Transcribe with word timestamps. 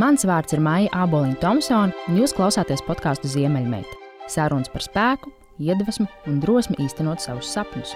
Mans 0.00 0.22
vārds 0.24 0.54
ir 0.56 0.60
Maija 0.64 0.88
Aboliņa 1.04 1.36
Thompsone, 1.42 1.92
un 2.08 2.16
jūs 2.16 2.32
klausāties 2.32 2.80
podkāstu 2.86 3.28
Ziemeļmeita. 3.28 3.98
Sarunas 4.32 4.70
par 4.72 4.80
spēku, 4.80 5.28
iedvesmu 5.60 6.06
un 6.30 6.38
drosmi 6.40 6.78
īstenot 6.80 7.20
savus 7.20 7.50
sapņus. 7.52 7.92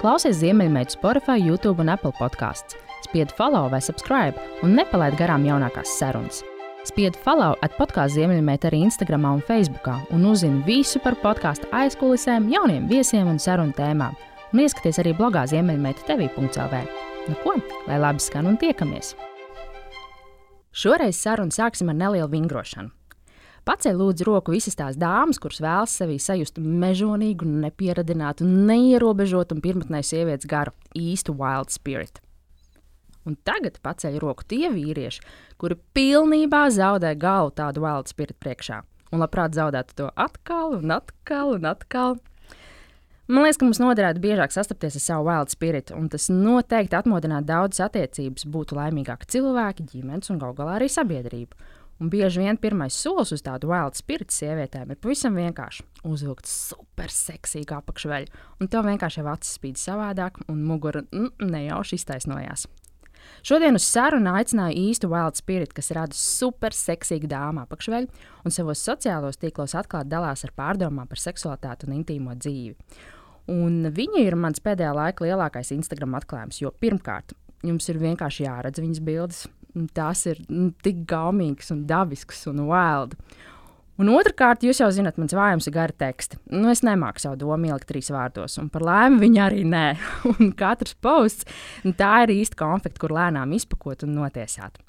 Klausies 0.00 0.38
Ziemeļmeita 0.40 0.96
Spotify, 0.96 1.36
YouTube 1.44 1.84
un 1.84 1.92
Apple 1.92 2.14
podkāsts. 2.16 2.78
Spied 3.04 3.34
follow 3.36 3.68
vai 3.68 3.82
subscribe 3.84 4.40
un 4.64 4.72
nepalaid 4.78 5.18
garām 5.20 5.44
jaunākās 5.44 5.92
sarunas. 6.00 6.40
Spied 6.88 7.18
follow 7.20 7.52
at 7.60 7.76
podkāstu 7.76 8.22
Ziemeļmeita 8.22 8.70
arī 8.70 8.80
Instagram 8.86 9.28
un 9.28 9.44
Facebook, 9.44 9.92
un 10.16 10.24
uzzini 10.24 10.64
visu 10.64 11.04
par 11.04 11.20
podkāstu 11.20 11.68
aizkulisēm, 11.68 12.48
jauniem 12.48 12.88
viesiem 12.88 13.28
un 13.28 13.36
sarunu 13.36 13.76
tēmām. 13.76 14.16
Un 14.54 14.64
ieskaties 14.64 15.04
arī 15.04 15.12
blogā 15.20 15.44
Ziemeļmeita 15.52 16.08
TV.CLV. 16.08 16.86
Nu 17.28 17.42
ko, 17.44 17.60
lai 17.90 18.00
labi 18.00 18.24
skan 18.24 18.48
un 18.48 18.56
tiekamies! 18.56 19.12
Šoreiz 20.70 21.18
sarunu 21.18 21.50
sāksim 21.50 21.90
ar 21.90 21.98
nelielu 21.98 22.30
vingrošanu. 22.30 22.92
Paceļ 23.66 23.98
lūdzu 24.00 24.24
roku 24.24 24.54
visas 24.54 24.78
tās 24.78 24.96
dāmas, 24.96 25.38
kuras 25.42 25.60
vēlas 25.60 25.92
sevī 25.98 26.16
sajust 26.22 26.56
mežonīgu, 26.62 27.44
nepieradinātu, 27.66 28.46
neierobežotu 28.46 29.56
un 29.56 29.62
pirmotnēju 29.64 30.06
sievietes 30.08 30.48
garu, 30.48 30.72
īstu 30.96 31.34
wild 31.36 31.74
spirit. 31.74 32.22
Un 33.28 33.36
tagad 33.44 33.76
paceļ 33.84 34.16
roku 34.22 34.46
tie 34.48 34.70
vīrieši, 34.72 35.20
kuri 35.60 35.76
pilnībā 35.94 36.64
zaudē 36.72 37.12
galvu 37.20 37.52
tādu 37.58 37.84
wild 37.84 38.08
spirit 38.08 38.38
priekšā. 38.40 38.80
Un 39.12 39.20
labprāt 39.20 39.58
zaudētu 39.58 39.96
to 39.98 40.08
atkal 40.16 40.78
un 40.78 40.94
atkal 40.94 41.56
un 41.58 41.68
atkal. 41.68 42.16
Man 43.30 43.44
liekas, 43.44 43.60
ka 43.60 43.66
mums 43.68 43.78
noderētu 43.78 44.18
biežāk 44.24 44.50
sastapties 44.50 44.96
ar 44.98 45.02
savu 45.04 45.28
wild 45.28 45.52
spiritu, 45.52 45.94
un 45.94 46.08
tas 46.10 46.24
noteikti 46.34 46.96
atmodinātu 46.98 47.46
daudzas 47.46 47.84
attiecības, 47.84 48.42
būtu 48.50 48.74
laimīgāki 48.74 49.28
cilvēki, 49.36 49.84
ģimenes 49.92 50.32
un 50.34 50.40
gal 50.40 50.56
galā 50.58 50.80
arī 50.80 50.88
sabiedrība. 50.90 51.54
Un 52.02 52.10
bieži 52.10 52.42
vien 52.42 52.58
pirmais 52.58 52.96
solis 52.96 53.30
uz 53.36 53.44
tādu 53.46 53.70
wild 53.70 53.94
spiritu 53.94 54.34
sievietēm 54.34 54.90
ir 54.90 54.98
pavisam 54.98 55.38
vienkārši 55.38 55.84
uzvilkt 56.10 56.50
super 56.50 57.14
seksīgu 57.14 57.76
apakšveļu, 57.76 58.42
un 58.58 58.72
tev 58.72 58.88
vienkārši 58.88 59.22
jau 59.22 59.28
acis 59.30 59.54
spīd 59.60 59.78
savādāk, 59.78 60.42
un 60.50 60.64
mugura 60.66 61.04
mm, 61.06 61.46
nejauši 61.54 62.00
iztaisnojās. 62.00 62.66
Šodien 63.46 63.78
uz 63.78 63.86
sarunu 63.86 64.34
aicināju 64.40 64.88
īstu 64.88 65.12
wild 65.12 65.38
spirit, 65.38 65.76
kas 65.76 65.92
rada 65.94 66.18
super 66.18 66.74
seksīgu 66.74 67.30
dāmu 67.30 67.62
apakšveļu 67.62 68.10
un 68.42 68.58
savos 68.58 68.82
sociālos 68.82 69.38
tīklos 69.38 69.76
atklāti 69.78 70.10
dalās 70.10 70.42
ar 70.48 70.56
pārdomām 70.56 71.06
par 71.06 71.22
seksualitāti 71.28 71.86
un 71.86 71.98
intīmo 72.00 72.34
dzīvi. 72.34 72.74
Un 73.50 73.88
viņa 73.94 74.24
ir 74.24 74.36
mans 74.38 74.62
pēdējā 74.62 74.90
laika 74.94 75.24
lielākais 75.26 75.72
Instagram 75.74 76.18
atklājums, 76.18 76.60
jo 76.62 76.72
pirmkārt, 76.82 77.34
jums 77.66 77.88
ir 77.90 78.00
vienkārši 78.02 78.46
jāredz 78.46 78.82
viņas 78.82 79.04
bildes. 79.06 79.46
Tās 79.94 80.24
ir 80.26 80.40
nu, 80.50 80.72
tik 80.82 81.04
gaumīgas, 81.08 81.70
un 81.74 81.84
dabiskas 81.86 82.42
un 82.50 82.64
wild. 82.68 83.14
Un 84.00 84.08
otrkārt, 84.16 84.64
jūs 84.64 84.80
jau 84.80 84.88
zināt, 84.94 85.18
mans 85.20 85.34
vājums 85.36 85.66
ir 85.68 85.74
gari 85.74 85.94
teksti. 86.00 86.38
Nu, 86.54 86.70
es 86.72 86.80
nemāku 86.86 87.20
savu 87.20 87.36
domu 87.42 87.68
ielikt 87.68 87.90
trīs 87.90 88.08
vārdos, 88.10 88.56
un 88.62 88.70
par 88.72 88.86
laimi 88.86 89.20
viņa 89.26 89.42
arī 89.44 89.66
nē. 89.68 89.84
un 90.32 90.54
katrs 90.56 90.96
posts, 91.04 91.44
tā 92.00 92.14
ir 92.24 92.32
īsta 92.38 92.58
konfekta, 92.62 93.02
kur 93.02 93.14
lēnām 93.18 93.52
izpakot 93.58 94.06
un 94.08 94.16
notiesāt. 94.16 94.80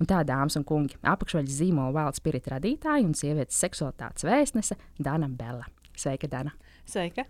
Un 0.00 0.08
tā, 0.08 0.22
dāmas 0.24 0.56
un 0.56 0.64
kungi, 0.64 0.96
apakšveļas 1.02 1.58
zīmola 1.58 1.92
valsts 1.98 2.22
spirita 2.22 2.54
radītāja 2.54 3.04
un 3.04 3.12
sievietes 3.18 3.58
seksualitātes 3.60 4.24
vēstnese 4.24 4.78
Dana 5.02 5.28
Bela. 5.28 5.66
Sveika, 5.98 6.30
Dana! 6.30 6.54
Sveika! 6.88 7.26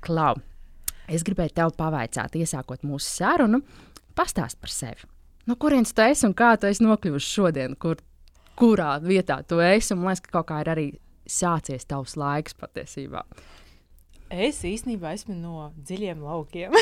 Klau, 0.00 0.34
es 1.10 1.24
gribēju 1.26 1.52
tev 1.58 1.74
pavaicāt, 1.76 2.36
iesākot 2.40 2.86
mūsu 2.88 3.04
sarunu, 3.08 3.60
pastāst 4.16 4.60
par 4.60 4.72
sevi. 4.72 5.08
No 5.48 5.56
kurienes 5.60 5.92
tu 5.96 6.04
esi 6.04 6.26
un 6.28 6.34
kā 6.36 6.54
tu 6.60 6.68
esi 6.70 6.84
nokļuvusi 6.84 7.34
šodien, 7.34 7.76
kur, 7.80 8.00
kurā 8.58 8.94
vietā 9.04 9.40
tu 9.44 9.60
esi? 9.64 9.96
Man 9.96 10.10
liekas, 10.10 10.24
ka 10.24 10.38
kaut 10.38 10.48
kā 10.50 10.60
ir 10.64 10.72
arī 10.72 10.86
sācies 11.28 11.88
tavs 11.88 12.16
laiks 12.20 12.56
patiesībā. 12.56 13.24
Es 14.30 14.60
īstenībā 14.64 15.12
esmu 15.16 15.34
no 15.34 15.70
dziļiem 15.74 16.20
laukiem. 16.22 16.76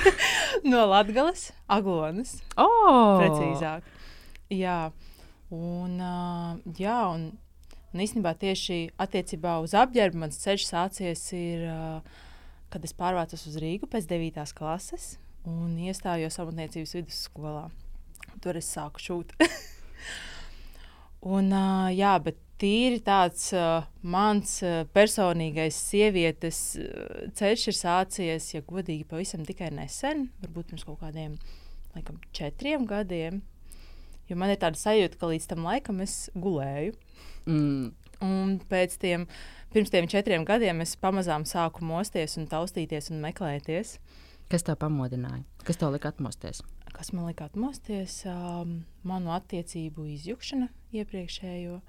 no 0.70 0.84
Latvijas, 0.92 1.48
Aglonas. 1.66 2.36
Oh! 2.54 3.18
Precīzāk. 3.18 3.88
Jā, 4.54 4.78
un, 5.50 5.96
uh, 5.98 6.76
jā, 6.78 7.00
un, 7.10 7.32
un 7.90 8.04
īstenībā 8.04 8.36
tieši 8.38 8.86
attiecībā 9.02 9.58
uz 9.64 9.74
apģērbu 9.74 10.22
mans 10.22 10.38
ceļš 10.44 10.68
sācies 10.70 11.26
ir. 11.36 11.66
Uh, 11.68 12.22
kad 12.74 12.82
es 12.82 12.94
pārvācos 12.98 13.46
uz 13.46 13.54
Rīgu 13.62 13.86
pēc 13.86 14.08
9. 14.10 14.42
klases 14.58 15.14
un 15.46 15.76
iestājos 15.78 16.40
amatniecības 16.42 16.96
vidusskolā. 16.98 17.68
Tur 18.42 18.58
es 18.58 18.66
sāku 18.74 19.02
šūt. 19.04 19.34
un, 21.36 21.52
uh, 21.54 21.86
jā, 21.94 22.16
bet 22.24 22.40
tīri 22.58 22.98
tāds 23.04 23.46
uh, 23.54 23.86
mans 24.02 24.56
uh, 24.66 24.82
personīgais 24.96 25.78
sievietes 25.92 26.60
uh, 26.80 27.28
ceļš 27.38 27.68
ir 27.70 27.78
sācies, 27.78 28.50
ja 28.56 28.64
godīgi, 28.66 29.06
pavisam 29.06 29.46
tikai 29.46 29.70
nesen, 29.74 30.28
varbūt 30.42 30.72
pirms 30.72 30.86
kaut 30.88 30.98
kādiem 31.04 31.38
laikam, 31.94 32.18
četriem 32.34 32.88
gadiem. 32.90 33.44
Jo 34.26 34.40
man 34.40 34.50
ir 34.50 34.58
tāda 34.58 34.80
sajūta, 34.80 35.20
ka 35.20 35.30
līdz 35.30 35.50
tam 35.52 35.66
laikam 35.68 36.02
es 36.02 36.24
gulēju. 36.34 36.96
Mm. 37.46 37.92
Un 38.22 38.58
pēc 38.70 38.98
tam 39.02 39.26
pirms 39.74 39.90
tiem 39.90 40.06
četriem 40.10 40.44
gadiem 40.46 40.84
es 40.84 40.94
pamazām 41.00 41.46
sāku 41.48 41.84
mosties 41.86 42.36
un 42.38 42.46
taustīties 42.50 43.10
un 43.10 43.24
meklēties. 43.24 43.98
Kas 44.52 44.66
tev 44.66 44.78
pamodināja? 44.82 45.42
Kas 45.64 45.80
tev 45.80 45.94
lika 45.94 46.12
atmosties? 46.12 46.62
Kas 46.94 47.10
man 47.12 47.26
lika 47.26 47.48
atmosties? 47.48 48.20
Um, 48.28 48.84
manu 49.02 49.32
attiecību 49.34 50.06
izjukšana 50.14 50.68
iepriekšējo. 50.94 51.80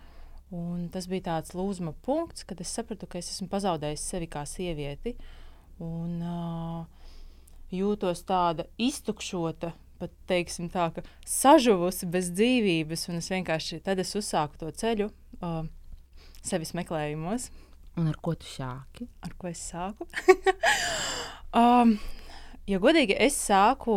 Un 0.55 0.87
tas 0.93 1.09
bija 1.11 1.27
tāds 1.29 1.53
lūzuma 1.57 1.93
punkts, 2.05 2.45
kad 2.47 2.61
es 2.61 2.71
sapratu, 2.73 3.09
ka 3.09 3.19
es 3.19 3.29
esmu 3.33 3.49
pazaudējis 3.51 4.05
sevi 4.13 4.29
kā 4.31 4.45
sievieti. 4.49 5.15
Un, 5.83 6.21
uh, 6.23 7.05
jūtos 7.73 8.23
tāda 8.27 8.67
iztukšota, 8.81 9.73
pat 9.99 10.13
teiksim, 10.29 10.69
tā, 10.71 10.89
sažuvusi 11.27 12.07
bez 12.11 12.31
dzīvības. 12.35 13.07
Un 13.11 13.21
es 13.21 13.31
vienkārši 13.31 13.81
tad 13.85 14.01
es 14.03 14.15
uzsāku 14.17 14.59
to 14.61 14.71
ceļu 14.71 15.09
uh, 15.09 15.65
sevis 16.45 16.75
meklējumos. 16.77 17.49
Un 17.99 18.09
ar 18.11 18.17
ko 18.23 18.35
tu 18.35 18.47
sāki? 18.49 19.07
Ar 19.23 19.33
ko 19.39 19.49
es 19.49 19.61
sāku? 19.71 20.07
um, 21.61 21.95
ja 22.67 22.79
godīgi, 22.83 23.15
es 23.23 23.37
sāku 23.39 23.95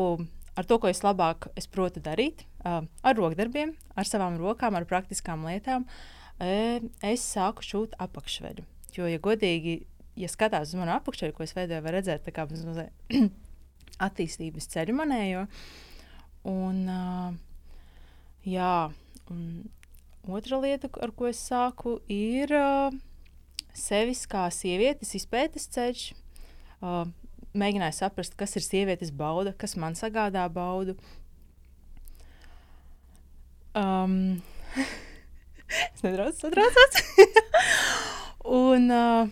ar 0.58 0.66
to, 0.66 0.78
ko 0.82 0.90
es 0.90 1.02
labāk 1.06 1.50
es 1.58 1.68
protu 1.70 2.02
darīt, 2.02 2.44
uh, 2.66 2.82
ar 3.06 3.18
rokdarbiem, 3.18 3.74
ar 3.98 4.08
savām 4.08 4.38
rokām, 4.40 4.78
ar 4.78 4.86
praktiskām 4.90 5.46
lietām. 5.46 5.86
Uh, 6.38 6.82
es 7.06 7.26
sāku 7.26 7.66
šūt 7.66 7.98
apakšveļu. 8.02 8.64
Jo, 8.96 9.06
ja 9.10 9.18
godīgi, 9.22 9.80
ja 10.18 10.30
skatās 10.30 10.72
uz 10.72 10.78
manu 10.78 10.94
apakšveļu, 10.96 11.34
ko 11.36 11.46
es 11.46 11.54
veidoju, 11.54 11.84
var 11.84 11.98
redzēt 11.98 12.30
kā 12.34 12.46
attīstības 14.08 14.70
ceļu 14.74 14.94
manējo. 14.98 15.44
Un, 16.48 16.84
uh, 16.86 17.34
jā, 18.46 18.72
un 19.34 19.42
otra 20.28 20.60
lieta, 20.60 20.90
ar 21.00 21.12
ko 21.16 21.28
es 21.30 21.40
sāku, 21.48 21.98
ir. 22.12 22.52
Uh, 22.52 22.96
sevis 23.78 24.26
kā 24.30 24.46
sievietes 24.54 25.14
izpētes 25.18 25.68
ceļš. 25.74 26.04
Uh, 26.78 27.04
mēģināju 27.58 27.96
saprast, 27.96 28.36
kas 28.38 28.56
ir 28.58 28.64
sievietes 28.64 29.12
bauda, 29.14 29.54
kas 29.56 29.76
man 29.80 29.96
sagādā 29.98 30.44
baudu. 30.52 30.96
Um, 33.78 34.40
es 35.92 36.02
nedaudz 36.04 36.42
satraucos. 36.42 37.02
un, 38.62 38.90
uh, 38.90 39.30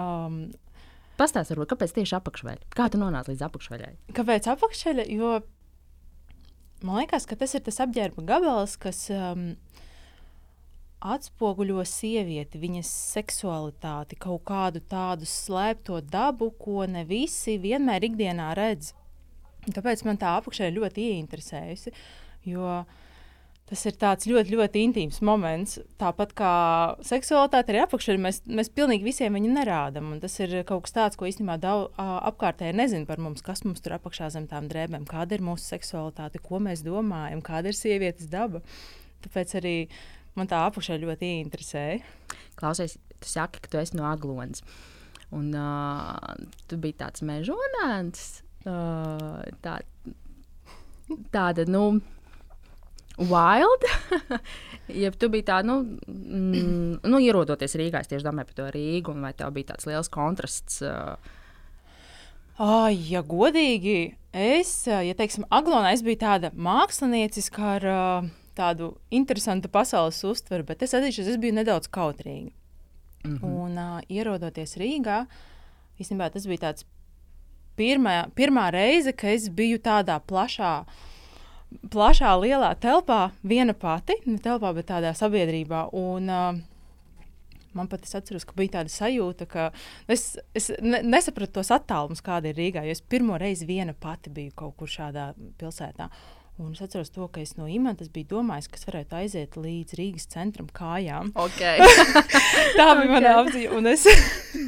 um, 0.00 0.44
Pastāstiet, 1.14 1.60
kāpēc 1.70 1.92
tieši 1.94 2.16
apakšveļa? 2.18 2.72
Kā 2.74 2.88
tu 2.90 2.98
nonāci 2.98 3.30
līdz 3.30 3.44
apakšveļai? 3.46 3.92
Kāpēc 4.16 4.48
apakšveļa? 4.50 5.04
Jo 5.14 5.36
man 6.84 7.00
liekas, 7.02 7.26
ka 7.28 7.36
tas 7.40 7.54
ir 7.56 7.64
tas 7.64 7.80
apģērba 7.84 8.24
gabals, 8.28 8.76
kas 8.80 9.06
um, 9.14 9.54
atspoguļo 11.04 11.84
sievieti, 11.88 12.60
viņas 12.60 12.90
seksualitāti, 13.14 14.18
kaut 14.20 14.44
kādu 14.48 14.82
tādu 14.88 15.28
slēpto 15.28 16.00
dabu, 16.08 16.50
ko 16.60 16.86
ne 16.88 17.04
visi 17.08 17.58
vienmēr 17.60 18.08
ikdienā 18.08 18.52
redz. 18.56 18.94
Tāpēc 19.64 20.04
man 20.04 20.20
tā 20.20 20.36
apakšē 20.38 20.70
ļoti 20.76 21.08
ieinteresējusi. 21.14 21.92
Jo 22.48 22.82
tas 23.70 23.84
ir 23.88 23.96
tāds 23.96 24.28
ļoti, 24.28 24.52
ļoti 24.54 24.82
intīms 24.88 25.20
moments. 25.24 25.78
Tāpat 26.00 26.34
kā 26.36 26.54
seksualitāte 27.06 27.72
arī 27.72 27.80
apakšā, 27.84 28.16
mēs, 28.20 28.42
mēs 28.44 28.70
pilnīgi 28.76 29.06
visiem 29.06 29.38
viņu 29.38 29.52
nerādām. 29.54 30.12
Tas 30.22 30.36
ir 30.44 30.58
kaut 30.68 30.84
kas 30.86 30.96
tāds, 30.96 31.18
ko 31.20 31.28
īstenībā 31.30 31.56
daudz 31.62 31.94
apkārtēji 31.98 32.76
nezina 32.76 33.08
par 33.08 33.22
mums, 33.24 33.44
kas 33.44 33.64
mums 33.64 33.80
tur 33.84 33.96
apakšā 33.96 34.28
zem 34.34 34.48
tām 34.50 34.68
drēbēm, 34.72 35.08
kāda 35.08 35.38
ir 35.38 35.46
mūsu 35.46 35.64
seksualitāte, 35.72 36.42
ko 36.44 36.60
mēs 36.62 36.84
domājam, 36.84 37.40
kāda 37.44 37.72
ir 37.72 37.78
sievietes 37.78 38.28
daba. 38.32 38.60
Tāpēc 39.24 39.56
arī 39.62 39.76
man 40.36 40.50
tā 40.50 40.60
apakšā 40.68 41.00
ļoti 41.00 41.32
interesēja. 41.40 42.02
Klausies, 42.60 42.98
tu 43.16 43.30
saki, 43.32 43.64
ka 43.64 43.72
tu 43.72 43.80
esi 43.80 43.96
no 43.96 44.04
Aglonas. 44.10 44.60
Un 45.34 45.48
uh, 45.56 46.34
tu 46.68 46.76
biji 46.78 46.98
tāds 47.00 47.24
mežonēns, 47.26 48.26
uh, 48.68 49.40
tā, 49.64 49.78
tāda, 51.34 51.64
nu, 51.66 51.96
wild. 53.18 53.86
ja 55.02 55.10
tu 55.10 55.28
biji 55.32 55.46
tāda, 55.48 55.66
nu, 55.68 55.98
mm, 56.06 57.00
nu, 57.06 57.20
ierodoties 57.22 57.76
Rīgā, 57.78 58.02
es 58.02 58.10
tieši 58.10 58.26
domāju 58.26 58.50
par 58.50 58.58
to 58.58 58.68
Rīgu, 58.74 59.14
un 59.14 59.24
vai 59.26 59.32
tev 59.36 59.54
bija 59.54 59.72
tāds 59.72 59.88
liels 59.88 60.10
kontrasts? 60.12 60.80
Uh... 60.82 61.14
Ai, 62.62 62.94
ja 63.10 63.24
godīgi, 63.26 64.14
es, 64.30 64.72
ja 64.86 65.14
teiksim, 65.18 65.46
Aglonā 65.54 65.94
es 65.94 66.04
biju 66.06 66.20
tāda 66.22 66.52
mākslinieciska 66.54 67.70
ar 67.76 67.88
uh, 67.90 68.28
tādu 68.58 68.94
interesantu 69.14 69.70
pasaules 69.72 70.20
uztveri, 70.26 70.66
bet 70.66 70.84
es 70.86 70.94
atzīšu, 70.94 71.26
es 71.34 71.40
biju 71.42 71.58
nedaudz 71.60 71.90
kautrīga. 71.90 72.52
Mm 73.24 73.38
-hmm. 73.38 73.54
Un 73.64 73.78
uh, 73.78 74.00
ierodoties 74.08 74.76
Rīgā, 74.76 75.24
īstenībā 76.00 76.30
tas 76.30 76.46
bija 76.46 76.68
tāds 76.68 76.84
pirmā, 77.76 78.28
pirmā 78.36 78.70
reize, 78.70 79.12
kad 79.12 79.30
es 79.30 79.48
biju 79.48 79.78
tādā 79.78 80.20
plašā 80.20 80.80
uh, 80.82 81.13
plašā, 81.92 82.34
lielā 82.40 82.74
telpā, 82.80 83.28
viena 83.42 83.74
pati, 83.74 84.16
ne 84.26 84.38
telpā, 84.42 84.74
bet 84.76 84.90
tādā 84.92 85.14
sabiedrībā. 85.16 85.88
Un, 85.98 86.30
uh, 86.30 86.62
Man 87.74 87.88
pat 87.90 88.04
es 88.06 88.14
atceros, 88.14 88.44
ka 88.46 88.54
bija 88.54 88.76
tāda 88.76 88.92
sajūta, 88.92 89.48
ka 89.50 89.64
es, 90.06 90.36
es 90.54 90.70
ne, 90.78 91.00
nesapratu 91.02 91.56
tos 91.56 91.72
attālumus, 91.74 92.22
kāda 92.22 92.52
ir 92.52 92.60
Rīgā. 92.60 92.84
Es 92.86 93.02
pirmo 93.02 93.34
reizi 93.40 93.66
viena 93.66 93.96
pati 93.98 94.30
biju 94.30 94.52
kaut 94.60 94.76
kur 94.78 94.90
šādā 94.90 95.32
pilsētā. 95.58 96.06
Un 96.54 96.70
es 96.70 96.82
atceros 96.84 97.10
to, 97.10 97.26
ka 97.34 97.40
es 97.42 97.56
no 97.58 97.64
imantas 97.66 98.06
biju 98.14 98.28
domājis, 98.36 98.68
ka 98.70 98.78
es 98.78 98.86
varētu 98.86 99.16
aiziet 99.18 99.56
līdz 99.58 99.96
Rīgas 99.98 100.28
centram 100.30 100.68
kājām. 100.70 101.32
Okay. 101.34 101.82
Tā 102.78 102.86
bija 102.92 103.00
okay. 103.00 103.10
mana 103.10 103.32
apziņa. 103.40 103.72
Un, 103.74 103.88
es, 103.90 104.04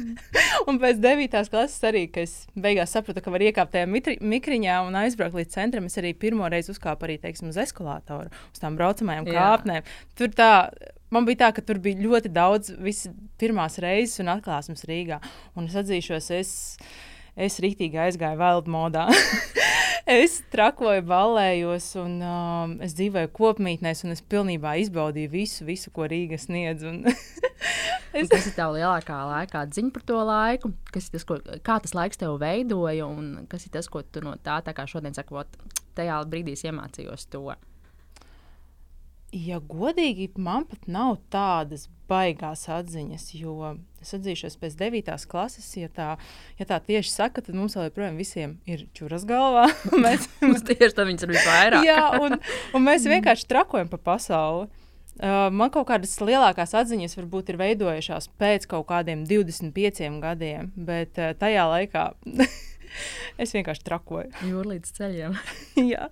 un 0.67 0.81
pēc 0.83 0.99
9. 0.99 1.39
klases 1.53 1.87
arī, 1.87 2.03
kad 2.11 2.27
es 2.27 2.35
beigās 2.59 2.91
sapratu, 2.91 3.23
ka 3.23 3.31
var 3.31 3.45
iekāpt 3.47 3.71
tajā 3.77 3.87
mitri, 3.87 4.17
mikriņā 4.19 4.81
un 4.83 4.99
aizbraukt 4.99 5.39
līdz 5.39 5.55
centram, 5.55 5.87
es 5.87 5.95
arī 6.01 6.11
pirmo 6.11 6.51
reizi 6.51 6.73
uzkāpu 6.75 7.07
arī 7.07 7.15
teiksim, 7.23 7.53
uz 7.55 7.61
eskalātoru, 7.63 8.35
uz 8.51 8.63
tām 8.63 8.75
braucamajām 8.75 9.31
kāpnēm. 9.31 9.87
Tur 10.19 10.35
tā 10.35 10.51
Man 11.07 11.23
bija 11.23 11.45
tā, 11.45 11.51
ka 11.55 11.63
tur 11.63 11.77
bija 11.79 12.01
ļoti 12.03 12.29
daudz 12.35 12.73
pirmās 13.39 13.77
reizes 13.79 14.19
un 14.19 14.33
atklāsmes 14.33 14.83
Rīgā. 14.89 15.21
Un 15.55 15.69
es 15.69 15.77
atzīšos, 15.79 16.27
es, 16.35 16.49
es 17.37 17.59
rītīgi 17.63 17.99
aizgāju 18.07 18.39
vēl 18.41 18.63
modā. 18.73 19.05
es 20.19 20.39
trakoju, 20.53 21.03
ballējos, 21.07 21.91
un 22.01 22.17
um, 22.25 22.75
es 22.83 22.95
dzīvoju 22.97 23.31
kopmītnēs, 23.37 24.03
un 24.07 24.15
es 24.15 24.23
pilnībā 24.25 24.77
izbaudīju 24.83 25.31
visu, 25.33 25.67
visu 25.67 25.93
ko 25.93 26.09
Rīga 26.09 26.39
sniedz. 26.41 26.85
es... 28.17 28.27
Kas 28.31 28.49
ir 28.49 28.57
tavs 28.57 28.77
lielākā 28.79 29.21
laika 29.29 29.63
ziņa 29.77 29.93
par 29.95 30.07
to 30.09 30.19
laiku? 30.31 30.73
Kas 30.93 31.11
tas, 31.13 31.27
ko, 31.27 31.39
kā 31.63 31.79
tas 31.83 31.95
laiks 31.97 32.19
tev 32.19 32.39
veidoja, 32.41 33.07
un 33.07 33.47
kas 33.51 33.69
ir 33.69 33.75
tas, 33.77 33.89
ko 33.91 34.03
tu 34.03 34.25
no 34.25 34.35
tā, 34.41 34.59
tā 34.65 34.75
kā 34.77 34.87
šodien 34.89 35.15
sakot, 35.17 35.59
tajā 35.97 36.21
brīdī 36.29 36.57
iemācījos 36.57 37.29
to? 37.33 37.47
Ja 39.35 39.59
godīgi, 39.59 40.29
man 40.39 40.63
pat 40.69 40.85
nav 40.87 41.17
tādas 41.33 41.89
baigās 42.07 42.61
atziņas, 42.71 43.25
jo 43.35 43.73
es 43.99 44.13
atzīšos 44.15 44.55
pēc 44.61 44.77
9. 44.79 45.09
klases, 45.27 45.67
ja 45.75 45.89
tā, 45.91 46.13
ja 46.55 46.67
tā 46.69 46.77
tieši 46.79 47.11
saka, 47.11 47.43
tad 47.43 47.57
mums 47.57 47.75
vēl 47.75 47.89
joprojām 47.89 48.19
visiem 48.19 48.55
ir 48.69 48.85
čuras 48.95 49.25
galvā. 49.27 49.65
mēs 50.05 50.29
mums 50.39 50.63
tieši 50.69 50.95
tā 50.95 51.07
viņas 51.09 51.27
ir 51.27 51.33
visvairāk. 51.35 51.87
Jā, 51.87 52.05
un, 52.23 52.37
un 52.71 52.85
mēs 52.87 53.07
vienkārši 53.09 53.49
trakojam 53.51 53.91
pa 53.91 53.99
pasauli. 54.13 54.69
Uh, 55.17 55.47
man 55.49 55.71
kaut 55.73 55.87
kādas 55.89 56.13
lielākās 56.21 56.75
atziņas 56.77 57.17
varbūt 57.17 57.47
ir 57.49 57.57
veidojušās 57.57 58.29
pēc 58.37 58.67
kaut 58.69 58.85
kādiem 58.91 59.23
25 59.25 60.21
gadiem, 60.21 60.69
bet 60.77 61.17
uh, 61.17 61.33
tajā 61.35 61.63
laikā 61.71 62.03
es 63.43 63.55
vienkārši 63.57 63.83
trakoju. 63.89 64.29
Jūrlīdz 64.45 64.93
ceļiem. 64.99 65.39
Jā. 65.89 66.11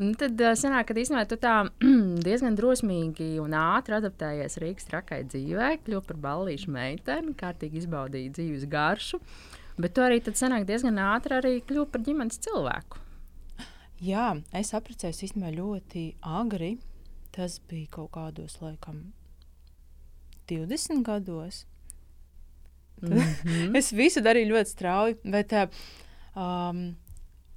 Nu, 0.00 0.10
tad 0.18 0.40
sanāk, 0.58 0.88
ka 0.88 0.96
īstenībā 0.98 1.24
tu 1.30 1.38
tā 1.40 1.54
diezgan 2.26 2.56
drosmīgi 2.58 3.34
un 3.42 3.54
ātri 3.58 3.98
adaptējies 3.98 4.58
Rīgas 4.62 4.88
trakai 4.90 5.22
dzīvē, 5.28 5.70
kļuvi 5.86 6.08
par 6.08 6.20
ballīšu 6.28 6.72
meiteni, 6.74 7.36
kārtīgi 7.38 7.82
izbaudīji 7.84 8.32
dzīves 8.34 8.66
garšu. 8.70 9.20
Bet 9.78 9.94
tu 9.94 10.04
arī 10.04 10.20
sanāk, 10.30 10.66
diezgan 10.68 10.98
ātri 11.02 11.38
arī 11.38 11.54
kļuvi 11.66 11.90
par 11.90 12.02
ģimenes 12.06 12.42
cilvēku. 12.42 13.02
Jā, 14.04 14.34
es 14.54 14.74
apprecējos 14.74 15.22
īstenībā 15.28 15.52
ļoti 15.54 16.08
agri. 16.26 16.74
Tas 17.34 17.58
bija 17.70 17.90
kaut 17.96 18.12
kādos, 18.14 18.60
laikam, 18.62 19.12
20 20.50 21.02
gados. 21.06 21.64
Mm 23.02 23.18
-hmm. 23.18 23.76
es 23.78 23.92
visu 23.92 24.20
darīju 24.20 24.52
ļoti 24.54 24.70
strauji. 24.70 25.16
Bet, 25.24 25.52
um, 26.36 26.94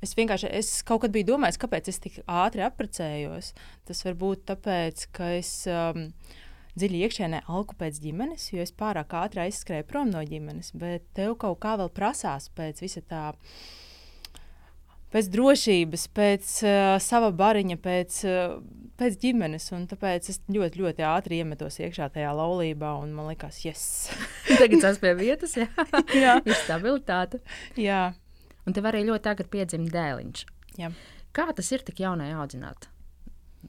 Es 0.04 0.14
vienkārši 0.18 0.50
es 0.54 0.70
kaut 0.86 1.02
kad 1.04 1.14
biju 1.14 1.32
domājis, 1.32 1.58
kāpēc 1.62 1.88
es 1.90 1.98
tik 2.04 2.20
ātri 2.30 2.62
apprecējos. 2.66 3.54
Tas 3.88 4.04
var 4.06 4.18
būt 4.20 4.44
tāpēc, 4.52 5.08
ka 5.16 5.32
es 5.40 5.52
um, 5.72 6.12
dziļi 6.78 7.02
iekšēnē 7.08 7.42
alku 7.50 7.78
pēc 7.80 7.98
ģimenes, 8.04 8.52
jo 8.54 8.62
es 8.62 8.74
pārāk 8.78 9.16
ātri 9.18 9.48
aizskrēju 9.48 9.88
prom 9.90 10.14
no 10.14 10.22
ģimenes. 10.22 10.70
Bet 10.78 11.08
tev 11.18 11.34
kaut 11.42 11.58
kā 11.64 11.74
vēl 11.82 11.90
prasās 11.94 12.52
pēc 12.54 12.84
visa 12.86 13.02
tā. 13.10 13.24
Pēc 15.08 15.32
drošības, 15.32 16.04
pēc 16.14 16.54
uh, 16.68 16.92
sava 17.02 17.32
bariņa, 17.34 17.80
pēc, 17.82 18.20
uh, 18.28 18.58
pēc 19.00 19.18
ģimenes. 19.24 19.70
Un 19.74 19.88
tāpēc 19.90 20.30
es 20.34 20.42
ļoti, 20.52 20.84
ļoti 20.84 21.08
ātri 21.10 21.42
iemetos 21.42 21.80
iekšā 21.80 22.12
tajā 22.14 22.36
laulībā. 22.38 22.92
Man 23.08 23.32
liekas, 23.32 23.64
yes! 23.66 23.88
Tagad 24.60 24.84
tas 24.84 25.02
pie 25.02 25.16
vietas, 25.18 25.58
jā. 25.58 25.72
jā. 26.14 26.38
ir 26.44 26.60
stabilitāte. 26.68 27.42
Jā. 27.80 28.12
Un 28.68 28.76
tev 28.76 28.88
arī 28.90 29.06
ļoti 29.08 29.32
agri 29.32 29.48
piedzima 29.52 29.88
dēliņš. 29.94 30.46
Jā. 30.82 30.92
Kā 31.36 31.48
tas 31.56 31.70
ir 31.72 31.84
tik 31.88 32.02
jaunai 32.04 32.34
audzināt 32.36 32.90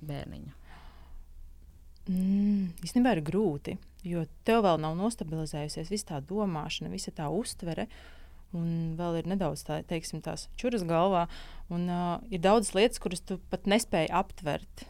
bērniņu? 0.03 0.55
Mm, 2.09 2.71
īstenībā 2.83 3.13
ir 3.15 3.25
grūti, 3.25 3.77
jo 4.09 4.25
tev 4.49 4.63
vēl 4.65 4.79
nav 4.81 4.97
nostabilizējusies 4.97 5.91
visa 5.93 6.15
tā 6.15 6.23
domāšana, 6.25 6.91
visa 6.93 7.13
tā 7.15 7.29
uztvere. 7.33 7.87
Un 8.57 8.97
vēl 8.97 9.19
ir 9.21 9.27
nedaudz 9.29 9.67
tā, 9.67 9.83
teiksim, 9.85 10.23
tās 10.25 10.47
čuras 10.57 10.81
galvā, 10.89 11.27
un 11.69 11.85
uh, 11.93 12.15
ir 12.33 12.41
daudz 12.41 12.73
lietas, 12.73 12.97
kuras 13.05 13.21
tu 13.21 13.37
pat 13.53 13.69
nespēji 13.69 14.09
aptvert. 14.09 14.87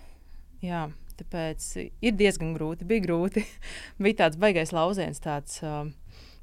Jā, 0.63 0.85
tāpēc 1.19 1.67
ir 1.83 2.15
diezgan 2.15 2.55
grūti. 2.55 2.87
Bija 2.87 3.03
grūti. 3.09 3.43
bija 4.03 4.21
tāds 4.23 4.39
baisais 4.39 4.71
lauciens, 4.77 5.19
tāds 5.25 5.59
uh, 5.67 5.91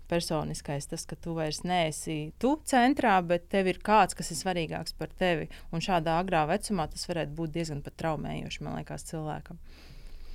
personiskais, 0.09 0.87
tas, 0.89 1.05
ka 1.07 1.17
tu 1.19 1.35
vairs 1.37 1.63
neesi 1.65 2.31
tu 2.41 2.55
centrā, 2.67 3.15
bet 3.25 3.47
tev 3.51 3.69
ir 3.71 3.79
kāds, 3.83 4.17
kas 4.17 4.31
ir 4.31 4.39
svarīgāks 4.39 4.95
par 4.99 5.11
tevi. 5.19 5.49
Un 5.73 5.83
šādā 5.83 6.19
agrā 6.21 6.45
vecumā 6.49 6.87
tas 6.91 7.07
varētu 7.09 7.35
būt 7.37 7.55
diezgan 7.55 7.83
traumējoši, 7.85 8.63
man 8.65 8.79
liekas, 8.79 9.07
cilvēkam. 9.11 9.59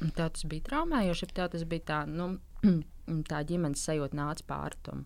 Tev 0.00 0.30
tas 0.32 0.46
bija 0.48 0.66
traumējoši, 0.70 1.30
ja 1.36 1.48
tas 1.52 1.64
bija 1.68 1.86
tā, 1.92 2.02
nu, 2.08 2.32
tā 3.30 3.42
ģimenes 3.46 3.84
sajūta 3.86 4.16
nāca 4.16 4.46
pāri 4.48 4.80
tam. 4.86 5.04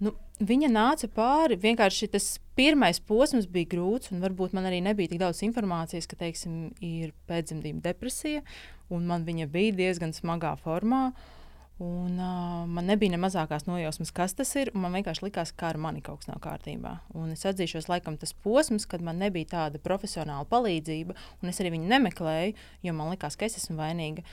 Nu, 0.00 0.14
viņa 0.40 0.68
nāca 0.72 1.10
pāri. 1.12 1.58
Vienkārši 1.60 2.08
tas 2.14 2.30
pirmais 2.56 3.02
posms 3.04 3.48
bija 3.52 3.68
grūts, 3.74 4.14
un 4.14 4.22
varbūt 4.24 4.54
man 4.56 4.68
arī 4.68 4.78
nebija 4.84 5.12
tik 5.12 5.20
daudz 5.20 5.42
informācijas, 5.44 6.08
ka, 6.08 6.16
teiksim, 6.22 6.70
ir 6.80 7.12
pēcdzemdību 7.28 7.84
depresija, 7.84 8.40
un 8.88 9.04
man 9.10 9.26
viņa 9.28 9.50
bija 9.52 9.76
diezgan 9.82 10.16
smagā 10.16 10.54
formā. 10.62 11.10
Uh, 11.10 11.36
Un, 11.80 12.18
uh, 12.18 12.66
man 12.68 12.84
nebija 12.90 13.14
ne 13.14 13.18
mazākās 13.22 13.64
nojausmas, 13.64 14.10
kas 14.12 14.34
tas 14.36 14.50
ir. 14.60 14.68
Man 14.76 14.92
vienkārši 14.92 15.24
likās, 15.24 15.52
ka 15.56 15.70
ar 15.70 15.78
mani 15.80 16.02
kaut 16.04 16.20
kas 16.20 16.28
nav 16.28 16.42
kārtībā. 16.44 16.98
Un 17.16 17.32
es 17.32 17.46
atzīšos, 17.48 17.88
laikam, 17.88 18.18
tas 18.20 18.34
posms, 18.36 18.84
kad 18.90 19.00
man 19.00 19.16
nebija 19.22 19.48
tāda 19.54 19.80
profesionāla 19.80 20.44
palīdzība, 20.50 21.16
un 21.40 21.52
es 21.52 21.62
arī 21.62 21.72
viņu 21.78 21.88
nemeklēju, 21.88 22.52
jo 22.84 22.96
man 22.98 23.14
likās, 23.14 23.38
ka 23.40 23.48
es 23.48 23.56
esmu 23.62 23.78
vainīga. 23.80 24.26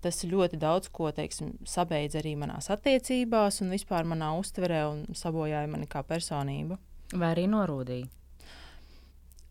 Tas 0.00 0.24
ļoti 0.24 0.56
daudz 0.62 0.88
ko 0.96 1.10
teiksim, 1.12 1.52
sabeidza 1.68 2.22
arī 2.22 2.32
manās 2.40 2.70
attiecībās, 2.72 3.60
un 3.60 3.76
vispār 3.76 4.08
manā 4.08 4.32
uztverē 4.40 4.82
un 4.88 5.04
sabojāja 5.12 5.68
mani 5.68 5.88
kā 5.92 6.00
personību. 6.06 6.80
Vai 7.12 7.34
arī 7.34 7.44
norūdīja? 7.52 8.08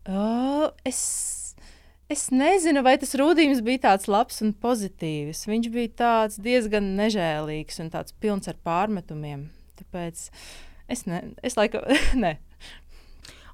Uh, 0.06 0.66
es 0.86 0.98
Es 2.06 2.28
nezinu, 2.30 2.84
vai 2.86 2.94
tas 3.02 3.16
rūdījums 3.18 3.64
bija 3.66 3.80
tāds 3.88 4.06
labs 4.06 4.38
un 4.44 4.52
pozitīvs. 4.62 5.40
Viņš 5.50 5.68
bija 5.74 6.12
diezgan 6.38 6.92
nežēlīgs 7.00 7.82
un 7.82 7.90
tāds 7.90 8.14
pilns 8.22 8.46
ar 8.46 8.60
pārmetumiem. 8.62 9.48
Tāpēc 9.80 10.28
es, 10.86 11.02
ne, 11.10 11.18
es 11.42 11.58
laikam, 11.58 11.82
ne. 12.24 12.36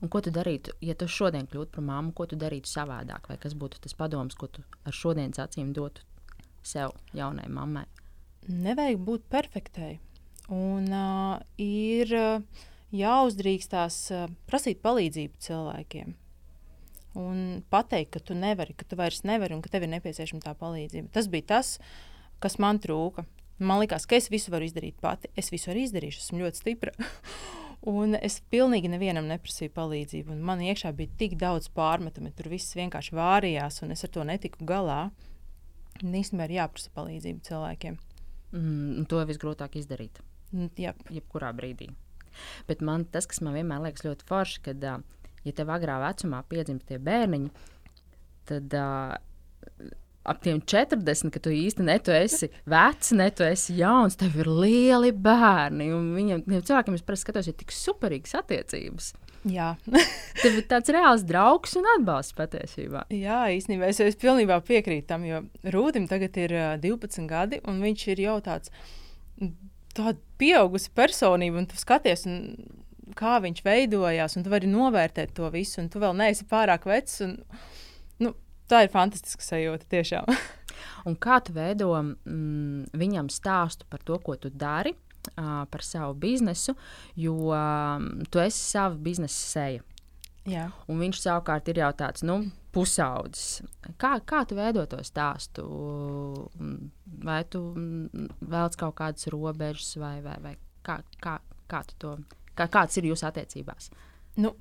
Un 0.05 0.11
ko 0.13 0.21
tu 0.21 0.35
darītu, 0.35 0.75
ja 0.85 0.93
tu 0.99 1.09
šodien 1.09 1.49
kļūtu 1.49 1.79
par 1.79 1.87
māmu? 1.89 2.13
Ko 2.13 2.29
tu 2.29 2.37
darītu 2.37 2.69
savādāk? 2.69 3.31
Vai 3.33 3.39
kas 3.41 3.57
būtu 3.57 3.81
tas 3.81 3.97
padoms, 3.97 4.37
ko 4.37 4.51
tu 4.53 4.65
ar 4.85 5.01
šodienas 5.01 5.41
acīm 5.41 5.73
dotu 5.73 6.05
sev, 6.61 6.93
jaunai 7.17 7.49
mammai? 7.49 7.87
Nevajag 8.53 9.01
būt 9.07 9.29
perfektai. 9.33 9.95
Un 10.53 10.91
uh, 10.93 11.39
ir 11.63 12.13
uh, 12.19 12.67
jāuzdrīkstās 12.93 14.03
uh, 14.13 14.27
prasīt 14.51 14.83
palīdzību 14.85 15.41
cilvēkiem 15.41 16.19
un 17.19 17.63
pateikt, 17.73 18.15
ka 18.17 18.23
tu 18.31 18.37
nevari, 18.39 18.75
ka 18.77 18.87
tu 18.89 18.97
vairs 18.99 19.23
nevari 19.29 19.57
un 19.57 19.63
ka 19.65 19.73
tev 19.73 19.87
ir 19.87 19.93
nepieciešama 19.97 20.45
tā 20.45 20.55
palīdzība. 20.59 21.13
Tas 21.15 21.29
bija 21.33 21.49
tas, 21.57 21.77
kas 22.43 22.59
man 22.63 22.81
trūka. 22.83 23.27
Man 23.63 23.83
liekas, 23.83 24.09
ka 24.09 24.17
es 24.19 24.31
visu 24.33 24.51
varu 24.53 24.67
izdarīt 24.67 24.97
pati. 25.03 25.31
Es 25.39 25.53
visu 25.53 25.71
arī 25.71 25.85
izdarīšu, 25.87 26.25
esmu 26.25 26.43
ļoti 26.43 26.63
stipra. 26.63 26.95
Un 27.93 28.15
es 28.15 28.39
pilnīgi 28.53 28.91
nevienam 28.91 29.27
neprasīju 29.27 29.73
palīdzību. 29.75 30.37
Man 30.39 30.63
iekšā 30.63 30.93
bija 30.95 31.11
tik 31.19 31.35
daudz 31.39 31.67
pārmetumu, 31.75 32.31
tur 32.35 32.47
viss 32.53 32.77
vienkārši 32.79 33.17
vārījās, 33.19 33.81
un 33.83 33.95
es 33.95 34.05
ar 34.07 34.13
to 34.15 34.27
netiku 34.27 34.67
galā. 34.67 35.01
Īstenībā 36.03 36.47
ir 36.47 36.57
jāprasa 36.61 36.93
palīdzība 36.95 37.43
cilvēkiem. 37.49 37.99
Mm, 38.55 39.09
to 39.11 39.23
visgrūtāk 39.27 39.81
izdarīt. 39.81 40.23
Mm, 40.53 40.71
jā, 40.79 40.95
jebkurā 41.11 41.51
brīdī. 41.59 41.91
Bet 42.69 42.85
man 42.87 43.05
tas, 43.11 43.27
kas 43.29 43.43
man 43.45 43.59
vienmēr 43.59 43.83
liekas 43.89 44.07
ļoti 44.07 44.29
forši, 44.31 44.63
kad, 44.69 44.87
ja 45.47 45.57
tev 45.57 45.73
agrā 45.75 45.99
vecumā 46.03 46.43
piedzimst 46.51 46.89
tie 46.89 47.01
bērniņi, 47.03 47.51
tad 48.51 48.77
uh, 48.79 49.17
ap 50.23 50.43
tiem 50.43 50.61
40, 50.63 51.33
ka 51.35 51.43
tu 51.43 51.51
īsti 51.55 51.85
ne 51.87 51.97
tu 52.03 52.15
esi 52.15 52.49
vecs, 52.71 53.11
ne 53.19 53.29
tu 53.35 53.47
esi 53.47 53.75
jauns, 53.81 54.17
tev 54.19 54.39
ir 54.39 54.51
lieli 54.51 55.11
bērni. 55.13 55.89
Viņam, 56.17 56.47
cilvēkiem 56.55 56.99
es 56.99 57.05
parasti 57.07 57.27
skatos, 57.27 57.51
ir 57.51 57.59
tik 57.59 57.75
superīgas 57.75 58.37
attiecības. 58.43 59.13
Jā, 59.51 59.73
tev 60.43 60.61
ir 60.61 60.67
tāds 60.71 60.93
reāls 60.95 61.25
draugs 61.27 61.75
un 61.79 61.89
atbalsts 61.97 62.37
patiesībā. 62.39 63.09
Jā, 63.11 63.43
īstenībā 63.57 63.91
es, 63.91 63.99
es 64.05 64.19
pilnībā 64.21 64.61
piekrītu 64.67 65.09
tam, 65.11 65.27
jo 65.27 65.43
Rūdim 65.75 66.07
tagad 66.11 66.39
ir 66.39 66.55
uh, 66.55 66.75
12 66.83 67.27
gadi, 67.31 67.59
un 67.67 67.83
viņš 67.83 68.07
ir 68.15 68.27
jau 68.29 68.39
tāds 68.47 68.71
pieaugusi 70.41 70.93
personība, 70.95 71.59
un 71.59 71.67
tu 71.69 71.77
skaties, 71.77 72.25
un 72.31 72.39
kā 73.19 73.37
viņš 73.43 73.63
veidojās, 73.67 74.37
un 74.37 74.47
tu 74.47 74.53
vari 74.53 74.71
novērtēt 74.71 75.35
to 75.37 75.51
visu, 75.55 75.81
un 75.83 75.91
tu 75.93 76.03
vēl 76.03 76.17
neesi 76.19 76.47
pārāk 76.51 76.87
vecs. 76.89 77.21
Un, 77.27 77.37
nu, 78.23 78.35
tā 78.71 78.85
ir 78.87 78.93
fantastiska 78.93 79.45
sajūta 79.47 79.89
tiešām. 79.93 80.29
un 81.09 81.17
kā 81.21 81.41
tu 81.45 81.55
veido 81.57 81.93
mm, 81.99 82.93
viņam 82.99 83.31
stāstu 83.33 83.89
par 83.91 84.05
to, 84.07 84.19
ko 84.25 84.37
tu 84.41 84.51
dari, 84.51 84.95
uh, 85.35 85.63
par 85.71 85.87
savu 85.87 86.17
biznesu, 86.19 86.77
jo 87.19 87.53
um, 87.53 88.11
tu 88.31 88.43
esi 88.43 88.63
sava 88.63 88.99
biznesa 88.99 89.47
seja. 89.55 89.87
Jā. 90.49 90.67
Un 90.91 90.99
viņš 90.99 91.21
savukārt 91.23 91.69
ir 91.71 91.79
jau 91.85 91.93
tāds 91.95 92.25
nu, 92.27 92.41
pusaudzis. 92.75 93.63
Kā, 94.01 94.17
kā 94.27 94.43
tu 94.49 94.57
veido 94.59 94.83
to 94.91 94.99
stāstu? 95.07 95.65
Vai 97.23 97.43
tu 97.47 97.61
vēlaties 97.77 98.81
kaut 98.81 98.97
kādas 98.99 99.29
robežas, 99.31 99.95
vai, 100.03 100.17
vai, 100.25 100.35
vai 100.43 100.57
kā, 100.87 100.99
kā, 101.23 101.37
kā, 101.71 101.85
to, 102.03 102.17
kā, 102.59 102.69
kāds 102.71 102.99
ir 103.01 103.09
jūsu 103.11 103.27
attiecībās? 103.29 103.91
Nu, 104.41 104.55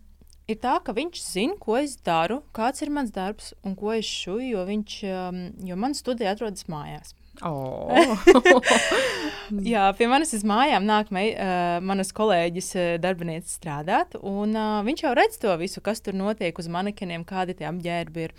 ir 0.52 0.60
tā, 0.62 0.76
ka 0.84 0.96
viņš 0.96 1.24
zina, 1.24 1.58
ko 1.62 1.78
es 1.80 1.98
daru, 2.06 2.42
kāds 2.56 2.84
ir 2.84 2.92
mans 2.94 3.14
darbs 3.16 3.54
un 3.66 3.76
ko 3.80 3.94
es 3.96 4.08
šuju, 4.08 4.52
jo, 4.54 4.68
viņš, 4.68 5.00
um, 5.12 5.42
jo 5.68 5.80
man 5.80 5.98
studija 5.98 6.36
atrodas 6.36 6.68
mājās. 6.72 7.16
Oh. 7.48 7.88
Jā, 9.74 9.86
pie 9.98 10.08
manis 10.12 10.34
uz 10.36 10.44
mājām 10.48 10.86
nāk 10.88 11.12
mei, 11.16 11.32
uh, 11.36 11.80
manas 11.84 12.12
kolēģis, 12.16 12.72
uh, 12.76 12.90
darbinieces 13.02 13.56
strādāt, 13.60 14.18
un 14.20 14.56
uh, 14.58 14.82
viņš 14.88 15.06
jau 15.06 15.14
redz 15.18 15.40
to 15.42 15.56
visu, 15.62 15.84
kas 15.84 16.04
tur 16.04 16.18
notiek 16.18 16.60
uz 16.60 16.70
manekeniem, 16.72 17.26
kādi 17.28 17.58
tie 17.60 17.70
apģērbi 17.72 18.28
ir. 18.28 18.36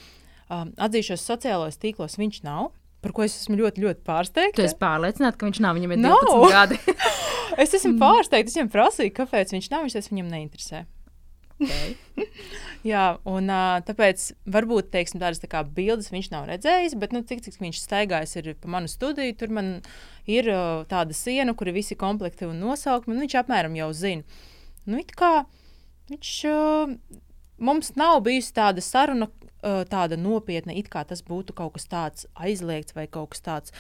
Um, 0.52 0.74
atzīšos, 0.84 1.22
sociālajos 1.24 1.78
tīklos 1.80 2.18
viņš 2.20 2.42
nav. 2.44 2.72
Par 3.02 3.14
ko 3.16 3.24
es 3.26 3.34
esmu 3.34 3.58
ļoti, 3.58 3.82
ļoti 3.82 4.04
pārsteigta. 4.06 4.60
Tu 4.60 4.66
esi 4.68 4.78
pārliecināta, 4.78 5.34
ka 5.38 5.48
viņš 5.48 5.60
nav. 5.64 5.74
Viņam 5.78 5.94
ir 5.96 6.02
12 6.04 6.28
no. 6.30 6.50
gadi. 6.52 6.78
es 7.64 7.74
esmu 7.78 7.96
pārsteigta. 7.98 8.52
Es 8.52 8.58
viņam 8.58 8.70
prasīju, 8.72 9.14
kāpēc 9.16 9.54
viņš 9.56 9.70
nav. 9.72 9.86
Viņš 9.86 9.96
teica, 9.96 10.12
viņam 10.14 10.28
neinteresē. 10.36 10.84
Okay. 11.62 11.96
Jā, 12.92 13.02
un 13.28 13.50
tāpēc 13.86 14.24
varbūt 14.50 14.90
teiksim, 14.94 15.20
tādas 15.22 15.42
tā 15.42 15.62
bildes 15.62 16.10
viņš 16.12 16.30
nav 16.32 16.48
redzējis, 16.50 16.96
bet 16.98 17.14
nu, 17.14 17.22
cik, 17.26 17.44
cik 17.44 17.60
viņš 17.62 17.82
staigājis 17.84 18.48
pa 18.62 18.70
manu 18.74 18.90
studiju, 18.90 19.36
tur 19.38 19.52
man 19.54 19.70
ir 20.26 20.50
tāda 20.90 21.14
siena, 21.14 21.54
kur 21.54 21.70
ir 21.70 21.76
visi 21.78 21.98
komplekti 21.98 22.48
un 22.48 22.58
nosaukumi, 22.62 23.14
un 23.14 23.24
viņš 23.26 23.38
apmēram 23.42 23.78
jau 23.78 23.90
zina. 23.94 24.40
Nu, 24.88 24.98
kā, 25.14 25.44
viņš, 26.10 26.32
mums 27.62 27.94
nav 27.98 28.18
bijusi 28.26 28.54
tāda 28.56 28.82
saruna, 28.82 29.30
tāda 29.62 30.18
nopietna, 30.18 30.74
it 30.74 30.90
kā 30.92 31.04
tas 31.06 31.22
būtu 31.22 31.54
kaut 31.54 31.78
kas 31.78 31.88
tāds 31.90 32.28
aizliegts 32.34 32.96
vai 32.98 33.06
kaut 33.06 33.34
kas 33.34 33.46
tāds 33.46 33.74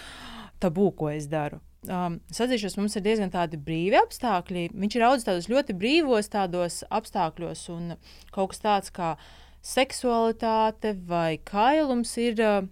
tabū, 0.62 0.92
ko 0.96 1.10
es 1.10 1.26
daru 1.26 1.58
um, 1.90 2.18
es 2.30 2.40
atzīšos, 2.42 2.76
mums 2.78 2.96
ir 2.96 3.04
diezgan 3.06 3.32
tādi 3.32 3.58
brīvi 3.60 3.98
apstākļi. 4.02 4.68
Viņš 4.78 4.96
ir 4.96 5.06
audzis 5.06 5.26
tādos 5.28 5.48
ļoti 5.50 5.76
brīvos 5.78 6.30
tādos 6.32 6.82
apstākļos, 6.92 7.64
un 7.74 7.96
kaut 8.34 8.52
kas 8.52 8.62
tāds 8.62 8.94
kā 8.94 9.14
seksualitāte 9.62 10.96
vai 11.08 11.40
kailums 11.48 12.16
ir. 12.22 12.38
Uh, 12.38 12.70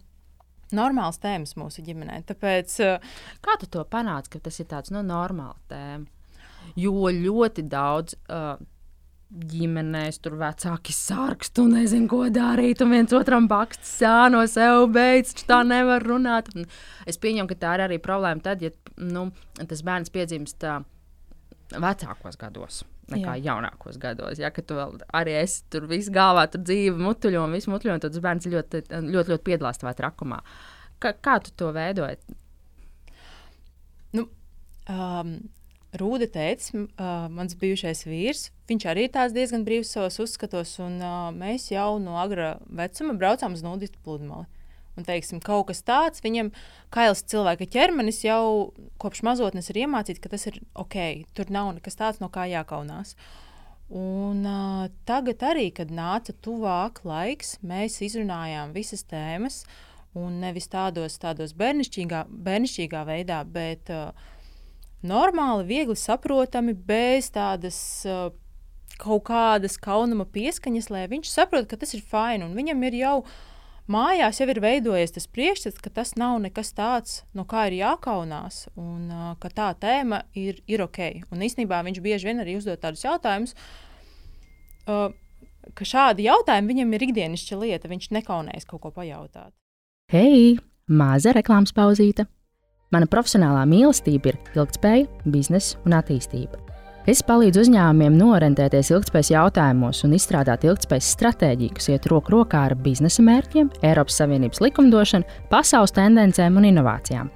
Normāls 0.71 1.17
tēmas 1.19 1.57
mūsu 1.59 1.83
ģimenē. 1.83 2.21
Tāpēc, 2.29 2.75
uh, 2.87 3.15
Kā 3.43 3.57
tu 3.59 3.67
to 3.67 3.83
panāci, 3.91 4.31
ka 4.31 4.39
tas 4.45 4.61
ir 4.63 4.69
tāds 4.71 4.93
nu, 4.95 5.01
normāls 5.03 5.59
tēma? 5.67 6.07
Jo 6.79 7.11
ļoti 7.11 7.65
daudz 7.67 8.15
uh, 8.31 8.61
ģimenēs 9.31 10.19
tur 10.25 10.35
vecāki 10.41 10.95
sārkstu, 10.95 11.69
nezinu, 11.71 12.09
ko 12.11 12.25
darīt, 12.35 12.83
un 12.83 12.95
viens 12.97 13.13
otram 13.15 13.47
bakst 13.51 13.85
sāno 13.87 14.43
sev 14.51 14.89
beidz, 14.95 15.37
tā 15.47 15.61
nevar 15.67 16.03
runāt. 16.03 16.51
Un 16.55 16.67
es 17.07 17.21
pieņemu, 17.23 17.51
ka 17.51 17.59
tā 17.61 17.75
ir 17.79 17.85
arī 17.87 18.01
problēma 18.03 18.43
tad, 18.43 18.65
ja 18.65 18.73
nu, 18.99 19.29
tas 19.61 19.85
bērns 19.87 20.11
piedzimst 20.15 20.67
vecākos 21.71 22.41
gados. 22.41 22.83
Nekā 23.11 23.37
Jā. 23.39 23.51
jaunākos 23.51 23.97
gados. 23.99 24.39
Ja, 24.39 24.53
tu 24.55 24.77
arī 25.19 25.33
esi 25.41 25.65
tur 25.71 25.89
viss 25.91 26.11
galvā, 26.15 26.45
tur 26.51 26.63
dzīve, 26.63 26.95
mutuļo 26.99 27.43
un 27.43 27.57
viss 27.57 27.71
mutuļo, 27.71 27.97
tad 28.03 28.15
tas 28.15 28.23
bērns 28.23 28.47
ļoti, 28.51 28.85
ļoti, 28.91 29.33
ļoti 29.33 29.47
piedalās 29.47 29.83
tajā 29.83 29.97
trakumā. 29.99 30.39
Kā, 31.03 31.15
kā 31.19 31.41
tu 31.43 31.55
to 31.59 31.73
veidoji? 31.75 32.21
Nu, 34.15 34.29
um, 34.91 35.35
Rūda 35.91 36.29
teica, 36.31 36.85
uh, 36.85 37.27
mans 37.35 37.57
bijušais 37.59 38.05
vīrs, 38.07 38.45
viņš 38.71 38.85
arī 38.87 39.09
ir 39.09 39.33
diezgan 39.35 39.65
brīvs 39.67 39.91
savos 39.91 40.21
uzskatos, 40.23 40.77
un 40.79 41.01
uh, 41.03 41.33
mēs 41.35 41.73
jau 41.73 41.99
no 41.99 42.15
agra 42.23 42.61
vecuma 42.67 43.17
braucām 43.19 43.57
uz 43.59 43.65
nudistu 43.67 43.99
pludmali. 44.05 44.47
Un, 44.95 45.07
teiksim, 45.07 45.41
kaut 45.43 45.67
kas 45.71 45.83
tāds, 45.83 46.23
viņam 46.23 46.53
kails 46.95 47.25
cilvēka 47.31 47.67
ķermenis 47.67 48.23
jau 48.23 48.71
kopš 49.03 49.25
mazotnes 49.27 49.71
ir 49.71 49.83
iemācīts, 49.83 50.23
ka 50.23 50.31
tas 50.31 50.47
ir 50.47 50.61
ok, 50.79 51.27
tur 51.35 51.51
nav 51.51 51.73
nekas 51.75 51.99
tāds, 51.99 52.23
no 52.23 52.31
kā 52.31 52.47
jākaunās. 52.51 53.17
Un, 53.91 54.47
uh, 54.47 54.87
tagad 55.11 55.43
arī, 55.43 55.73
kad 55.75 55.91
nāca 55.91 56.31
tuvāk 56.39 57.03
laiks, 57.03 57.57
mēs 57.67 57.99
izrunājām 58.07 58.77
visas 58.77 59.03
tēmas, 59.11 59.65
un 60.15 60.39
nevis 60.43 60.71
tādos, 60.71 61.19
tādos 61.19 61.55
bērnišķīgā, 61.59 62.29
bērnišķīgā 62.31 63.07
veidā, 63.11 63.43
bet 63.43 63.91
uh, 63.91 64.13
normāli, 65.07 65.67
viegli 65.69 65.97
saprotami, 65.99 66.75
bez 66.75 67.31
tādas 67.35 67.79
uh, 68.09 68.31
kaut 69.01 69.25
kādas 69.31 69.79
kaunama 69.81 70.27
pieskaņas, 70.29 70.91
lai 70.93 71.07
viņš 71.11 71.31
saprotu, 71.33 71.71
ka 71.71 71.81
tas 71.81 71.95
ir 71.97 72.05
fini. 72.05 72.51
Viņam 72.57 72.85
ir 72.89 72.99
jau 73.01 73.15
mājās 73.91 74.41
jau 74.43 74.49
ir 74.53 74.61
veidojies 74.63 75.17
tas 75.17 75.29
priekšstats, 75.31 75.81
ka 75.83 75.93
tas 76.01 76.15
nav 76.21 76.39
nekas 76.45 76.75
tāds, 76.77 77.23
no 77.35 77.47
kā 77.49 77.69
ir 77.71 77.81
jākaunās, 77.81 78.67
un 78.79 79.09
uh, 79.09 79.31
ka 79.41 79.53
tā 79.55 79.71
tēma 79.81 80.25
ir, 80.39 80.61
ir 80.71 80.85
ok. 80.85 81.01
Un 81.33 81.47
īstenībā 81.47 81.83
viņš 81.87 82.03
bieži 82.05 82.31
vien 82.31 82.45
arī 82.45 82.59
uzdod 82.61 82.83
tādus 82.83 83.07
jautājumus. 83.07 83.57
Uh, 84.89 85.11
ka 85.77 85.87
šādi 85.87 86.27
jautājumi 86.29 86.75
viņam 86.75 86.97
ir 86.97 87.07
ikdienišķa 87.09 87.63
lieta, 87.63 87.91
viņš 87.91 88.11
nekaunējas 88.17 88.69
kaut 88.69 88.85
ko 88.85 88.93
pajautāt. 88.95 89.53
Hei, 90.11 90.59
maza 90.91 91.35
reklāmas 91.37 91.75
pauzīte! 91.77 92.27
Mana 92.91 93.07
profesionālā 93.07 93.63
mīlestība 93.71 94.33
ir 94.33 94.39
ilgspēja, 94.59 95.07
biznesa 95.31 95.79
un 95.87 95.95
attīstība. 95.95 96.59
Es 97.09 97.23
palīdzu 97.25 97.63
uzņēmumiem 97.65 98.17
norentēties 98.19 98.91
ilgspējas 98.93 99.31
jautājumos 99.33 100.03
un 100.05 100.17
izstrādāt 100.19 100.67
ilgspējas 100.69 101.13
stratēģiju, 101.15 101.77
kas 101.79 101.89
iet 101.95 102.09
roku 102.11 102.35
rokā 102.35 102.67
ar 102.69 102.75
biznesa 102.83 103.25
mērķiem, 103.25 103.71
Eiropas 103.87 104.19
Savienības 104.21 104.61
likumdošanu, 104.67 105.39
pasaules 105.53 105.95
tendencēm 105.97 106.59
un 106.61 106.69
inovācijām. 106.69 107.31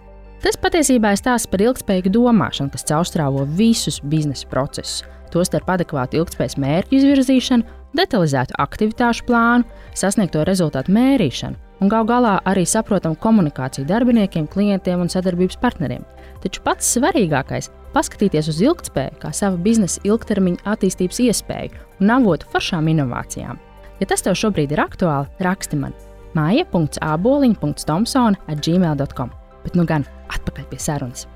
Tas 0.45 0.59
patiesībā 0.61 1.15
ir 1.15 1.23
stāsts 1.23 1.49
par 1.49 1.65
ilgspējīgu 1.65 2.13
domāšanu, 2.13 2.75
kas 2.75 2.85
caurstrāvo 2.91 3.47
visus 3.57 4.03
biznesa 4.05 4.51
procesus, 4.51 5.07
tostarp 5.33 5.71
adekvātu 5.79 6.21
ilgspējas 6.21 6.59
mērķu 6.61 6.99
izvirzīšanu, 6.99 7.79
detalizētu 7.97 8.59
aktivitāšu 8.61 9.31
plānu, 9.31 9.65
sasniegto 9.97 10.45
rezultātu 10.45 10.93
mērīšanu 10.93 11.64
un 11.81 11.89
gal 11.91 12.05
galā 12.09 12.41
arī 12.47 12.65
saprotamu 12.69 13.17
komunikāciju 13.21 13.87
darbiniekiem, 13.89 14.47
klientiem 14.51 15.01
un 15.03 15.09
sadarbības 15.11 15.57
partneriem. 15.63 16.05
Taču 16.45 16.61
pats 16.65 16.97
svarīgākais- 16.97 17.71
paskatīties 17.97 18.49
uz 18.49 18.61
ilgspēju 18.61 19.19
kā 19.21 19.31
savu 19.33 19.57
biznesa 19.59 20.01
ilgtermiņa 20.05 20.59
attīstības 20.65 21.19
iespēju 21.29 21.71
un 22.01 22.11
avotu 22.11 22.47
foršām 22.53 22.89
inovācijām. 22.91 23.59
Ja 24.01 24.07
tas 24.07 24.23
tev 24.23 24.35
šobrīd 24.35 24.73
ir 24.73 24.79
aktuāli, 24.79 25.29
raksti 25.41 25.77
man 25.77 25.93
māja.aboliņa.tomsona 26.35 28.37
at 28.49 28.67
gmail.com. 28.67 29.31
Bet 29.65 29.75
nu 29.75 29.85
gan 29.87 30.05
atpakaļ 30.29 30.65
pie 30.69 30.79
sarunas. 30.79 31.27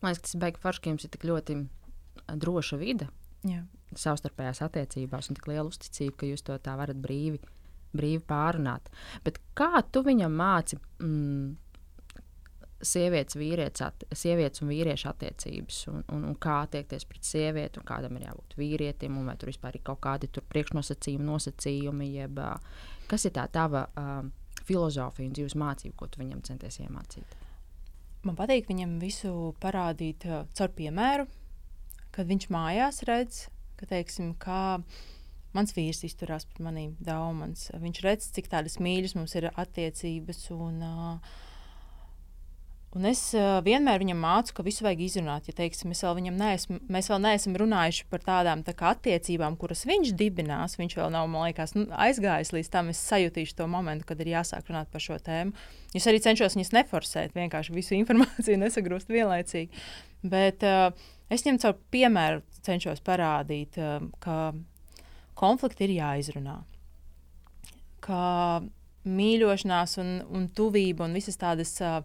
Man 0.00 0.12
liekas, 0.12 0.22
tas 0.22 0.34
beigas 0.38 0.60
forši, 0.62 0.80
ka 0.80 0.90
jums 0.90 1.04
ir 1.04 1.10
tik 1.10 1.22
ļoti 1.26 1.68
droša 2.38 2.76
vide. 2.78 3.08
Jā 3.42 3.77
savstarpējās 3.96 4.62
attiecībās 4.66 5.30
un 5.30 5.38
tik 5.38 5.48
liela 5.50 5.68
uzticība, 5.68 6.16
ka 6.20 6.28
jūs 6.28 6.44
to 6.46 6.58
tā 6.62 6.74
varat 6.78 6.98
brīvi, 7.00 7.40
brīvi 7.96 8.20
pārunāt. 8.28 8.90
Bet 9.24 9.40
kā 9.58 9.82
tu 9.92 10.02
viņam 10.06 10.34
māci 10.36 10.78
mm, 11.00 11.56
sievietes, 12.82 13.82
at, 13.82 14.04
sievietes 14.12 14.62
un 14.62 14.70
vīriešu 14.70 15.08
attiecības, 15.10 15.80
un, 15.90 16.02
un, 16.14 16.26
un 16.30 16.36
kā 16.38 16.60
attiekties 16.66 17.06
pret 17.08 17.26
sievieti, 17.26 17.80
un 17.80 17.86
kādam 17.88 18.18
ir 18.18 18.28
jābūt 18.28 18.54
vīrietim, 18.58 19.16
un 19.18 19.26
vai 19.30 19.36
tur 19.38 19.50
vispār 19.50 19.78
ir 19.78 19.84
kaut 19.86 20.00
kādi 20.04 20.30
priekšnosacījumi, 20.38 21.26
nosacījumi, 21.26 22.12
jeb 22.20 22.38
kas 23.10 23.26
ir 23.26 23.34
tā 23.34 23.48
tava 23.52 23.86
uh, 23.88 24.22
filozofija 24.68 25.28
un 25.28 25.34
dzīves 25.34 25.58
mācība, 25.58 25.96
ko 25.98 26.10
tu 26.12 26.22
viņam 26.22 26.44
centies 26.46 26.80
iemācīt? 26.84 27.36
Man 28.26 28.36
patīk 28.38 28.68
viņam 28.70 28.98
visu 29.02 29.32
parādīt 29.62 30.26
uh, 30.28 30.44
caur 30.54 30.74
piemēru, 30.76 31.26
kad 32.14 32.28
viņš 32.30 32.48
mājās 32.54 33.02
redz, 33.08 33.46
ka, 33.78 33.88
teiksim, 33.90 34.34
kā 34.40 34.78
mans 35.56 35.74
vīrs 35.76 36.04
izturās 36.06 36.46
pret 36.48 36.62
maniem 36.64 36.94
daudz. 37.02 37.68
Viņš 37.78 38.02
redz, 38.04 38.30
cik 38.36 38.50
tādas 38.52 38.78
mīļas 38.82 39.16
mums 39.18 39.36
ir 39.38 39.50
attiecības. 39.54 40.44
Un, 40.54 40.82
uh, 40.84 41.38
Un 42.96 43.04
es 43.04 43.20
uh, 43.36 43.58
vienmēr 43.60 44.00
viņam 44.00 44.20
mācu, 44.24 44.54
ka 44.56 44.64
visu 44.64 44.84
vajag 44.86 45.02
izrunāt. 45.04 45.48
Ja 45.50 45.52
teiksim, 45.58 45.92
vēl 45.92 46.30
neesmu, 46.32 46.78
mēs 46.88 47.10
vēl 47.12 47.20
neesam 47.20 47.56
runājuši 47.60 48.06
par 48.08 48.22
tādām 48.24 48.62
tā 48.64 48.72
attiecībām, 48.72 49.58
kuras 49.60 49.84
viņš 49.88 50.14
dibinās. 50.16 50.78
Viņš 50.80 50.96
vēl 50.96 51.12
nav 51.12 51.28
liekas, 51.34 51.76
nu, 51.76 51.84
aizgājis 51.92 52.54
līdz 52.56 52.70
tam. 52.72 52.88
Es 52.88 53.02
sajutīšu 53.10 53.58
to 53.60 53.68
momentu, 53.68 54.08
kad 54.08 54.24
ir 54.24 54.32
jāsāk 54.32 54.72
runāt 54.72 54.88
par 54.90 55.04
šo 55.04 55.18
tēmu. 55.20 55.52
Es 55.92 56.08
arī 56.08 56.22
cenšos 56.24 56.56
viņus 56.56 56.72
neforsēt, 56.78 57.36
vienkārši 57.36 57.76
visu 57.76 57.94
informāciju 58.00 58.56
nesagrūst 58.64 59.12
vienlaicīgi. 59.12 59.84
Bet 60.24 60.64
uh, 60.64 60.88
es 61.30 61.44
viņam 61.44 61.60
caur 61.64 61.76
piemēru 61.92 62.42
cenšos 62.66 63.04
parādīt, 63.06 63.78
uh, 63.80 64.02
ka 64.24 64.52
konflikti 65.38 65.86
ir 65.88 65.98
jāizrunā. 65.98 66.58
Ka 68.04 68.24
mīļošanās 69.08 69.98
un, 70.02 70.18
un 70.34 70.50
tuvība 70.54 71.06
un 71.06 71.16
visas 71.16 71.40
tādas. 71.40 71.76
Uh, 71.82 72.02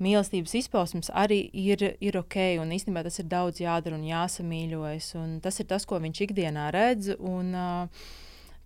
mīlestības 0.00 0.54
izpausmes 0.62 1.10
arī 1.12 1.42
ir, 1.52 1.82
ir 2.00 2.16
ok. 2.20 2.38
Un 2.62 2.72
īstenībā 2.72 3.04
tas 3.04 3.20
ir 3.20 3.28
daudz 3.28 3.60
jādara 3.60 3.98
un 3.98 4.06
jāsamīļojas. 4.08 5.12
Un 5.20 5.38
tas 5.44 5.60
ir 5.60 5.68
tas, 5.70 5.84
ko 5.84 6.00
viņš 6.00 6.22
ikdienā 6.26 6.70
redz. 6.72 7.12
Un, 7.18 7.52
uh, 7.52 8.08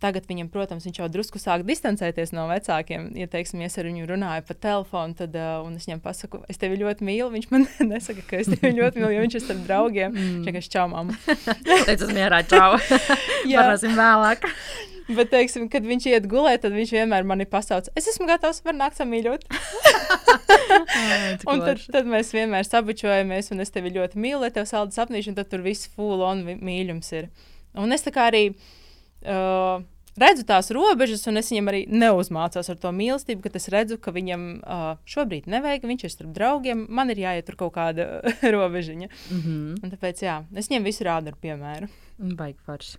Tagad 0.05 0.27
viņam, 0.29 0.51
protams, 0.53 0.85
viņš 0.85 0.99
jau 1.01 1.07
drusku 1.09 1.41
sāk 1.41 1.63
distancēties 1.65 2.35
no 2.37 2.45
vecākiem. 2.51 3.07
Ja, 3.17 3.25
teiksim, 3.31 3.63
es 3.65 3.79
ar 3.81 3.87
viņu 3.89 4.05
runāju 4.11 4.45
pa 4.45 4.57
telefonu, 4.67 5.17
tad 5.17 5.37
uh, 5.41 5.65
es 5.73 5.87
viņam 5.89 6.03
pasaku, 6.05 6.43
es 6.53 6.61
tevi 6.61 6.77
ļoti 6.83 7.07
mīlu. 7.09 7.31
Viņš 7.33 7.47
man 7.55 7.65
nesaka, 7.93 8.25
ka 8.29 8.43
es 8.43 8.51
tevi 8.53 8.75
ļoti 8.77 9.01
mīlu, 9.01 9.15
jo 9.15 9.23
viņš 9.25 9.37
ir 9.39 9.45
starp 9.47 9.63
draugiem. 9.65 10.13
Mm. 10.13 10.35
Viņš 10.35 10.51
vienkārši 10.51 10.73
čau, 10.75 10.85
mamma. 10.93 11.17
Tas 11.89 12.05
mierā, 12.11 12.43
čau. 12.51 12.75
Jā, 13.53 13.63
runāsim 13.63 13.97
vēlāk. 13.97 14.45
Bet, 15.05 15.31
teiksim, 15.33 15.71
kad 15.73 15.89
viņš 15.89 16.09
iet 16.13 16.29
gulēt, 16.29 16.63
tad 16.67 16.77
viņš 16.77 16.93
vienmēr 16.99 17.25
mani 17.29 17.49
pasauc. 17.49 17.89
Es 17.97 18.11
esmu 18.13 18.29
gatavs, 18.29 18.61
var 18.65 18.77
nākt 18.77 19.01
samīļot. 19.01 19.49
un 21.49 21.65
tad, 21.65 21.81
tad 21.97 22.09
mēs 22.09 22.33
vienmēr 22.37 22.69
sabučojamies, 22.69 23.51
un 23.57 23.65
es 23.65 23.73
tevi 23.73 23.93
ļoti 23.97 24.21
mīlu, 24.21 24.43
lai 24.45 24.53
tev 24.53 24.69
saldas 24.69 25.01
apnīš, 25.01 25.33
un 25.33 25.41
tad 25.41 25.49
tur 25.53 25.65
viss 25.65 25.89
full 25.97 26.25
on 26.25 26.45
mīļums 26.45 27.13
ir. 27.17 27.33
Un 27.81 27.97
es 27.97 28.05
tā 28.05 28.13
kā 28.13 28.29
arī. 28.33 28.47
Uh, 29.25 29.81
redzu 30.21 30.45
tās 30.49 30.71
robežas, 30.75 31.25
un 31.31 31.41
es 31.41 31.51
viņam 31.53 31.71
arī 31.73 31.81
neuzmācos 31.91 32.71
ar 32.71 32.79
to 32.81 32.93
mīlestību, 32.95 33.45
ka 33.45 33.53
es 33.59 33.69
redzu, 33.73 33.99
ka 34.03 34.15
viņam 34.15 34.47
uh, 34.61 34.85
šobrīd 35.11 35.49
nevajag, 35.51 35.87
viņš 35.91 36.07
ir 36.07 36.15
starp 36.15 36.35
draugiem, 36.37 36.87
man 36.89 37.11
ir 37.15 37.23
jāiet 37.25 37.49
tur 37.49 37.59
kaut 37.65 37.75
kāda 37.77 38.23
robežiņa. 38.57 39.09
Mm 39.09 39.41
-hmm. 39.41 39.83
Un 39.83 39.95
tāpēc 39.95 40.25
jā, 40.25 40.37
es 40.55 40.71
viņam 40.71 40.91
visu 40.91 41.05
rādu 41.05 41.33
ar 41.33 41.39
piemēru. 41.41 41.89
Baigi 42.19 42.59
forši. 42.67 42.99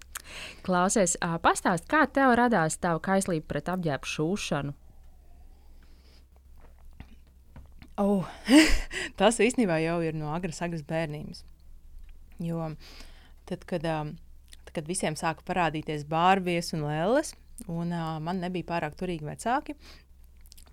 Klausies, 0.65 1.17
uh, 1.22 1.38
pastāst, 1.41 1.88
kā 1.88 2.07
tev 2.07 2.36
radās 2.36 2.77
tā 2.77 2.98
kaislība 3.00 3.45
pret 3.48 3.69
apģērbu 3.69 4.05
šūšanu? 4.15 4.74
Oh, 7.98 8.27
tas 9.19 9.39
īstenībā 9.39 9.79
jau 9.79 10.01
ir 10.03 10.13
no 10.13 10.34
agras, 10.36 10.62
agras 10.62 10.84
bērnības. 10.84 11.45
Jo 12.43 12.74
tad, 13.45 13.63
kad 13.69 13.86
um, 13.88 14.15
kad 14.75 14.88
visiem 14.89 15.17
sāka 15.20 15.46
parādīties 15.48 16.05
bārbijas 16.10 16.74
un 16.75 16.86
lēles, 16.88 17.34
un 17.72 17.94
uh, 17.96 18.17
man 18.24 18.44
nebija 18.44 18.67
pārāk 18.74 18.98
turīgi 19.00 19.27
vecāki. 19.27 19.77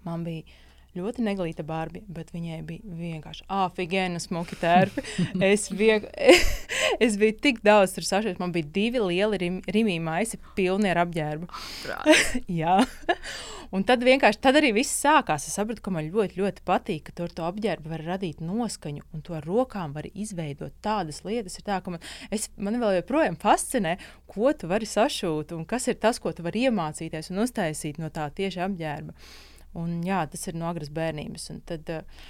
Man 0.06 0.24
bija 0.26 0.61
ļoti 0.98 1.24
neglīta 1.24 1.64
barbija, 1.66 2.04
bet 2.12 2.32
viņai 2.34 2.58
bija 2.68 2.96
vienkārši 2.98 3.46
afigēna 3.52 4.20
smuki 4.22 4.58
tērpi. 4.60 5.04
es, 5.52 5.68
vieg... 5.72 6.08
es 7.04 7.16
biju 7.20 7.38
tik 7.42 7.62
daudz 7.64 7.96
tur 7.96 8.06
sašķelts. 8.08 8.40
Man 8.42 8.52
bija 8.54 8.68
divi 8.74 9.02
lieli 9.02 9.40
rim, 9.40 9.58
rimī 9.72 9.98
maisi, 10.02 10.40
pilni 10.56 10.92
ar 10.92 11.02
apģērbu. 11.06 11.48
Jā. 12.60 12.80
Un 13.72 13.86
tad 13.88 14.02
vienkārši 14.04 14.40
tad 14.44 14.58
arī 14.60 14.74
viss 14.76 14.98
sākās. 15.00 15.46
Es 15.48 15.56
sapratu, 15.56 15.80
ka 15.84 15.92
man 15.94 16.10
ļoti, 16.12 16.36
ļoti 16.42 16.64
patīk, 16.68 17.06
ka 17.06 17.14
tur 17.22 17.32
to 17.32 17.46
apģērbu 17.48 17.92
var 17.94 18.04
radīt 18.04 18.42
noskaņu, 18.44 19.06
un 19.16 19.24
to 19.24 19.38
ar 19.38 19.46
rokām 19.48 19.94
var 19.96 20.08
izveidot 20.12 20.76
tādas 20.84 21.22
lietas. 21.24 21.56
Tā, 21.64 21.78
man, 21.88 22.02
es, 22.28 22.50
man 22.60 22.76
vēl 22.82 22.98
joprojām 22.98 23.38
fascinē, 23.40 23.96
ko 24.28 24.52
tu 24.52 24.68
vari 24.68 24.88
sašūt, 24.88 25.56
un 25.56 25.64
kas 25.68 25.88
ir 25.88 25.96
tas, 26.02 26.20
ko 26.20 26.34
tu 26.36 26.44
vari 26.44 26.66
iemācīties 26.68 27.32
un 27.32 27.46
uztaisīt 27.46 28.02
no 28.02 28.12
tā 28.12 28.28
tieši 28.36 28.60
apģērba. 28.66 29.16
Un, 29.78 30.00
jā, 30.04 30.22
tas 30.28 30.48
ir 30.48 30.58
no 30.58 30.68
agras 30.68 30.92
bērnības. 30.92 31.50
Un 31.54 31.60
tad, 31.68 31.88
uh, 31.88 32.24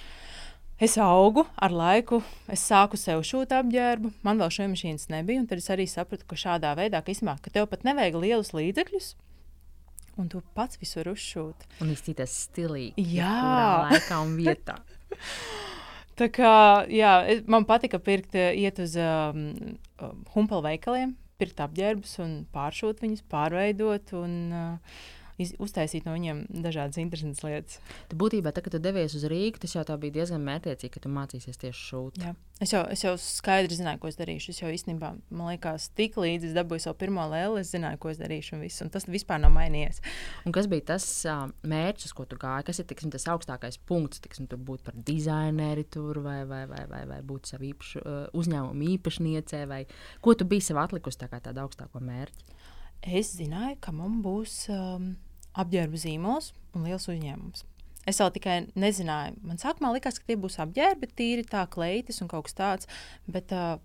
Es 0.83 0.97
augu 0.97 1.45
ar 1.55 1.71
laiku, 1.71 2.17
es 2.51 2.63
sāku 2.65 2.97
sev 2.97 3.21
šūt 3.23 3.53
apģērbu, 3.55 4.09
man 4.25 4.41
vēl 4.41 4.49
šī 4.51 4.65
mašīnas 4.71 5.05
nebija. 5.13 5.43
Tad 5.47 5.61
es 5.61 5.69
arī 5.71 5.85
sapratu, 5.87 6.25
ka 6.27 6.35
šādā 6.39 6.73
veidā, 6.75 6.99
ka, 7.05 7.13
izmā, 7.13 7.37
ka 7.39 7.53
tev 7.53 7.69
pat 7.71 7.85
nevajag 7.85 8.17
lielus 8.17 8.51
līdzekļus, 8.57 9.11
un 10.19 10.31
tu 10.33 10.41
pats 10.57 10.81
visur 10.81 11.07
uzšūt. 11.13 11.67
Un 11.85 11.93
izskatīties 11.93 12.35
stilīgi. 12.49 13.05
Jā, 13.15 13.37
laikā 13.85 14.19
un 14.25 14.35
vietā. 14.41 14.79
Tā 16.19 16.27
kā 16.33 16.53
jā, 16.91 17.13
man 17.49 17.69
patika 17.69 18.01
pirkt, 18.01 18.35
iet 18.35 18.81
uz 18.81 18.97
um, 18.99 19.45
humpala 20.33 20.73
veikaliem, 20.73 21.15
pirkt 21.41 21.61
apģērbus 21.63 22.17
un 22.25 22.35
pāršūt 22.53 23.05
viņus, 23.05 23.23
pārveidot. 23.29 24.17
Un, 24.19 24.35
uh, 24.51 25.05
uztaisīt 25.39 26.07
no 26.07 26.13
viņiem 26.15 26.45
dažādas 26.63 26.99
interesantas 27.01 27.43
lietas. 27.45 27.79
Tu 28.09 28.17
būtībā, 28.19 28.53
tā, 28.53 28.63
kad 28.63 28.75
tu 28.75 28.81
devies 28.83 29.15
uz 29.17 29.25
Rīgā, 29.29 29.61
tas 29.63 29.75
jau 29.75 29.83
bija 29.99 30.19
diezgan 30.19 30.43
mērķiecīgi, 30.45 30.93
ka 30.93 31.03
tu 31.03 31.11
mācīsies 31.13 31.61
tieši. 31.61 32.01
Jā. 32.21 32.33
Es 32.63 32.71
jau, 32.71 32.83
es 32.93 33.01
jau 33.03 33.11
skaidri 33.19 33.75
zināju, 33.75 33.99
ko 33.99 34.09
es 34.11 34.17
darīšu. 34.19 34.53
Es 34.53 34.59
jau 34.61 34.69
īstenībā, 34.71 35.09
man 35.33 35.49
liekas, 35.49 35.89
tik 35.97 36.15
līdz 36.21 36.47
es 36.47 36.53
dabūju 36.55 36.85
savu 36.85 36.99
pirmo 37.01 37.25
lēli, 37.31 37.63
es 37.63 37.73
zināju, 37.73 37.99
ko 37.99 38.11
es 38.13 38.21
darīšu. 38.21 38.55
Un, 38.55 38.63
visu, 38.63 38.85
un 38.85 38.91
tas 38.93 39.07
vispār 39.09 39.41
nav 39.43 39.51
mainījies. 39.55 39.99
Un 40.47 40.55
kas 40.55 40.69
bija 40.71 40.85
tas 40.93 41.07
uh, 41.27 41.47
mērķis, 41.67 42.13
ko 42.15 42.27
tu 42.29 42.37
gāji? 42.39 42.67
Kas 42.69 42.79
ir 42.79 42.87
tiksim, 42.87 43.11
tas 43.13 43.27
augstākais 43.33 43.79
punkts? 43.89 44.21
Tiksim, 44.23 44.47
tu 44.51 44.59
būt 44.61 44.85
par 44.85 44.95
dizaineri 44.95 45.83
tur 45.91 46.21
vai, 46.23 46.43
vai, 46.49 46.63
vai, 46.69 46.85
vai, 46.91 47.03
vai 47.09 47.19
būt 47.25 47.51
savu 47.51 47.67
īpašu, 47.73 48.03
uh, 48.03 48.23
uzņēmumu 48.37 48.89
īpašniecē, 48.95 49.65
vai 49.69 49.83
ko 50.23 50.37
tu 50.37 50.47
biji 50.47 50.69
sev 50.69 50.79
atlikusi 50.85 51.19
tā 51.25 51.31
kā 51.33 51.41
tādu 51.43 51.65
augstāko 51.65 52.03
mērķi? 52.05 52.53
Es 53.03 53.35
zināju, 53.37 53.77
ka 53.83 53.93
man 53.95 54.21
būs 54.23 54.63
um, 54.73 55.13
apģērba 55.59 55.99
zīmols 55.99 56.53
un 56.73 56.87
liels 56.87 57.07
uzņēmums. 57.11 57.65
Es 58.09 58.19
vēl 58.19 58.33
tikai 58.35 58.55
nezināju. 58.75 59.37
Man 59.47 59.59
sākumā 59.61 59.93
likās, 59.95 60.17
ka 60.19 60.27
tie 60.27 60.35
būs 60.39 60.59
apģērbi, 60.59 61.11
tīri 61.15 61.45
tā 61.47 61.63
kleitas 61.71 62.19
un 62.23 62.31
kaut 62.31 62.49
kas 62.49 62.57
tāds. 62.57 62.89
Bet 63.31 63.53
uh, 63.55 63.77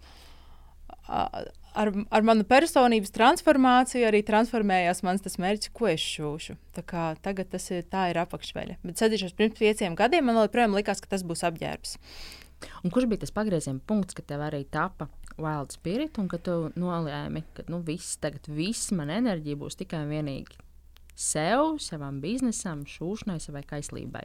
ar, 1.09 1.93
ar 2.11 2.27
manu 2.27 2.47
personības 2.49 3.15
transformāciju 3.15 4.09
arī 4.09 4.25
transformējās 4.27 5.05
mans 5.07 5.39
mērķis, 5.45 5.73
ko 5.75 5.91
es 5.93 6.03
šūšu. 6.03 6.59
Tagad 6.81 7.47
tas 7.53 7.71
ir, 7.71 7.87
ir 7.87 8.21
apakšveļa. 8.25 8.81
Bet 8.83 9.01
sadzīšos 9.01 9.39
pirms 9.39 9.59
pieciem 9.61 9.99
gadiem, 9.99 10.27
man 10.27 10.43
joprojām 10.43 10.75
likās, 10.79 11.03
ka 11.05 11.15
tas 11.15 11.27
būs 11.27 11.47
apģērbs. 11.47 11.97
Un 12.83 12.91
kurš 12.91 13.07
bija 13.07 13.23
tas 13.23 13.35
pagrieziena 13.35 13.79
punkts, 13.87 14.19
kad 14.19 14.27
tev 14.27 14.43
arī 14.43 14.65
tapa 14.67 15.07
Wild 15.39 15.75
Spirit, 15.75 16.19
un 16.19 16.31
ka 16.31 16.41
tu 16.43 16.57
nolēmi, 16.79 17.45
ka 17.57 17.67
nu, 17.71 17.83
viss, 17.87 18.19
tagad 18.23 18.49
viss 18.51 18.93
man 18.95 19.13
enerģija 19.15 19.59
būs 19.61 19.79
tikai 19.79 20.03
un 20.05 20.17
vienīgi 20.17 20.65
sev, 21.19 21.79
savam 21.83 22.21
biznesam, 22.23 22.85
šūšanai, 22.87 23.41
savai 23.43 23.65
kaislībai? 23.67 24.25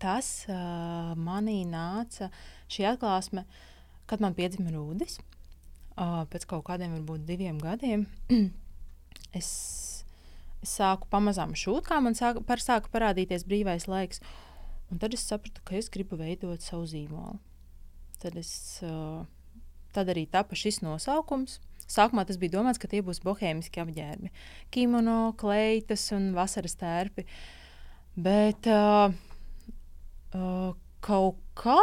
Tas 0.00 0.28
uh, 0.50 1.12
manī 1.20 1.62
nāca 1.68 2.30
šī 2.72 2.88
atklāsme, 2.94 3.44
kad 4.10 4.24
man 4.24 4.36
piedzima 4.36 4.72
rūdis. 4.74 5.20
Uh, 5.94 6.24
pēc 6.32 6.48
kaut 6.50 6.64
kādiem, 6.66 6.96
varbūt 6.96 7.26
diviem 7.28 7.60
gadiem, 7.62 8.08
es, 9.38 9.50
es 10.64 10.72
sāku 10.80 11.06
pamazām 11.12 11.54
šūt, 11.54 11.84
kā 11.86 12.00
man 12.02 12.18
sāka, 12.18 12.42
par, 12.48 12.62
sāka 12.64 12.90
parādīties 12.90 13.46
brīvais 13.46 13.86
laiks. 13.86 14.24
Un 14.90 14.98
tad 15.00 15.14
es 15.14 15.22
sapratu, 15.24 15.62
ka 15.64 15.78
es 15.78 15.92
gribu 15.92 16.18
veidot 16.18 16.64
savu 16.64 16.88
zīmolu. 16.90 17.38
Tad 18.20 18.34
es 18.40 18.50
uh, 18.82 19.22
Tad 19.94 20.10
arī 20.10 20.26
tapa 20.30 20.58
šis 20.58 20.80
nosaukums. 20.82 21.60
Sākumā 21.90 22.24
tas 22.26 22.38
bija 22.40 22.56
domāts, 22.56 22.80
ka 22.80 22.88
tie 22.90 23.02
būs 23.04 23.20
bohēmiski 23.24 23.82
apģērbi, 23.82 24.30
kimono, 24.72 25.34
kleitas 25.40 26.06
un 26.16 26.32
vasaras 26.36 26.78
tērpi. 26.80 27.26
Bet 28.24 28.66
uh, 28.70 29.12
uh, 30.32 30.70
kaut 31.04 31.40
kā 31.58 31.80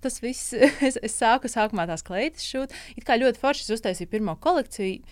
tas 0.00 0.20
viss, 0.24 0.54
es, 0.86 0.96
es 0.96 1.18
sāku 1.18 1.50
sākumā 1.52 1.86
tās 1.90 2.04
kleitas 2.06 2.46
šūt. 2.48 2.72
It 2.96 3.04
kā 3.08 3.18
ļoti 3.20 3.42
forši 3.42 3.74
uztaisīju 3.76 4.10
pirmo 4.10 4.36
kolekciju. 4.40 5.02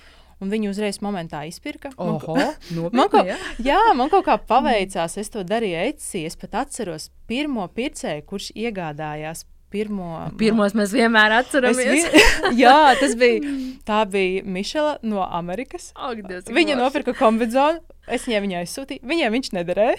un 0.41 0.53
viņi 0.53 0.69
uzreiz 0.71 1.01
momentā 1.03 1.43
izpirka. 1.51 1.91
Oho, 1.99 2.37
man, 2.95 3.11
man, 3.13 3.27
ja? 3.27 3.37
jā, 3.59 3.81
man 3.99 4.09
kaut 4.09 4.25
kā 4.29 4.39
paveicās. 4.39 5.19
Es 5.19 5.33
to 5.35 5.43
darīju 5.45 5.85
Etsy. 5.91 6.25
Es 6.25 6.39
pat 6.39 6.55
atceros 6.65 7.11
pirmo 7.27 7.67
pircēju, 7.69 8.25
kurš 8.25 8.53
iegādājās 8.55 9.45
pirmo. 9.73 10.29
Pirmos 10.41 10.75
mēs 10.79 10.93
vienmēr 10.97 11.35
atceramies. 11.41 12.09
Vi... 12.09 12.23
jā, 12.63 12.95
tas 13.01 13.15
bija. 13.21 13.55
Tā 13.89 14.03
bija 14.11 14.45
Mišela 14.45 14.99
no 15.07 15.25
Amerikas. 15.25 15.91
Ak, 15.97 16.23
Dievs, 16.25 16.51
Viņa 16.53 16.79
nopirka 16.79 17.15
kombināciju. 17.19 17.83
Es 18.09 18.25
viņai, 18.25 18.41
viņai 18.45 18.61
aizsūtīju. 18.63 19.05
Viņai 19.09 19.29
viņš 19.35 19.51
nederēja. 19.59 19.97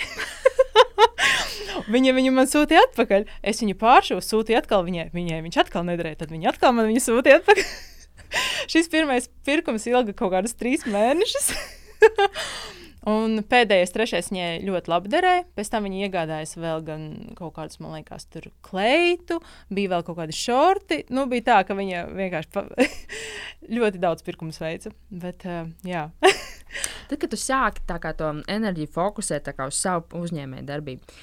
viņa 1.94 2.16
viņu 2.18 2.34
man 2.34 2.50
sūtīja 2.50 2.88
atpakaļ. 2.88 3.28
Es 3.52 3.62
viņu 3.62 3.78
pāršuvu, 3.82 4.26
sūtīju 4.26 4.62
atkal 4.64 4.86
viņai. 4.88 5.10
Viņai 5.14 5.44
viņš 5.46 5.62
atkal 5.66 5.86
nederēja. 5.90 6.24
Tad 6.24 6.34
viņa 6.34 6.54
atkal 6.54 6.74
man 6.78 6.90
viņu 6.90 7.06
sūtīja 7.06 7.42
atpakaļ. 7.44 7.70
Šis 8.70 8.90
pirmais 8.94 9.30
pirkums 9.46 9.88
ilga 9.90 10.14
kaut 10.18 10.34
kādus 10.36 10.58
trīs 10.58 10.86
mēnešus. 10.90 11.54
Un 13.08 13.40
pēdējais, 13.48 13.94
trešais 13.96 14.28
viņai 14.32 14.50
ļoti 14.68 14.92
labi 14.92 15.12
derēja. 15.14 15.46
Pēc 15.56 15.72
tam 15.72 15.86
viņa 15.88 16.02
iegādājās 16.08 16.58
vēl 16.60 16.84
kaut 17.38 17.54
kādus, 17.56 17.80
man 17.80 17.96
liekas, 17.96 18.28
tur 18.28 18.50
kleitu, 18.66 19.40
bija 19.72 19.94
vēl 19.96 20.04
kaut 20.08 20.20
kādi 20.20 20.36
šorti. 20.36 21.04
Nu, 21.16 21.24
bija 21.32 21.48
tā, 21.52 21.60
ka 21.70 21.78
viņa 21.80 22.04
vienkārši 22.12 22.52
pa... 22.56 22.66
ļoti 23.80 24.02
daudz 24.04 24.26
pirkumus 24.28 24.60
veica. 24.60 24.92
Bet, 25.10 25.48
uh, 25.48 25.72
jā. 25.88 26.10
Tad, 27.10 27.16
kad 27.18 27.30
tu 27.32 27.40
sāki 27.40 27.86
to 28.20 28.34
enerģiju 28.52 28.92
fokusēt 28.94 29.48
uz 29.66 29.80
savu 29.80 30.20
uzņēmēju 30.20 30.68
darbību, 30.68 31.16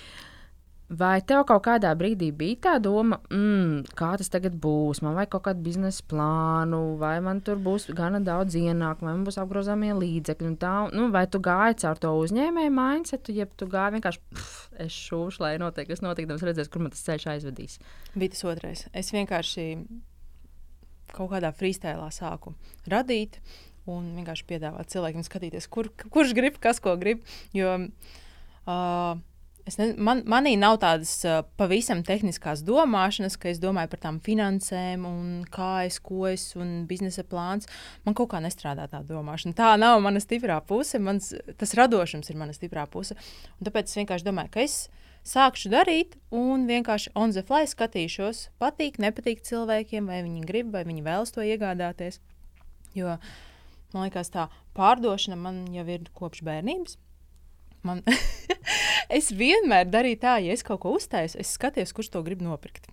Vai 0.87 1.19
tev 1.27 1.41
kaut 1.49 1.65
kādā 1.67 1.91
brīdī 1.99 2.29
bija 2.31 2.61
tā 2.63 2.73
doma, 2.79 3.17
mm, 3.27 3.89
kā 3.99 4.13
tas 4.21 4.31
tagad 4.31 4.55
būs? 4.63 5.01
Man 5.03 5.17
vajag 5.19 5.33
kaut 5.33 5.43
kādu 5.49 5.65
biznesa 5.65 6.05
plānu, 6.07 6.95
vai 7.01 7.17
man 7.21 7.41
tur 7.43 7.59
būs 7.59 7.89
gana 7.91 8.21
daudz 8.23 8.55
ienākumu, 8.55 9.09
vai 9.09 9.17
man 9.17 9.25
būs 9.27 9.41
apgrozāmie 9.43 9.91
līdzekļi. 9.99 10.53
Tā, 10.63 10.75
nu, 10.95 11.09
vai 11.11 11.25
tu 11.27 11.43
gāji 11.43 11.81
caur 11.83 11.99
to 11.99 12.15
uzņēmēju 12.23 12.75
mindsetu, 12.79 13.35
jeb 13.35 13.59
tu 13.59 13.67
gāji 13.67 13.99
vienkārši, 13.99 14.25
pff, 14.31 14.71
es 14.87 14.95
šūšu, 15.09 15.43
lai 15.43 15.57
notiek, 15.59 15.91
kas 15.91 16.07
notiek, 16.07 16.31
tad 16.31 16.47
redzēs, 16.47 16.71
kur 16.71 16.87
man 16.87 16.95
tas 16.95 17.03
ceļš 17.03 17.29
aizvedīs. 17.35 17.81
Bija 18.15 18.37
tas 18.37 18.47
otrais. 18.47 18.87
Es 18.95 19.11
vienkārši 19.11 19.69
kaut 21.17 21.33
kādā 21.35 21.51
freestēlā 21.51 22.13
sāku 22.15 22.55
radīt 22.87 23.41
un 23.91 24.13
vienkārši 24.21 24.47
piedāvāt 24.47 24.95
cilvēkiem 24.95 25.27
skatīties, 25.27 25.67
kur, 25.67 25.91
kurš 26.15 26.35
grib, 26.39 26.63
kas 26.63 26.79
ko 26.83 26.95
grib. 27.01 27.27
Jo, 27.55 27.75
uh, 28.71 29.19
ne, 29.81 29.87
man, 29.99 30.21
manī 30.31 30.53
nav 30.59 30.77
tādas 30.83 31.13
uh, 31.27 31.41
pavisam 31.59 32.05
tehniskās 32.07 32.63
domāšanas, 32.67 33.35
ka 33.41 33.51
es 33.51 33.59
domāju 33.63 33.91
par 33.95 34.03
tām 34.05 34.21
finansēm, 34.23 35.07
un 35.09 35.31
kā 35.51 35.87
es, 35.89 35.99
ko 35.99 36.29
es, 36.31 36.45
un 36.55 36.85
biznesa 36.87 37.25
plāns. 37.27 37.67
Man 38.07 38.15
kaut 38.15 38.31
kā 38.31 38.39
nestrādā 38.45 38.87
tā 38.93 39.03
domāšana. 39.07 39.57
Tā 39.59 39.73
nav 39.81 39.99
mana 40.05 40.23
stiprā 40.23 40.61
puse. 40.67 41.01
Mans, 41.03 41.33
tas 41.59 41.75
radošums 41.79 42.31
ir 42.31 42.39
mana 42.39 42.55
stiprā 42.55 42.87
puse. 42.91 43.19
Un 43.59 43.67
tāpēc 43.67 43.91
es 43.91 43.99
vienkārši 43.99 44.29
domāju, 44.29 44.53
ka 44.55 44.63
es 44.63 44.77
sākšu 45.27 45.73
darīt, 45.73 46.15
un 46.31 46.69
vienkārši 46.71 47.11
on 47.19 47.35
the 47.35 47.43
fly 47.43 47.67
skatīšos, 47.67 48.47
patīk, 48.63 49.01
nepatīk 49.03 49.43
cilvēkiem, 49.47 50.07
vai 50.07 50.23
viņi 50.23 50.47
grib, 50.47 50.71
vai 50.75 50.85
viņi 50.87 51.03
vēlas 51.07 51.35
to 51.35 51.43
iegādāties. 51.43 52.21
Jo 52.95 53.17
man 53.91 54.07
liekas, 54.07 54.31
tā 54.31 54.47
pārdošana 54.79 55.39
man 55.41 55.65
jau 55.75 55.87
ir 55.91 56.07
kopš 56.15 56.45
bērnības. 56.47 56.97
Man 57.87 58.03
es 59.19 59.31
vienmēr 59.31 59.89
darīju 59.91 60.21
tā, 60.23 60.37
ja 60.45 60.57
es 60.57 60.67
kaut 60.67 60.83
ko 60.83 60.97
uztaisu, 60.99 61.39
es 61.43 61.55
skatos, 61.57 61.95
kurš 61.97 62.13
to 62.15 62.23
grib 62.27 62.45
nopirkt. 62.45 62.91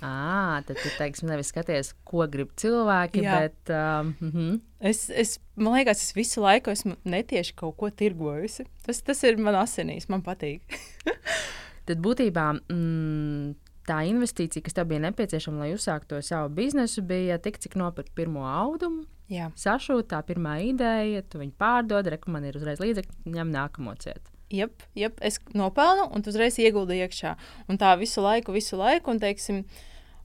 À, 0.00 0.62
tad 0.64 0.78
tu 0.80 0.88
teiksi, 0.96 1.26
nevis 1.28 1.50
skaties, 1.52 1.92
ko 2.08 2.24
grib 2.32 2.54
cilvēki, 2.60 3.20
Jā. 3.20 3.36
bet. 3.36 3.58
Um, 3.68 4.14
uh 4.20 4.34
-huh. 4.34 4.60
es, 4.80 5.10
es, 5.10 5.38
man 5.56 5.74
liekas, 5.74 6.02
es 6.02 6.16
visu 6.16 6.40
laiku 6.40 6.70
esmu 6.70 6.96
netieši 7.04 7.54
kaut 7.54 7.76
ko 7.76 7.90
tirgojusi. 7.90 8.64
Tas, 8.86 9.02
tas 9.02 9.22
ir 9.22 9.36
man 9.36 9.54
asinīs, 9.54 10.08
man 10.08 10.22
patīk. 10.22 10.62
tad 11.86 11.98
būtībā 11.98 12.46
mm, 12.72 13.54
tā 13.88 14.00
investīcija, 14.08 14.62
kas 14.62 14.72
tev 14.72 14.86
bija 14.86 15.00
nepieciešama, 15.00 15.58
lai 15.58 15.74
uzsāktu 15.74 16.08
to 16.08 16.22
savu 16.22 16.48
biznesu, 16.48 17.02
bija 17.02 17.38
tik, 17.38 17.58
cik 17.58 17.76
nopirkt 17.76 18.14
pirmo 18.14 18.46
audumu. 18.46 19.04
Jā. 19.30 19.46
Sašūt 19.58 20.08
tā 20.10 20.18
pirmā 20.26 20.56
ideja, 20.66 21.22
tu 21.22 21.38
viņu 21.38 21.54
pārdod, 21.60 22.08
rekomendē 22.10 22.50
ir 22.50 22.58
uzreiz 22.58 22.82
līdzekļi, 22.82 23.30
ņem 23.36 23.52
nākamo 23.54 23.94
cietu. 24.02 24.26
Jep, 24.50 24.82
jep, 24.98 25.20
es 25.22 25.38
nopelnu 25.54 26.08
un 26.10 26.24
uzreiz 26.26 26.58
ieguldu 26.58 26.96
iekšā. 26.96 27.36
Un 27.70 27.78
tā 27.78 27.92
visu 28.00 28.24
laiku, 28.24 28.50
visu 28.56 28.78
laiku, 28.80 29.14
un 29.14 29.20
teiksim, 29.22 29.62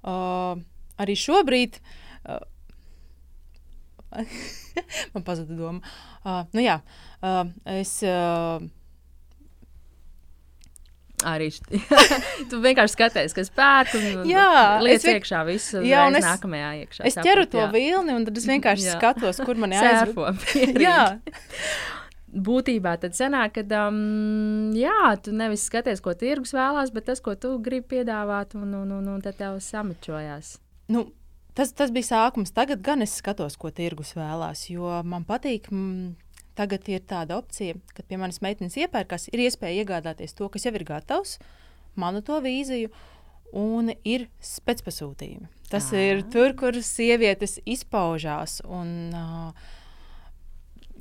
uh, 0.02 0.58
arī 0.98 1.18
šobrīd. 1.22 1.78
Uh, 2.26 2.42
man 5.14 5.28
pazuda 5.28 5.54
doma. 5.54 5.94
Uh, 6.24 6.42
nu 6.58 6.66
jā, 6.66 6.80
uh, 7.22 7.46
es. 7.78 8.00
Uh, 8.02 8.66
Arī 11.24 11.48
tu 12.52 12.60
vienkārši 12.60 12.92
skaties, 12.92 13.34
kas 13.38 13.52
pērk 13.56 13.96
un 13.96 14.08
lietas 14.28 15.06
vien... 15.08 15.16
iekšā. 15.16 15.42
Visu 15.48 15.84
jā, 15.88 16.04
un 16.10 16.20
es, 16.20 16.26
nākamajā 16.28 16.72
iekšā. 16.82 17.06
Es 17.08 17.16
ķeru 17.16 17.46
to 17.52 17.62
jā. 17.64 17.70
vilni 17.72 18.18
un 18.18 18.26
tad 18.28 18.42
es 18.42 18.48
vienkārši 18.50 18.90
skatos, 18.98 19.40
kur 19.48 19.60
man 19.62 19.76
jāiet. 19.78 20.82
jā 20.84 21.00
būtībā 22.36 22.98
tad 23.00 23.16
sanāk, 23.16 23.56
ka 23.56 23.88
um, 23.88 24.74
jā, 24.76 25.16
tu 25.24 25.32
nevis 25.36 25.66
skaties, 25.70 26.02
ko 26.04 26.14
tirgus 26.20 26.52
vēlās, 26.56 26.92
bet 26.92 27.08
tas, 27.10 27.22
ko 27.24 27.36
tu 27.40 27.56
gribi 27.64 27.96
piedāvāt, 27.96 28.58
un, 28.60 28.74
un, 28.82 28.92
un, 28.98 29.08
un 29.16 29.22
tad 29.24 29.38
tev 29.40 29.62
samačojās. 29.64 30.58
Nu, 30.92 31.08
tas, 31.56 31.72
tas 31.72 31.94
bija 31.96 32.12
sākums. 32.12 32.54
Tagad 32.56 32.84
gan 32.86 33.06
es 33.06 33.16
skatos, 33.22 33.56
ko 33.60 33.72
tirgus 33.72 34.14
vēlās, 34.18 34.68
jo 34.72 35.00
man 35.08 35.26
patīk. 35.28 35.72
Mm, 35.72 36.16
Tagad 36.56 36.88
ir 36.88 37.04
tāda 37.04 37.36
opcija, 37.42 37.76
ka 37.96 38.06
pie 38.08 38.20
manas 38.22 38.40
meitenes 38.44 38.78
iepērkās, 38.80 39.28
ir 39.34 39.44
iespēja 39.44 39.84
iegādāties 39.84 40.36
to, 40.38 40.48
kas 40.52 40.68
jau 40.68 40.72
ir 40.78 40.86
gatavs, 40.88 41.36
manu 42.00 42.22
to 42.24 42.40
vīziju, 42.44 42.92
un 43.56 43.92
ir 44.08 44.28
spēcpasūtījumi. 44.44 45.50
Tas 45.72 45.90
Jā. 45.92 46.04
ir 46.12 46.24
tur, 46.32 46.54
kur 46.58 46.78
sievietes 46.84 47.58
izpaužās. 47.68 48.62
Un, 48.68 48.96
uh, 49.16 49.74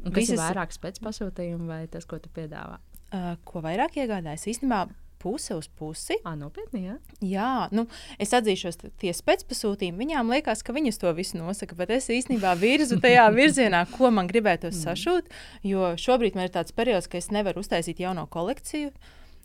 Un 0.05 0.13
kas 0.13 0.25
visas... 0.25 0.37
ir 0.37 0.43
vairāk 0.43 0.75
pēcpasūtījumu 0.83 1.71
vai 1.71 1.85
tas, 1.93 2.07
ko 2.09 2.19
tu 2.21 2.33
piedāvā? 2.35 2.81
Uh, 3.15 3.35
ko 3.47 3.63
vairāk 3.65 3.97
iegādājas? 4.03 4.49
Īstenībā 4.51 4.85
puse 5.25 5.57
uz 5.57 5.69
pusi. 5.81 6.19
À, 6.23 6.35
nopietni, 6.39 6.85
jā. 6.85 6.97
jā, 7.25 7.51
nu, 7.75 7.87
es 8.21 8.35
atzīšos, 8.37 8.79
tie 9.01 9.15
pēcpasūtījumi, 9.27 10.05
viņām 10.05 10.33
liekas, 10.37 10.63
ka 10.67 10.77
viņas 10.77 11.01
to 11.01 11.13
visu 11.17 11.41
nosaka, 11.41 11.77
bet 11.79 11.95
es 11.97 12.11
īstenībā 12.13 12.55
virzu 12.61 13.01
tajā 13.03 13.27
virzienā, 13.39 13.85
ko 13.97 14.13
man 14.15 14.29
gribētos 14.31 14.77
mm. 14.77 14.85
sašūt. 14.85 15.37
Jo 15.67 15.95
šobrīd 16.01 16.37
man 16.39 16.49
ir 16.49 16.55
tāds 16.55 16.77
periods, 16.77 17.09
ka 17.09 17.21
es 17.21 17.33
nevaru 17.35 17.65
uztaisīt 17.65 18.05
jauno 18.05 18.29
kolekciju. 18.31 18.93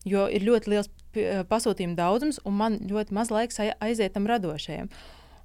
Jo 0.08 0.30
ir 0.32 0.46
ļoti 0.48 0.72
liels 0.72 0.92
pasūtījumu 1.50 1.98
daudzums, 1.98 2.40
un 2.48 2.60
man 2.60 2.78
ļoti 2.88 3.16
maz 3.16 3.32
laiks 3.34 3.60
aiziet 3.60 4.14
tam 4.16 4.30
radošajam. 4.30 4.92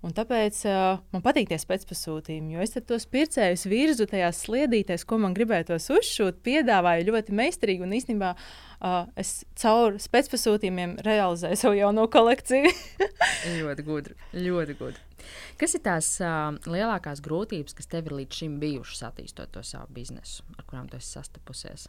Un 0.04 0.12
tāpēc 0.12 0.58
uh, 0.68 0.98
man 1.14 1.22
patīk 1.24 1.48
tie 1.48 1.56
spēcpasūtījumi, 1.60 2.58
jo 2.58 2.64
es 2.64 2.74
tos 2.84 3.06
pircējus 3.08 3.64
virzu 3.70 4.06
tajās 4.10 4.42
sliedītēs, 4.44 5.06
ko 5.08 5.16
man 5.22 5.32
gribētos 5.36 5.88
uzšūt, 5.94 6.42
piedāvāju 6.44 7.06
ļoti 7.08 7.36
meistarīgi. 7.38 7.86
Un 7.86 7.96
īstenībā 7.96 8.34
uh, 8.36 9.06
es 9.20 9.32
caur 9.60 9.96
spēcpasūtījumiem 10.04 10.98
realizēju 11.06 11.60
savu 11.62 11.80
jauno 11.80 12.04
kolekciju. 12.12 12.74
ļoti 13.62 13.88
gudri, 13.88 14.20
ļoti 14.36 14.78
gudri. 14.82 15.26
Kas 15.56 15.78
ir 15.78 15.84
tās 15.88 16.12
uh, 16.20 16.52
lielākās 16.68 17.24
grūtības, 17.24 17.76
kas 17.78 17.88
tev 17.88 18.10
ir 18.10 18.20
līdz 18.20 18.44
šim 18.44 18.60
bijušas 18.60 19.06
attīstot 19.08 19.56
to 19.56 19.64
savu 19.64 19.88
biznesu, 19.96 20.44
ar 20.58 20.68
kurām 20.68 20.90
tu 20.92 21.00
esi 21.00 21.14
sastapusies? 21.16 21.88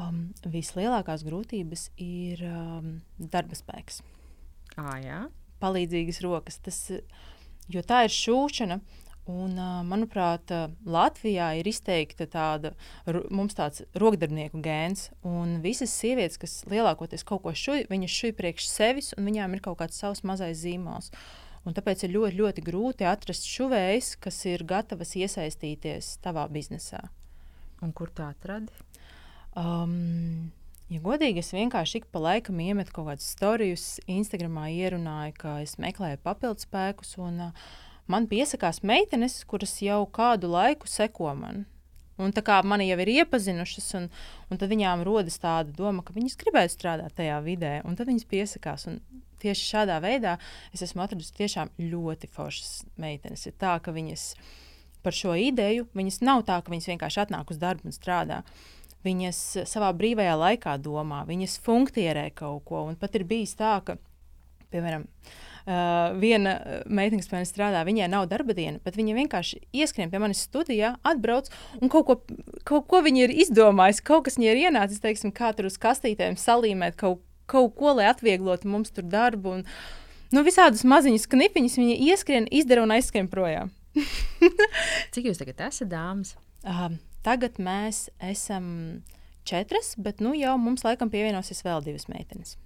Um, 0.00 0.30
vislielākās 0.48 1.24
grūtības 1.24 1.90
ir 2.00 2.48
um, 2.48 2.94
darba 3.20 3.56
spēks. 3.60 4.00
Ah, 4.80 4.96
jā 5.04 5.26
palīdzīgas 5.62 6.22
rokas. 6.24 6.60
Tas, 6.64 6.78
jo 7.72 7.82
tā 7.86 8.06
ir 8.06 8.14
šūšana. 8.14 8.80
Un, 9.26 9.56
manuprāt, 9.88 10.52
Latvijā 10.86 11.48
ir 11.58 11.66
izteikta 11.66 12.28
tāda, 12.30 12.70
mums 13.34 13.56
tāds 13.58 13.82
rokdarbnieku 13.98 14.60
gēns, 14.62 15.08
un 15.26 15.56
visas 15.64 15.90
sievietes, 15.90 16.38
kas 16.38 16.60
lielākoties 16.70 17.26
kaut 17.26 17.42
ko 17.42 17.50
šuj, 17.50 17.88
viņas 17.90 18.18
šuj 18.20 18.32
priekš 18.38 18.68
sevis, 18.70 19.10
un 19.18 19.26
viņām 19.26 19.56
ir 19.56 19.64
kaut 19.64 19.80
kāds 19.80 19.98
savs 19.98 20.22
mazais 20.22 20.60
zīmols. 20.62 21.10
Un 21.66 21.74
tāpēc 21.74 22.04
ir 22.06 22.14
ļoti, 22.14 22.38
ļoti 22.38 22.62
grūti 22.68 23.08
atrast 23.10 23.48
šuvējs, 23.50 24.12
kas 24.22 24.38
ir 24.46 24.62
gatavas 24.62 25.16
iesaistīties 25.18 26.12
tavā 26.22 26.46
biznesā. 26.46 27.02
Un 27.82 27.90
kur 27.90 28.14
tā 28.14 28.30
atradi? 28.30 28.70
Um, 29.58 30.52
Ja 30.86 31.00
godīgi, 31.02 31.42
es 31.42 31.50
vienkārši 31.50 31.98
ik 31.98 32.04
pa 32.14 32.20
laikam 32.22 32.60
iemetu 32.62 32.92
kaut 32.94 33.08
kādus 33.08 33.32
storijus, 33.34 33.86
Instagramā 34.06 34.68
ierunāju, 34.70 35.32
ka 35.40 35.54
es 35.64 35.74
meklēju 35.82 36.20
papildspēkus, 36.22 37.16
un 37.26 37.48
uh, 37.48 37.64
man 38.06 38.28
piesakās 38.30 38.84
meitenes, 38.86 39.40
kuras 39.50 39.74
jau 39.82 40.04
kādu 40.06 40.52
laiku 40.52 40.86
seko 40.86 41.32
man. 41.34 41.64
Un 42.22 42.30
tā 42.32 42.40
kā 42.46 42.60
mani 42.64 42.86
jau 42.86 43.00
ir 43.02 43.10
iepazinušas, 43.16 43.88
un, 43.98 44.06
un 44.46 44.60
tad 44.60 44.70
viņām 44.70 45.02
rodas 45.04 45.40
tāda 45.42 45.74
doma, 45.74 46.04
ka 46.06 46.14
viņas 46.14 46.38
gribētu 46.40 46.76
strādāt 46.76 47.18
tajā 47.18 47.40
vidē, 47.44 47.80
un 47.84 47.98
tad 47.98 48.08
viņas 48.08 48.28
piesakās. 48.30 48.86
Un 48.88 49.02
tieši 49.42 49.66
šādā 49.74 49.98
veidā 50.00 50.38
es 50.72 50.86
esmu 50.86 51.02
atradusi 51.04 51.34
tiešām 51.42 51.74
ļoti 51.82 52.30
foršas 52.32 52.86
meitenes. 52.94 53.44
Ir 53.50 53.58
tā, 53.58 53.74
ka 53.82 53.92
viņas 53.92 54.30
par 55.04 55.18
šo 55.18 55.34
ideju. 55.38 55.90
Viņas 55.98 56.22
nav 56.24 56.46
tā, 56.48 56.56
ka 56.62 56.72
viņas 56.72 56.88
vienkārši 56.94 57.24
atnāk 57.26 57.52
uz 57.52 57.60
darbu 57.60 57.90
un 57.90 57.94
strādā. 57.94 58.40
Viņas 59.06 59.42
savā 59.70 59.92
brīvajā 59.96 60.36
laikā 60.40 60.76
domā, 60.82 61.22
viņas 61.28 61.58
funkcionē 61.64 62.30
kaut 62.34 62.64
ko. 62.66 62.86
Un 62.90 62.96
pat 62.98 63.14
ir 63.18 63.26
bijis 63.28 63.54
tā, 63.58 63.78
ka, 63.86 63.98
piemēram, 64.74 65.06
Uh, 65.66 66.12
viena 66.22 66.52
meitene, 66.86 67.18
kas 67.18 67.32
manā 67.32 67.46
strādā, 67.48 67.80
viņai 67.82 68.06
nav 68.06 68.28
darba 68.30 68.54
diena, 68.54 68.78
bet 68.86 68.94
viņa 68.94 69.16
vienkārši 69.16 69.56
ieskrien 69.74 70.12
pie 70.12 70.20
manis 70.22 70.44
studijā, 70.46 70.92
atbrauc 71.02 71.48
un 71.80 71.90
kaut 71.90 72.06
ko, 72.06 72.14
kaut 72.62 72.86
ko 72.86 73.00
viņa 73.02 73.24
ir 73.24 73.32
izdomājusi. 73.42 74.04
Kaut 74.06 74.28
kas 74.28 74.38
viņai 74.38 74.52
ir 74.52 74.60
ienācis, 74.68 75.02
teiksim, 75.02 75.32
kā 75.34 75.50
tur 75.58 75.66
uz 75.66 75.74
kastītēm 75.82 76.38
salīmēt 76.38 76.94
kaut, 77.00 77.18
kaut 77.50 77.74
ko, 77.80 77.96
lai 77.98 78.06
atvieglotu 78.12 78.70
mums 78.70 78.94
tur 78.94 79.08
darbu. 79.10 79.56
Un, 79.58 79.66
nu, 80.30 80.46
visādus 80.46 80.86
maziņus 80.86 81.26
knipiņus 81.34 81.76
viņa 81.82 81.98
ieskrien, 82.12 82.46
izdara 82.54 82.86
un 82.86 82.94
aizskrien 82.94 83.26
projām. 83.34 83.74
Cik 85.16 85.32
jūs 85.32 85.42
tagad 85.42 85.66
esat 85.66 85.90
dāmas? 85.90 86.36
Uh, 86.62 86.92
tagad 87.26 87.58
mēs 87.58 88.06
esam 88.22 88.68
četras, 89.46 89.94
bet 89.98 90.22
nu 90.24 90.34
jau 90.38 90.56
mums 90.58 90.86
laikam 90.86 91.10
pievienosies 91.12 91.64
vēl 91.66 91.84
divas 91.86 92.08
meitenes 92.12 92.56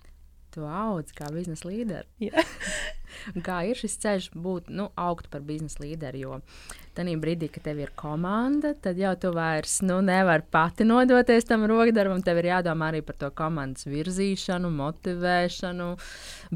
tu 0.55 0.66
audz 0.66 1.14
kā 1.14 1.31
biznesa 1.33 1.68
līderis. 1.68 2.46
kā 3.46 3.61
ir 3.70 3.79
šis 3.79 3.96
ceļš 4.03 4.29
būt, 4.35 4.70
nu, 4.75 4.88
augt 4.99 5.31
par 5.33 5.44
biznesa 5.46 5.83
līderi? 5.83 6.25
Jo 6.25 6.40
tajā 6.96 7.16
brīdī, 7.23 7.49
kad 7.53 7.64
tev 7.68 7.81
ir 7.81 7.92
komanda, 7.99 8.73
tad 8.83 8.99
jau 9.01 9.12
tu 9.20 9.31
vairs 9.37 9.79
nu, 9.87 10.01
nevari 10.05 10.44
pati 10.53 10.87
nodoties 10.87 11.46
tam 11.49 11.64
rokdarbam. 11.70 12.23
Tev 12.27 12.42
ir 12.42 12.51
jādomā 12.51 12.90
arī 12.90 13.03
par 13.07 13.18
to 13.20 13.31
komandas 13.37 13.87
virzīšanu, 13.88 14.73
motivēšanu, 14.81 15.90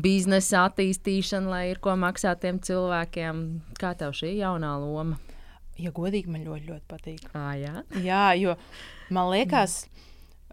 biznesa 0.04 0.66
attīstīšanu, 0.68 1.54
lai 1.54 1.68
ir 1.72 1.82
ko 1.84 1.94
maksāt 1.98 2.42
tiem 2.44 2.60
cilvēkiem. 2.64 3.46
Kā 3.80 3.94
tev 3.98 4.16
šī 4.18 4.34
jaunā 4.40 4.74
loma? 4.82 5.20
Ja 5.80 5.90
godīgi, 5.94 6.30
man 6.30 6.44
ļoti, 6.46 6.68
ļoti 6.70 6.86
patīk. 6.90 7.22
À, 7.34 7.54
jā? 7.58 7.82
jā, 8.04 8.24
jo 8.38 8.54
man 9.14 9.30
liekas, 9.32 9.84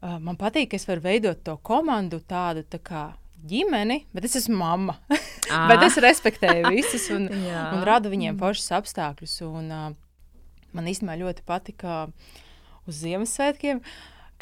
uh, 0.02 0.18
man 0.24 0.38
patīk, 0.40 0.72
ka 0.72 0.80
es 0.80 0.88
varu 0.90 1.04
veidot 1.06 1.44
to 1.46 1.58
komandu 1.62 2.22
tādu 2.26 2.64
tā 2.66 2.80
kā 2.82 3.04
ģimeni, 3.48 4.04
bet 4.14 4.26
es 4.26 4.40
esmu 4.42 4.58
mamma. 4.58 4.98
bet 5.70 5.86
es 5.86 6.00
respektēju 6.02 6.72
visus 6.74 7.10
un, 7.14 7.28
un 7.76 7.86
radu 7.88 8.14
viņiem 8.14 8.40
pašus 8.42 8.74
apstākļus. 8.80 9.38
Un, 9.46 9.70
uh, 9.70 9.92
man 10.74 10.90
īstenībā 10.90 11.20
ļoti 11.22 11.46
patika 11.46 12.08
uz 12.90 13.04
Ziemassvētkiem. 13.04 13.84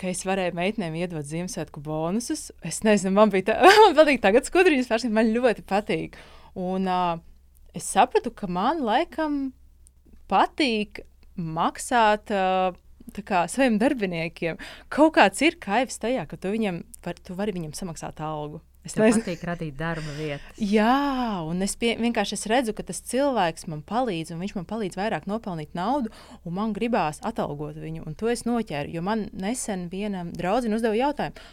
Es 0.10 0.24
varēju 0.24 0.56
meitenēm 0.56 0.96
iedot 0.96 1.28
Ziemassvētku 1.28 1.84
bonusus. 1.84 2.54
Es 2.64 2.86
nezinu, 2.88 3.18
man 3.20 3.34
bija 3.34 3.52
tā, 3.52 3.60
man 3.84 3.98
patīk 4.00 4.24
tagad 4.24 4.48
skudriņas, 4.48 5.10
man 5.12 5.36
ļoti 5.36 5.68
patīk. 5.68 6.16
Un 6.60 6.88
uh, 6.88 7.18
es 7.76 7.92
sapratu, 7.92 8.32
ka 8.32 8.48
man 8.48 8.80
laikam 8.88 9.50
patīk 10.30 11.04
maksāt 11.40 12.34
uh, 12.36 12.72
kā, 13.26 13.46
saviem 13.52 13.80
darbiniekiem. 13.82 14.60
Kaut 14.94 15.16
kāds 15.18 15.42
ir 15.46 15.60
kaivs 15.62 16.00
tajā, 16.02 16.26
ka 16.30 16.38
tu, 16.38 16.52
viņam, 16.54 16.84
var, 17.06 17.20
tu 17.24 17.38
vari 17.38 17.56
viņam 17.56 17.76
samaksāt 17.78 18.22
algu. 18.24 18.62
Es 18.88 18.96
nezinu, 18.96 19.26
patīk 19.26 19.42
radīt 19.44 19.76
darba 19.78 20.14
vietas. 20.16 20.56
Jā, 20.56 21.42
un 21.46 21.60
es 21.66 21.76
pie, 21.78 21.92
vienkārši 22.00 22.38
es 22.38 22.48
redzu, 22.50 22.74
ka 22.78 22.86
tas 22.88 23.02
cilvēks 23.12 23.68
man 23.70 23.82
palīdz, 23.86 24.32
un 24.34 24.40
viņš 24.42 24.56
man 24.56 24.68
palīdz 24.70 24.98
vairāk 24.98 25.28
nopelnīt 25.30 25.76
naudu, 25.78 26.14
un 26.48 26.56
man 26.56 26.74
gribās 26.74 27.20
atalgot 27.28 27.78
viņu. 27.78 28.06
Un 28.08 28.16
to 28.18 28.32
es 28.32 28.46
noķēru, 28.48 28.94
jo 28.96 29.04
man 29.06 29.28
nesen 29.36 29.90
vienam 29.92 30.32
draugam 30.36 30.78
uzdeva 30.80 30.96
jautājumu, 30.96 31.44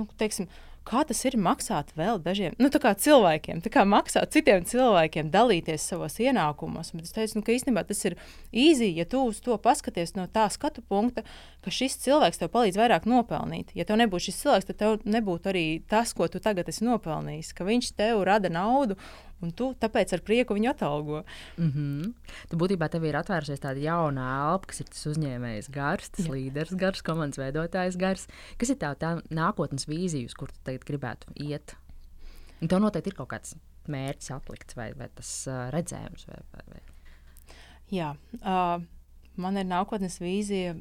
nu, 0.00 0.08
teiksim, 0.18 0.48
kā 0.88 1.02
tas 1.06 1.20
ir 1.28 1.36
maksāt 1.40 1.92
vēl 1.98 2.20
dažiem 2.22 2.56
nu, 2.60 2.70
cilvēkiem, 2.70 3.62
kā 3.72 3.84
maksāt 3.88 4.32
citiem 4.34 4.64
cilvēkiem, 4.66 5.30
dalīties 5.32 5.86
savos 5.92 6.18
ienākumos. 6.22 6.92
Bet 6.96 7.06
es 7.08 7.14
teicu, 7.16 7.38
nu, 7.38 7.44
ka 7.46 7.54
īstenībā 7.54 7.84
tas 7.86 8.02
ir 8.08 8.16
īsi, 8.52 8.90
ja 8.96 9.06
tu 9.08 9.22
uz 9.28 9.40
to 9.44 9.56
paskaties 9.60 10.16
no 10.16 10.26
tā 10.26 10.48
skatu 10.52 10.82
punkta, 10.82 11.24
ka 11.64 11.72
šis 11.74 11.98
cilvēks 12.04 12.40
tev 12.40 12.52
palīdz 12.54 12.80
vairāk 12.80 13.08
nopelnīt. 13.10 13.74
Ja 13.78 13.86
tev 13.88 14.00
nebūtu 14.00 14.30
šis 14.30 14.42
cilvēks, 14.44 14.70
tad 14.70 14.80
tev 14.80 15.08
nebūtu 15.08 15.52
arī 15.52 15.66
tas, 15.88 16.14
ko 16.16 16.28
tu 16.28 16.42
tagad 16.42 16.68
esi 16.72 16.86
nopelnījis, 16.88 17.54
ka 17.56 17.68
viņš 17.68 17.92
tev 18.00 18.24
rada 18.28 18.52
naudu 18.52 18.96
Un 19.40 19.52
tu 19.56 19.70
tāpēc 19.80 20.12
ar 20.12 20.22
prieku 20.24 20.54
viņu 20.56 20.70
atalgo. 20.74 21.22
Mm 21.56 21.70
-hmm. 21.72 22.34
Tu 22.50 22.56
būtībā 22.60 22.90
tev 22.92 23.04
ir 23.04 23.16
atvērusies 23.16 23.60
tāda 23.60 23.80
jauna 23.80 24.26
elpa, 24.50 24.66
kas 24.66 24.80
ir 24.80 24.86
tas 24.92 25.06
uzņēmējs 25.06 25.70
gars, 25.72 26.10
tas 26.10 26.26
Jā. 26.26 26.32
līderis 26.32 26.76
gars, 26.76 27.02
komandas 27.02 27.38
veidotājs 27.38 27.96
gars. 27.96 28.26
Kas 28.58 28.70
ir 28.70 28.76
tā, 28.76 28.94
tā 28.94 29.22
nākotnes 29.30 29.88
vīzija, 29.88 30.26
uz 30.26 30.34
kur 30.34 30.48
tu 30.52 30.60
tagad 30.64 30.84
gribētu 30.84 31.32
iet? 31.34 31.76
Un 32.60 32.68
tev 32.68 32.80
noteikti 32.80 33.10
ir 33.10 33.16
kaut 33.16 33.30
kāds 33.32 33.56
mērķis 33.88 34.30
atlikts 34.30 34.76
vai, 34.76 34.92
vai 34.92 35.08
tas 35.14 35.46
uh, 35.48 35.70
redzējums. 35.74 36.26
Vai, 36.28 36.40
vai, 36.52 36.62
vai. 36.68 37.56
Jā, 37.90 38.14
uh, 38.44 38.82
man 39.36 39.56
ir 39.56 39.64
nākotnes 39.64 40.20
vīzija 40.20 40.76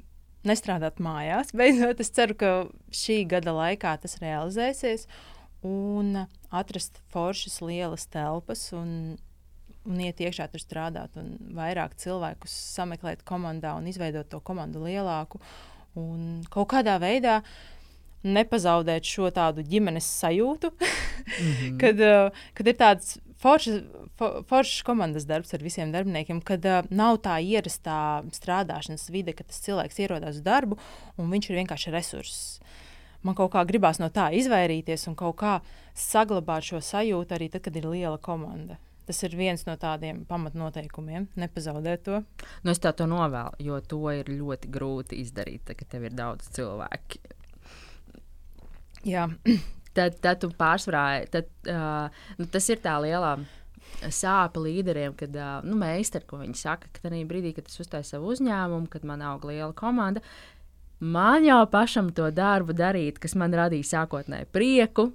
nestrādāt 0.47 0.99
mājās. 1.03 1.53
Beidzot, 1.59 1.99
es 2.03 2.11
ceru, 2.15 2.37
ka 2.39 2.53
šī 2.91 3.23
gada 3.29 3.55
laikā 3.55 3.95
tas 4.03 4.19
realizēsies. 4.23 5.07
Un 5.65 6.25
atrast 6.49 7.01
foršas, 7.11 7.59
lielas 7.61 8.05
telpas 8.07 8.69
un, 8.75 9.17
un 9.83 9.99
iet 9.99 10.21
iekšā 10.23 10.47
tur 10.51 10.63
strādāt, 10.63 11.17
un 11.19 11.33
vairāk 11.57 11.97
cilvēkus 11.99 12.53
sameklēt 12.77 13.25
komandā 13.27 13.73
un 13.75 13.89
izveidot 13.91 14.29
to 14.31 14.39
komandu 14.39 14.85
lielāku. 14.85 15.41
Un 15.99 16.45
kaut 16.53 16.69
kādā 16.71 16.95
veidā 17.01 17.41
nepazaudēt 18.23 19.07
šo 19.07 19.29
tādu 19.35 19.63
ģimenes 19.67 20.07
sajūtu, 20.21 20.71
mm 20.75 21.51
-hmm. 21.51 21.79
kad, 21.79 21.99
uh, 21.99 22.45
kad 22.53 22.67
ir 22.67 22.75
tāds 22.79 23.17
foršs, 23.39 23.83
for, 24.15 24.43
foršs 24.47 24.83
komandas 24.83 25.25
darbs 25.25 25.53
ar 25.53 25.63
visiem 25.63 25.91
darbiniekiem, 25.91 26.41
kad 26.41 26.65
uh, 26.65 26.83
nav 26.89 27.19
tā 27.23 27.39
ierastā 27.39 28.23
strādāšanas 28.31 29.09
vide, 29.11 29.33
kad 29.33 29.47
tas 29.47 29.63
cilvēks 29.63 29.99
ierodas 29.99 30.35
uz 30.35 30.41
darbu 30.41 30.77
un 31.17 31.31
viņš 31.31 31.49
ir 31.49 31.59
vienkārši 31.63 31.91
resurss 31.91 32.59
man 33.23 33.35
kaut 33.37 33.51
kā 33.53 33.63
gribās 33.67 33.99
no 34.01 34.09
tā 34.13 34.29
izvairīties 34.35 35.07
un 35.11 35.17
kaut 35.19 35.39
kā 35.41 35.55
saglabāt 35.97 36.69
šo 36.69 36.83
sajūtu 36.83 37.35
arī 37.35 37.49
tad, 37.51 37.65
kad 37.65 37.75
ir 37.79 37.89
liela 37.89 38.17
komanda. 38.21 38.79
Tas 39.09 39.23
ir 39.25 39.33
viens 39.33 39.63
no 39.65 39.73
tādiem 39.79 40.21
pamatnoteikumiem, 40.29 41.25
nepazaudēt 41.39 42.03
to. 42.05 42.19
Nu, 42.61 42.75
es 42.75 42.81
to 42.83 43.07
novēlu, 43.09 43.57
jo 43.65 43.79
to 43.81 44.03
ir 44.13 44.29
ļoti 44.29 44.69
grūti 44.69 45.17
izdarīt, 45.23 45.63
tad, 45.65 45.79
kad 45.79 45.89
tev 45.95 46.05
ir 46.05 46.13
daudz 46.17 46.51
cilvēku. 46.53 47.21
Jā. 49.09 49.27
Tad, 49.99 50.19
tad 50.21 50.37
tu 50.37 50.47
pārsvarā, 50.53 51.25
tad, 51.33 51.47
uh, 51.67 52.13
nu, 52.37 52.45
tas 52.53 52.67
ir 52.69 52.77
tā 52.79 52.93
lielā 53.01 53.31
sāpe 54.13 54.61
līderiem, 54.61 55.15
kad 55.17 55.33
uh, 55.33 55.65
nu, 55.65 55.73
meistari, 55.81 56.27
ko 56.29 56.37
viņi 56.39 56.55
saka, 56.55 56.91
ka 56.93 57.01
tajā 57.07 57.25
brīdī, 57.27 57.55
kad 57.57 57.67
es 57.67 57.81
uztaisīju 57.81 58.13
savu 58.13 58.29
uzņēmumu, 58.35 58.87
kad 58.93 59.07
man 59.09 59.25
aug 59.25 59.47
liela 59.49 59.73
komanda, 59.75 60.21
uh, 60.21 60.58
Man 60.99 61.45
jau 61.47 61.61
pašam 61.71 62.09
to 62.11 62.25
darbu 62.35 62.73
darīt, 62.75 63.21
kas 63.23 63.31
man 63.39 63.53
radīja 63.55 63.87
sākotnēji 63.87 64.49
prieku, 64.51 65.05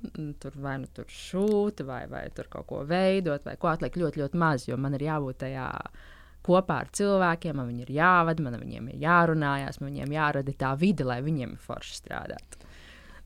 tur 0.40 0.57
vai 0.57 0.79
nu 0.81 0.88
tur 0.97 1.05
šūt, 1.12 1.83
vai, 1.85 2.07
vai 2.09 2.23
tur 2.33 2.49
kaut 2.49 2.64
ko 2.70 2.81
veidot, 2.88 3.44
vai 3.44 3.59
ko 3.61 3.68
atlikt 3.68 4.01
ļoti, 4.01 4.23
ļoti 4.23 4.40
maz, 4.40 4.64
jo 4.64 4.79
man 4.81 4.97
ir 4.97 5.05
jābūt 5.11 5.42
tajā 5.44 5.68
kopā 6.44 6.81
ar 6.87 6.90
cilvēkiem, 6.97 7.61
man 7.61 7.85
ir 7.85 7.92
jāvada, 7.92 8.49
man 8.49 8.57
viņiem 8.62 8.90
ir 8.94 9.05
jārunājās, 9.05 9.83
man 9.83 9.92
viņiem 9.92 10.16
jārada 10.16 10.57
tā 10.64 10.73
vide, 10.81 11.05
lai 11.05 11.20
viņiem 11.25 11.53
ir 11.53 11.62
forši 11.68 12.01
strādāt. 12.01 12.59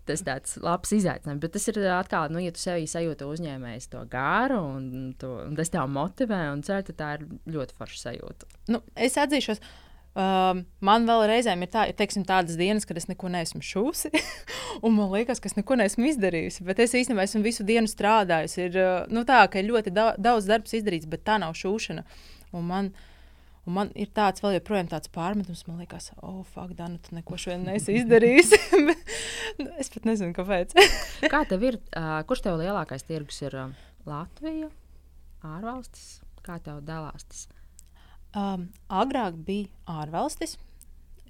Tas 0.08 0.24
tāds 0.26 0.58
labs 0.64 0.90
izaicinājums, 0.96 1.42
bet 1.44 1.54
tas 1.54 1.70
ir 1.70 1.82
atkal, 1.94 2.30
nu, 2.32 2.42
ja 2.42 2.50
tu 2.50 2.58
sevī 2.58 2.88
sajūti 2.90 3.26
uzņēmējs 3.28 3.90
to 3.92 4.02
gāru, 4.10 4.62
un, 4.78 5.10
to, 5.20 5.34
un 5.44 5.58
tas 5.58 5.70
tev 5.70 5.86
motivē, 5.94 6.48
un 6.56 6.64
ceru, 6.66 6.86
ka 6.88 6.94
tā 6.96 7.16
ir 7.18 7.28
ļoti 7.54 7.76
forša 7.78 8.00
sajūta. 8.06 8.48
Nu, 8.72 8.80
es 8.96 9.18
atzīšos, 9.20 9.60
ka 9.60 9.87
Um, 10.18 10.64
man 10.82 11.04
vēl 11.06 11.26
reizēm 11.30 11.60
ir, 11.62 11.68
tā, 11.70 11.84
ir 11.90 11.94
teiksim, 11.98 12.24
tādas 12.26 12.56
dienas, 12.58 12.86
kad 12.88 12.96
es 12.98 13.06
neko 13.06 13.28
neesmu 13.30 13.60
šūsi, 13.62 14.10
un 14.86 14.96
man 14.96 15.12
liekas, 15.12 15.38
ka 15.38 15.50
es 15.50 15.54
neko 15.58 15.76
neesmu 15.78 16.08
izdarījusi. 16.08 16.64
Bet 16.66 16.80
es 16.82 16.96
īstenībā 16.98 17.26
esmu 17.28 17.44
visu 17.44 17.66
dienu 17.66 17.90
strādājusi. 17.90 18.64
Ir 18.64 18.78
nu, 19.14 19.22
tā, 19.28 19.44
ka 19.52 19.60
ir 19.60 19.68
ļoti 19.68 19.92
da 19.94 20.08
daudz 20.18 20.48
darbs 20.48 20.74
izdarīts, 20.74 21.06
bet 21.10 21.22
tā 21.28 21.36
nav 21.42 21.54
šūšana. 21.58 22.02
Un 22.56 22.66
man, 22.66 22.88
un 23.68 23.76
man 23.76 23.92
ir 23.94 24.10
tāds 24.16 24.42
vēl 24.42 24.56
joprojām 24.56 24.88
tāds 24.90 25.12
pārmetums, 25.14 25.66
man 25.68 25.84
liekas, 25.84 26.10
oh, 26.18 26.40
fuck, 26.54 26.72
Dana, 26.78 26.98
tu 27.04 27.14
neko 27.14 27.38
šodien 27.38 27.68
neesi 27.68 28.00
izdarījis. 28.00 28.56
Nu, 29.58 29.64
es 29.80 29.88
pat 29.90 30.04
nezinu, 30.06 30.30
kāpēc. 30.36 30.74
Kā 31.32 31.40
tev 31.48 31.64
ir? 31.66 31.78
Uh, 31.90 32.20
kurš 32.28 32.44
tev 32.44 32.60
lielākais 32.60 33.02
tirgus 33.08 33.40
ir 33.42 33.56
uh, 33.58 33.72
Latvija, 34.06 34.68
ārvalstis? 35.42 36.20
Kā 36.46 36.60
tev 36.62 36.78
dalās 36.86 37.26
tas? 37.26 37.48
Um, 38.36 38.66
agrāk 38.92 39.38
bija 39.46 39.70
ārvalstis, 39.88 40.58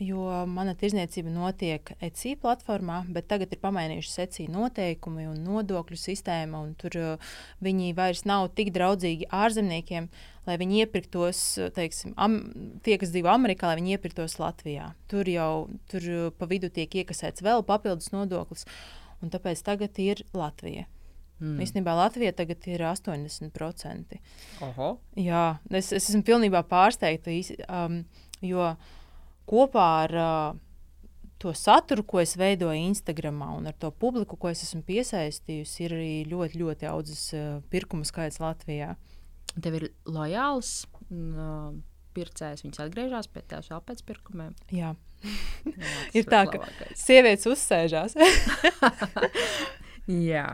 jo 0.02 0.24
mana 0.50 0.74
tirzniecība 0.78 1.30
notiek 1.30 1.92
ECI 2.02 2.32
platformā, 2.42 3.04
bet 3.14 3.28
tagad 3.30 3.54
ir 3.54 3.60
pamainījušas 3.62 4.18
ECI 4.24 4.48
noteikumi 4.50 5.28
un 5.30 5.38
nodokļu 5.46 5.98
sistēma. 5.98 6.64
Un 6.66 6.74
tur 6.78 6.98
uh, 6.98 7.30
viņi 7.62 7.92
vairs 7.98 8.24
nav 8.26 8.48
tik 8.58 8.72
draudzīgi 8.74 9.30
ārzemniekiem, 9.30 10.10
lai 10.50 10.58
viņi 10.58 10.82
iepirktos, 10.82 11.44
teiksim, 11.78 12.16
am, 12.18 12.38
tie, 12.82 12.98
kas 12.98 13.14
dzīvo 13.14 13.30
Amerikā, 13.30 13.70
lai 13.70 13.78
viņi 13.78 13.94
iepirktos 13.94 14.38
Latvijā. 14.42 14.90
Tur 15.10 15.30
jau 15.30 15.52
tur 15.90 16.10
uh, 16.10 16.28
pa 16.34 16.50
vidu 16.50 16.70
tiek 16.74 16.98
iekasēts 17.02 17.46
vēl 17.46 17.66
papildus 17.66 18.10
nodoklis, 18.14 18.66
un 19.22 19.30
tāpēc 19.34 19.62
tagad 19.70 20.02
ir 20.02 20.26
Latvija. 20.34 20.90
Mm. 21.38 21.58
Īstenībā 21.62 21.94
Latvija 21.94 22.32
tagad 22.34 22.64
ir 22.66 22.82
80%. 22.82 24.18
Oho. 24.66 24.88
Jā, 25.18 25.44
es, 25.70 25.92
es 25.92 26.08
esmu 26.10 26.24
pilnībā 26.26 26.64
pārsteigta, 26.66 27.34
um, 27.70 28.00
jo 28.42 28.72
kopā 29.48 29.86
ar 30.02 30.16
uh, 30.18 30.58
to 31.38 31.54
saturu, 31.54 32.02
ko 32.02 32.22
es 32.22 32.34
veidoju 32.38 32.88
Instagram 32.90 33.44
un 33.54 33.70
ar 33.70 33.76
to 33.78 33.92
publiku, 33.94 34.36
ko 34.36 34.50
es 34.50 34.64
esmu 34.66 34.82
piesaistījusi, 34.88 35.84
ir 35.86 35.94
arī 35.94 36.14
ļoti, 36.32 36.62
ļoti 36.64 36.90
audzis 36.90 37.28
uh, 37.38 37.60
pirkumu 37.70 38.08
skaits 38.08 38.42
Latvijā. 38.42 38.96
Tev 39.62 39.78
ir 39.78 39.90
lojāls 40.10 40.72
uh, 41.10 41.70
pircējs, 42.18 42.66
viņš 42.66 42.82
atgriežas 42.82 43.30
pie 43.30 43.46
tevis 43.46 43.70
vēl 43.70 43.84
pēc 43.86 44.02
pirkumiem. 44.10 44.56
Jā. 44.74 44.96
Jā 45.66 45.94
ir 46.18 46.26
tā, 46.30 46.44
ka 46.50 46.62
sievietes 46.98 47.46
uzsēžās. 47.50 48.18
Jā. 50.08 50.48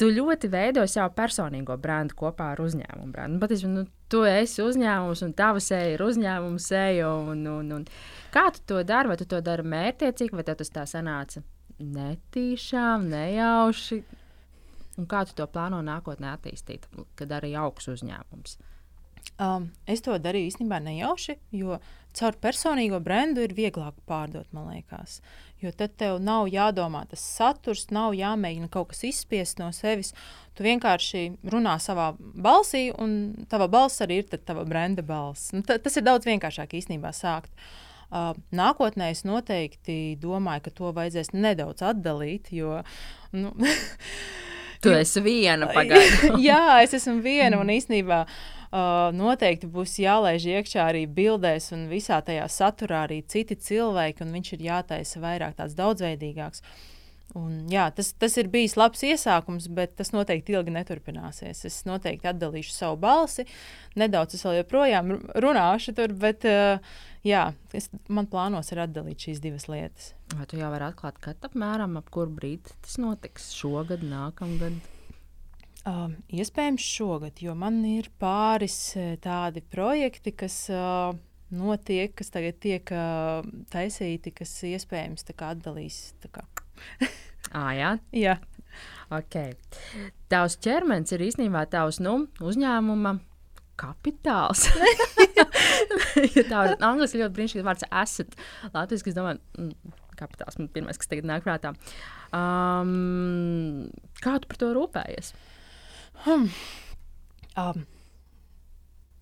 Tu 0.00 0.08
ļoti 0.08 0.48
veido 0.48 0.86
savu 0.88 1.12
personīgo 1.18 1.74
brendu 1.80 2.16
kopā 2.16 2.54
ar 2.54 2.62
uzņēmumu 2.64 3.12
brendu. 3.12 3.40
Patiesībā 3.42 3.72
nu, 3.74 3.82
tu 4.08 4.22
esi 4.24 4.62
uzņēmums, 4.64 5.20
un 5.26 5.34
tava 5.36 5.60
seja 5.60 5.90
ir 5.92 6.04
uzņēmuma 6.04 6.62
seja. 6.64 7.10
Un, 7.28 7.44
un, 7.50 7.74
un. 7.76 7.84
Kā 8.32 8.46
tu 8.56 8.64
to 8.72 8.80
dari? 8.88 9.12
Vai 9.12 9.18
tu 9.20 9.28
to 9.28 9.42
dari 9.44 9.66
mērķiecīgi, 9.68 10.38
vai 10.38 10.46
tas 10.48 10.72
tā 10.72 10.86
sanāca 10.88 11.44
netīšām, 11.80 13.04
nejauši? 13.12 14.00
Un 15.00 15.08
kā 15.08 15.22
tu 15.28 15.36
to 15.36 15.46
plāno 15.52 15.80
nākotnē 15.84 16.32
attīstīt, 16.34 16.88
kad 17.16 17.36
arī 17.36 17.52
augs 17.60 17.88
uzņēmums? 17.92 18.56
Um, 19.40 19.70
es 19.88 20.02
to 20.04 20.18
darīju 20.20 20.50
īstenībā 20.50 20.82
nejauši, 20.84 21.38
jo 21.56 21.78
caur 22.16 22.36
personīgo 22.42 22.98
brendu 23.00 23.40
ir 23.46 23.54
vieglāk 23.56 23.94
pārdot, 24.08 24.48
man 24.52 24.68
liekas. 24.74 25.20
Jo 25.62 25.72
tad 25.76 25.94
tev 26.00 26.18
nav 26.24 26.48
jādomā 26.50 27.06
tas 27.08 27.22
saturs, 27.24 27.86
nav 27.94 28.12
jāmēģina 28.18 28.68
kaut 28.72 28.90
kas 28.92 29.04
izspiest 29.08 29.60
no 29.60 29.70
sevis. 29.76 30.12
Tu 30.56 30.66
vienkārši 30.66 31.24
runā 31.52 31.78
savā 31.80 32.10
balsī, 32.18 32.88
un 33.00 33.46
tava 33.48 33.70
balss 33.72 34.04
arī 34.04 34.20
ir 34.20 34.40
tava 34.44 34.66
brenda 34.68 35.04
balss. 35.06 35.54
Nu, 35.56 35.64
tas 35.64 35.96
ir 35.96 36.04
daudz 36.04 36.28
vienkāršāk 36.28 36.76
īstenībā 36.80 37.14
sākt. 37.16 37.52
Uh, 38.10 38.32
nākotnē 38.52 39.12
es 39.14 39.22
noteikti 39.24 40.18
domāju, 40.20 40.66
ka 40.66 40.76
to 40.76 40.94
vajadzēs 40.96 41.30
nedaudz 41.32 41.84
atdalīt, 41.86 42.50
jo. 42.52 42.80
Nu, 43.32 43.52
tu 44.82 44.92
esi 44.96 45.22
viena 45.22 45.70
pagaidām. 45.76 46.40
Jā, 46.42 46.80
es 46.82 46.96
esmu 46.98 47.20
viena 47.22 47.60
un 47.62 47.70
īstenībā. 47.70 48.24
Uh, 48.26 48.59
uh, 48.70 49.10
noteikti 49.16 49.68
būs 49.70 49.98
jālaiž 50.02 50.46
iekšā 50.54 50.86
arī 50.90 51.06
bildēs 51.10 51.70
un 51.76 51.88
visā 51.90 52.20
tajā 52.24 52.46
saturā 52.50 53.04
arī 53.08 53.20
citi 53.26 53.58
cilvēki, 53.58 54.24
un 54.24 54.32
viņš 54.38 54.54
ir 54.56 54.64
jātaisa 54.70 55.22
vairāk 55.22 55.58
tāds 55.58 55.76
daudzveidīgāks. 55.78 56.64
Un, 57.38 57.68
jā, 57.70 57.84
tas, 57.94 58.08
tas 58.18 58.34
ir 58.42 58.48
bijis 58.50 58.74
labs 58.74 59.04
iesākums, 59.06 59.68
bet 59.70 59.92
tas 60.00 60.10
noteikti 60.10 60.56
ilgi 60.56 60.72
neturpināsies. 60.74 61.62
Es 61.68 61.76
noteikti 61.86 62.26
atdalīšu 62.26 62.74
savu 62.74 62.98
balsi. 63.04 63.46
Nedaudz 64.00 64.34
es 64.34 64.42
vēl 64.46 64.58
joprojām 64.60 65.14
runāšu 65.44 65.94
tur, 65.94 66.14
bet 66.18 66.46
uh, 66.50 66.82
jā, 67.26 67.44
es, 67.76 67.86
man 68.10 68.26
plānos 68.30 68.74
ir 68.74 68.82
atdalīt 68.82 69.28
šīs 69.28 69.42
divas 69.44 69.68
lietas. 69.70 70.10
Vai 70.34 70.48
tu 70.50 70.58
jau 70.58 70.72
vari 70.74 70.88
atklāt, 70.90 71.22
kad 71.22 71.46
apmēram 71.46 72.00
ap 72.02 72.10
kuru 72.10 72.34
brīdi 72.34 72.74
tas 72.82 72.98
notiks? 72.98 73.52
Šogad, 73.54 74.02
nākamgad? 74.06 74.82
Uh, 75.90 76.12
iespējams, 76.36 76.84
šogad, 76.84 77.40
jo 77.42 77.54
man 77.58 77.80
ir 77.88 78.10
pāris 78.20 78.76
tādi 79.24 79.62
projekti, 79.72 80.30
kas 80.38 80.62
uh, 80.70 81.10
notiek, 81.50 82.12
kas 82.14 82.30
tagad 82.30 82.60
tiek 82.62 82.92
uh, 82.94 83.40
taisīti, 83.72 84.32
kas 84.36 84.52
iespējams 84.68 85.26
atdalīs. 85.34 85.98
Kā. 86.30 86.44
ah, 87.58 87.72
jā, 87.74 87.90
jā. 88.14 88.36
Okay. 89.10 89.56
Tavs 90.30 90.54
ķermenis 90.62 91.16
ir 91.16 91.26
īstenībā 91.26 91.64
tavs 91.72 91.98
nu, 92.02 92.28
uzņēmuma 92.38 93.16
kapitāls. 93.80 94.68
ja 96.36 96.44
tā 96.46 96.64
ir 96.68 96.76
angļuiski 96.76 97.22
ļoti 97.22 97.36
brīnišķīgs 97.38 97.66
vārds 97.66 97.88
asset. 97.90 98.36
Latvijas, 98.74 99.06
es 99.08 99.16
domāju, 99.16 99.40
mm, 99.58 99.96
kapitāls, 100.20 100.60
man 100.60 100.70
pirmais, 100.74 101.00
kas 101.00 101.10
tagad 101.10 101.26
nāk 101.26 101.46
prātā. 101.46 101.74
Um, 102.36 103.88
kā 104.22 104.36
tu 104.38 104.50
par 104.50 104.60
to 104.60 104.70
rūpējies? 104.76 105.32
Hmm. 106.26 106.50
Um. 107.56 107.86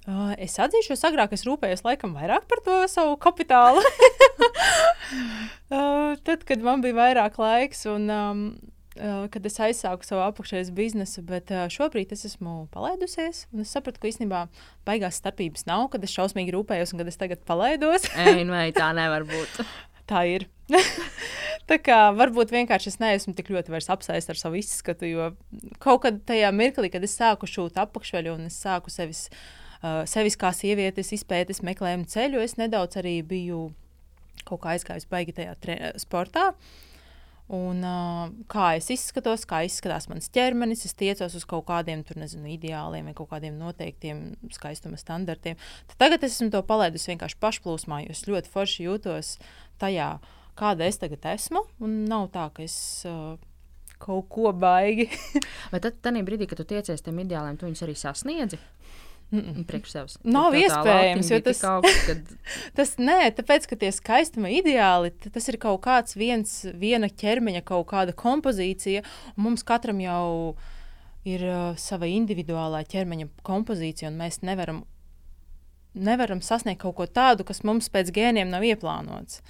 Uh, 0.08 0.32
es 0.40 0.54
atzīšos, 0.56 1.02
agrāk 1.04 1.34
es 1.36 1.44
rūpējos 1.44 1.84
laikam 1.84 2.14
vairāk 2.16 2.46
par 2.48 2.62
to 2.64 2.78
savu 2.88 3.18
kapitālu. 3.20 3.82
uh, 5.74 6.16
tad, 6.24 6.46
kad 6.48 6.64
man 6.64 6.80
bija 6.84 6.96
vairāk 6.96 7.36
laiks 7.42 7.84
un 7.92 8.08
um, 8.08 8.42
uh, 8.96 9.26
kad 9.32 9.44
es 9.44 9.58
aizsāku 9.60 10.08
savu 10.08 10.22
apakšējas 10.24 10.72
biznesu, 10.76 11.24
bet 11.28 11.52
uh, 11.52 11.66
šobrīd 11.72 12.14
es 12.16 12.24
esmu 12.30 12.70
palaidusies. 12.72 13.44
Es 13.52 13.74
sapratu, 13.74 14.00
ka 14.00 14.08
īstenībā 14.08 14.46
baigās 14.88 15.20
starpības 15.20 15.68
nav, 15.68 15.90
kad 15.92 16.04
es 16.04 16.14
šausmīgi 16.16 16.56
rūpējos 16.56 16.94
un 16.94 17.02
kad 17.02 17.12
es 17.12 17.20
tagad 17.20 17.44
palaidos. 17.48 18.08
Ei, 18.16 18.46
vai 18.48 18.70
tā 18.76 18.88
nevar 18.96 19.28
būt? 19.28 19.60
tā 20.10 20.24
ir. 20.38 20.48
Tā 21.68 21.76
kā 21.84 21.98
varbūt 22.16 22.52
vienkārši 22.54 22.92
es 22.92 22.98
neesmu 23.00 23.34
tik 23.36 23.50
ļoti 23.52 23.74
apsēsts 23.76 24.32
ar 24.32 24.40
savu 24.40 24.58
izskatu, 24.60 25.08
jo 25.08 25.30
kaut 25.82 26.02
kad 26.06 26.20
tajā 26.28 26.50
mirklī, 26.54 26.90
kad 26.92 27.04
es 27.04 27.16
sāku 27.18 27.48
šūt 27.48 27.80
apakšveļu 27.84 28.36
un 28.38 28.48
es 28.48 28.56
sāku 28.62 28.92
sevis, 28.92 29.26
uh, 29.82 30.04
sevis 30.08 30.38
kā 30.40 30.52
sievietes 30.56 31.12
izpētes 31.16 31.60
meklējumu 31.66 32.08
ceļu, 32.08 32.40
es 32.44 32.56
nedaudz 32.60 33.00
arī 33.00 33.18
biju 33.26 33.68
kaut 34.48 34.62
kā 34.62 34.76
aizgājis 34.76 35.08
baigi 35.10 35.36
tajā 35.36 35.56
sportā. 36.00 36.52
Un, 37.48 37.78
uh, 37.80 38.28
kā 38.52 38.74
es 38.76 38.90
izskatos, 38.92 39.46
kā 39.48 39.62
izskatās 39.64 40.04
mans 40.10 40.28
ķermenis, 40.32 40.84
es 40.84 40.92
tiecos 40.96 41.32
uz 41.32 41.46
kaut 41.48 41.64
kādiem 41.70 42.02
tur, 42.04 42.18
nezinu, 42.20 42.44
ideāliem 42.52 43.08
vai 43.08 43.14
kaut 43.16 43.30
kādiem 43.30 43.56
noteiktiem 43.56 44.34
skaistuma 44.52 45.00
standartiem. 45.00 45.56
Tad 45.88 45.96
tagad 46.04 46.26
es 46.28 46.36
esmu 46.36 46.50
to 46.52 46.60
palaidusi 46.68 47.14
vienkārši 47.14 47.40
pašplūsmā, 47.40 48.02
jo 48.04 48.12
es 48.12 48.26
ļoti 48.28 48.52
forši 48.52 48.84
jūtos 48.84 49.32
tajā, 49.80 50.10
kāda 50.58 50.88
es 50.88 51.00
tagad 51.00 51.24
esmu. 51.34 51.64
Un 51.84 52.02
nav 52.10 52.28
tā, 52.34 52.48
ka 52.54 52.64
es 52.66 52.76
uh, 53.08 53.36
kaut 54.02 54.28
ko 54.32 54.52
baigi. 54.56 55.08
Vai 55.72 55.82
tad, 55.84 56.00
tajā 56.04 56.24
brīdī, 56.26 56.48
kad 56.50 56.60
tu 56.60 56.66
tiecies 56.68 57.04
tam 57.04 57.20
ideāliem, 57.22 57.58
tu 57.58 57.68
viņus 57.68 57.86
arī 57.86 57.96
sasniedzi? 57.98 58.60
Priekš 59.28 59.90
sevis. 59.92 60.14
Nav 60.24 60.54
iespējams, 60.56 61.28
jo 61.28 61.38
tas, 61.44 61.58
augsts, 61.68 62.06
kad... 62.08 62.30
tas 62.78 62.94
nē, 62.96 63.18
tāpēc, 63.36 63.66
ka 63.68 63.76
tie 63.76 63.90
skaistuma 63.92 64.48
ideāli, 64.48 65.12
tas 65.26 65.50
ir 65.52 65.58
kaut 65.60 65.82
kāds 65.84 66.16
viens, 66.16 66.54
viena 66.72 67.10
ķermeņa, 67.12 67.60
kaut 67.68 67.90
kāda 67.90 68.16
kompozīcija, 68.16 69.04
mums 69.36 69.66
katram 69.68 70.00
jau 70.00 70.54
ir 71.28 71.44
uh, 71.44 71.74
sava 71.76 72.08
individuālā 72.08 72.80
ķermeņa 72.88 73.28
kompozīcija, 73.44 74.08
un 74.08 74.16
mēs 74.22 74.40
nevaram, 74.48 74.80
nevaram 75.92 76.40
sasniegt 76.40 76.80
kaut 76.86 76.96
ko 76.96 77.08
tādu, 77.20 77.44
kas 77.44 77.60
mums 77.68 77.90
pēc 77.92 78.14
gēniem 78.16 78.48
nav 78.48 78.64
ieplānots. 78.64 79.42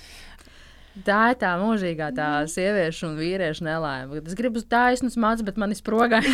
Tā 1.04 1.18
ir 1.32 1.36
tā 1.40 1.50
mūžīgā 1.60 2.08
tā 2.16 2.26
mm. 2.40 2.50
sieviešu 2.52 3.06
un 3.10 3.16
vīriešu 3.18 3.64
nelaime. 3.66 4.20
Es 4.22 4.36
gribu 4.38 4.62
taisnus 4.64 5.18
matus, 5.20 5.44
bet 5.46 5.58
man 5.60 5.74
ir 5.74 5.78
sprogāni. 5.78 6.32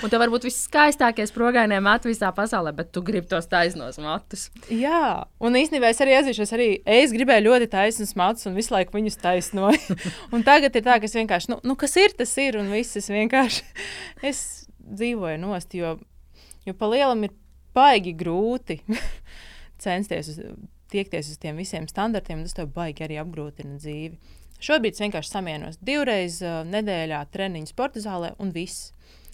Un 0.00 0.12
tev 0.12 0.22
var 0.22 0.30
būt 0.32 0.46
viskaistākie 0.46 1.26
sprogainie 1.28 1.80
mati 1.82 2.08
visā 2.10 2.30
pasaulē, 2.34 2.72
bet 2.76 2.92
tu 2.94 3.02
gribi 3.04 3.28
tos 3.30 3.48
taisnos 3.50 3.98
matus. 4.00 4.46
Jā, 4.72 5.26
un 5.42 5.58
īstenībā 5.58 5.90
es 5.90 6.00
arī 6.04 6.16
atzīšos, 6.20 6.54
arī 6.56 6.68
es 6.98 7.14
gribēju 7.16 7.48
ļoti 7.48 7.70
taisnus 7.72 8.14
matus 8.18 8.48
un 8.48 8.56
visu 8.56 8.74
laiku 8.76 8.96
viņus 8.96 9.20
taisnoju. 9.20 9.98
un 10.34 10.46
tagad 10.46 10.78
ir 10.78 10.86
tā, 10.86 11.00
ka 11.02 11.10
es 11.10 11.18
vienkārši, 11.18 11.52
nu, 11.52 11.60
nu 11.66 11.76
kas 11.80 11.98
ir, 12.00 12.14
tas 12.16 12.32
ir, 12.40 12.60
un 12.60 12.70
viss 12.72 13.00
es 13.00 13.10
vienkārši 13.12 13.66
es 14.30 14.44
dzīvoju 14.80 15.40
nost, 15.42 15.74
jo, 15.76 15.96
jo 16.66 16.76
pa 16.78 16.90
lielam 16.90 17.26
ir 17.26 17.34
baigi 17.76 18.14
grūti 18.18 18.80
censties 19.84 20.32
uz 20.32 20.44
tiekties 20.92 21.30
uz 21.32 21.40
tiem 21.40 21.60
visiem 21.60 21.88
standartiem, 21.90 22.40
un 22.40 22.48
tas 22.48 22.56
tev 22.56 22.72
baigi 22.74 23.06
arī 23.06 23.20
apgrūtina 23.22 23.78
dzīvi. 23.80 24.18
Šobrīd 24.60 24.96
es 24.96 25.00
vienkārši 25.00 25.32
samienos 25.32 25.78
divreiz 25.84 26.40
uh, 26.44 26.60
nedēļā 26.68 27.22
treniņu 27.32 27.70
sporta 27.70 28.02
zālē, 28.04 28.34
un 28.42 28.52
viss. 28.52 28.90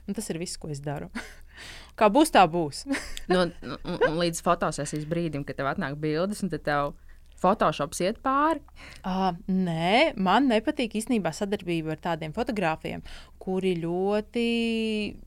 Un 0.06 0.14
tas 0.14 0.28
ir 0.30 0.38
viss, 0.38 0.58
ko 0.60 0.70
es 0.70 0.82
daru. 0.84 1.10
Kā 1.98 2.10
būs, 2.12 2.30
tā 2.34 2.44
būs. 2.50 2.84
no, 3.32 3.48
nu, 3.64 3.80
un 3.96 4.20
līdz 4.20 4.42
fotosesijas 4.46 5.08
brīdim, 5.10 5.42
kad 5.48 5.58
tev 5.58 5.72
atnāk 5.72 5.98
bildes, 5.98 6.44
un 6.44 6.52
tev 6.54 6.94
Photoshops 7.36 7.98
iet 8.00 8.20
pāri? 8.24 8.62
Uh, 9.04 9.34
nē, 9.50 10.14
man 10.16 10.46
nepatīk 10.48 10.94
īstenībā 10.96 11.34
sadarbība 11.36 11.92
ar 11.92 12.00
tādiem 12.00 12.32
fotogrāfiem, 12.36 13.02
kuri 13.42 13.74
ļoti 13.82 14.46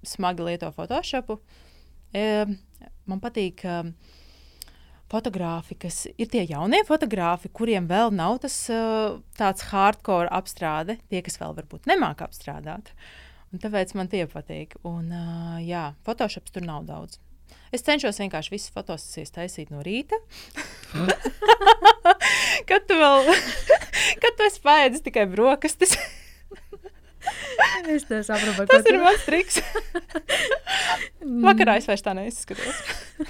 smagi 0.10 0.48
lieto 0.48 0.72
Photoshopu. 0.74 1.38
Uh, 2.10 2.56
man 3.06 3.22
patīk. 3.22 3.62
Uh, 3.62 4.18
fotografi, 5.10 5.78
kas 5.80 6.04
ir 6.18 6.30
tie 6.32 6.44
jaunie 6.50 6.82
fotografi, 6.88 7.52
kuriem 7.54 7.88
vēl 7.90 8.14
nav 8.16 8.40
tas 8.44 8.56
uh, 8.74 9.18
tāds 9.40 9.66
hardcore 9.72 10.30
apstrāde, 10.34 11.00
tie, 11.10 11.24
kas 11.26 11.40
vēl 11.42 11.56
varbūt 11.58 11.90
nemāķi 11.90 12.26
apstrādāt. 12.28 12.94
Un 13.50 13.62
tāpēc 13.64 13.96
man 13.98 14.12
tie 14.12 14.28
patīk. 14.30 14.78
Un, 14.86 15.10
uh, 15.10 15.58
jā, 15.66 15.90
Photoshops 16.06 16.54
tur 16.54 16.66
nav 16.68 16.86
daudz. 16.90 17.18
Es 17.74 17.86
cenšos 17.86 18.18
vienkārši 18.22 18.54
visas 18.54 18.74
fotosesijas 18.74 19.34
taisīt 19.34 19.74
no 19.74 19.82
rīta. 19.86 20.18
kad 22.70 22.86
tu 22.90 22.98
vēl, 22.98 23.30
kad 24.24 24.38
tu 24.38 24.46
esi 24.48 24.64
paēdis 24.66 25.06
tikai 25.06 25.28
brokastis. 25.30 25.98
Es 27.94 28.06
saprotu, 28.28 28.66
tas 28.70 28.90
ir 28.90 29.00
mans 29.02 29.24
triks. 29.28 29.62
Vakarā 31.48 31.78
es 31.80 31.88
vairs 31.90 32.06
tā 32.06 32.14
neizskatos. 32.18 32.84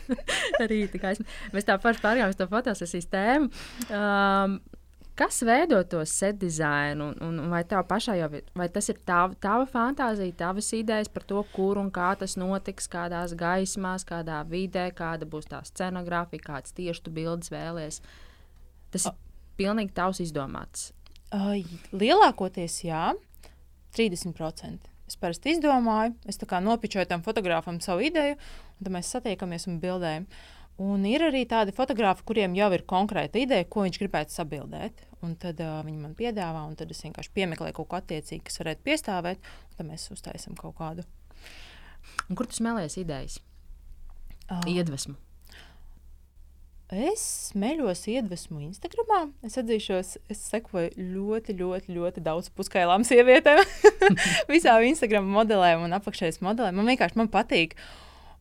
Rīta 0.71 1.01
gaisma. 1.01 1.27
Mēs 1.53 1.67
tā 1.67 1.77
paši 1.81 2.03
pārgājām 2.03 2.33
uz 2.33 2.39
to 2.39 2.49
fotosesijas 2.51 3.09
tēmu. 3.13 3.49
Um, 3.89 4.59
Kas 5.19 5.41
veido 5.43 5.81
to 5.83 5.99
set 6.07 6.37
dizainu? 6.39 7.09
Un, 7.19 7.39
un 7.41 7.49
vai 7.51 7.65
jau 7.67 8.29
vai 8.55 8.69
tas 8.69 8.87
ir 8.87 9.01
tava, 9.03 9.35
tava 9.35 9.65
fantāzija, 9.67 10.31
tavas 10.31 10.71
idejas 10.71 11.09
par 11.11 11.25
to, 11.27 11.43
kur 11.51 11.77
un 11.77 11.89
kā 11.91 12.13
tas 12.15 12.37
notiks, 12.39 12.87
kādās 12.87 13.33
gaismās, 13.35 14.05
kādā 14.07 14.39
vidē, 14.47 14.85
kāda 14.95 15.27
būs 15.27 15.51
tā 15.51 15.59
scenogrāfija, 15.67 16.45
kāds 16.45 16.71
tieši 16.71 17.03
tu 17.03 17.11
bildes 17.11 17.51
vēlēsies? 17.51 17.99
Tas 18.95 19.09
ir 19.11 19.17
pilnīgi 19.59 19.91
tavs 19.91 20.23
izdomāts. 20.23 20.93
Uh, 21.35 21.59
lielākoties 21.91 22.79
jā, 22.87 23.11
30%. 23.97 24.89
Es 25.09 25.17
parasti 25.17 25.55
izdomāju, 25.55 26.13
es 26.29 26.37
nopičoju 26.37 27.09
tam 27.09 27.23
fotogrāfam 27.25 27.79
savu 27.81 28.05
ideju, 28.05 28.35
un 28.35 28.85
tad 28.85 28.93
mēs 28.93 29.09
satiekamies 29.15 29.67
un 29.67 29.79
bildējam. 29.81 30.27
Un 30.79 31.03
ir 31.03 31.25
arī 31.25 31.43
tādi 31.49 31.73
fotografi, 31.75 32.23
kuriem 32.23 32.53
jau 32.55 32.69
ir 32.71 32.85
konkrēta 32.87 33.41
ideja, 33.41 33.65
ko 33.67 33.83
viņš 33.83 33.97
gribētu 33.99 34.31
sabildēt. 34.31 35.01
Un 35.25 35.33
tad 35.35 35.59
uh, 35.59 35.81
viņi 35.83 35.99
man 35.99 36.13
piedāvā, 36.15 36.61
un 36.63 36.77
tad 36.79 36.93
es 36.93 37.03
vienkārši 37.03 37.33
piemeklēju 37.35 37.75
kaut 37.75 37.89
ko 37.91 37.97
attiecīgu, 37.99 38.45
kas 38.47 38.61
varētu 38.61 38.85
piestāvēt, 38.85 39.43
un 39.43 39.75
tad 39.75 39.89
mēs 39.89 40.07
uztaisām 40.15 40.55
kaut 40.59 40.77
kādu. 40.79 41.03
Un 42.29 42.39
kur 42.39 42.47
tu 42.47 42.55
smēlies 42.61 42.95
idejas? 43.01 43.41
Uh, 44.47 44.63
Iedvesmu. 44.71 45.17
Es 46.89 47.21
smēļos 47.51 47.99
iedvesmu 48.09 48.63
Instagram. 48.65 49.29
Es 49.45 49.59
atzīšos, 49.61 50.15
es 50.33 50.39
sekoju 50.49 50.89
ļoti, 50.97 51.53
ļoti, 51.59 51.93
ļoti 51.93 52.23
daudz 52.25 52.49
puskailām 52.57 53.05
sievietēm. 53.05 53.61
Visām 54.49 54.81
Instagram 54.87 55.27
modelēm 55.29 55.85
un 55.85 55.93
apakšējiem 55.99 56.47
modelēm. 56.47 56.79
Man 56.79 56.89
vienkārši 56.89 57.19
man 57.21 57.29
patīk. 57.29 57.77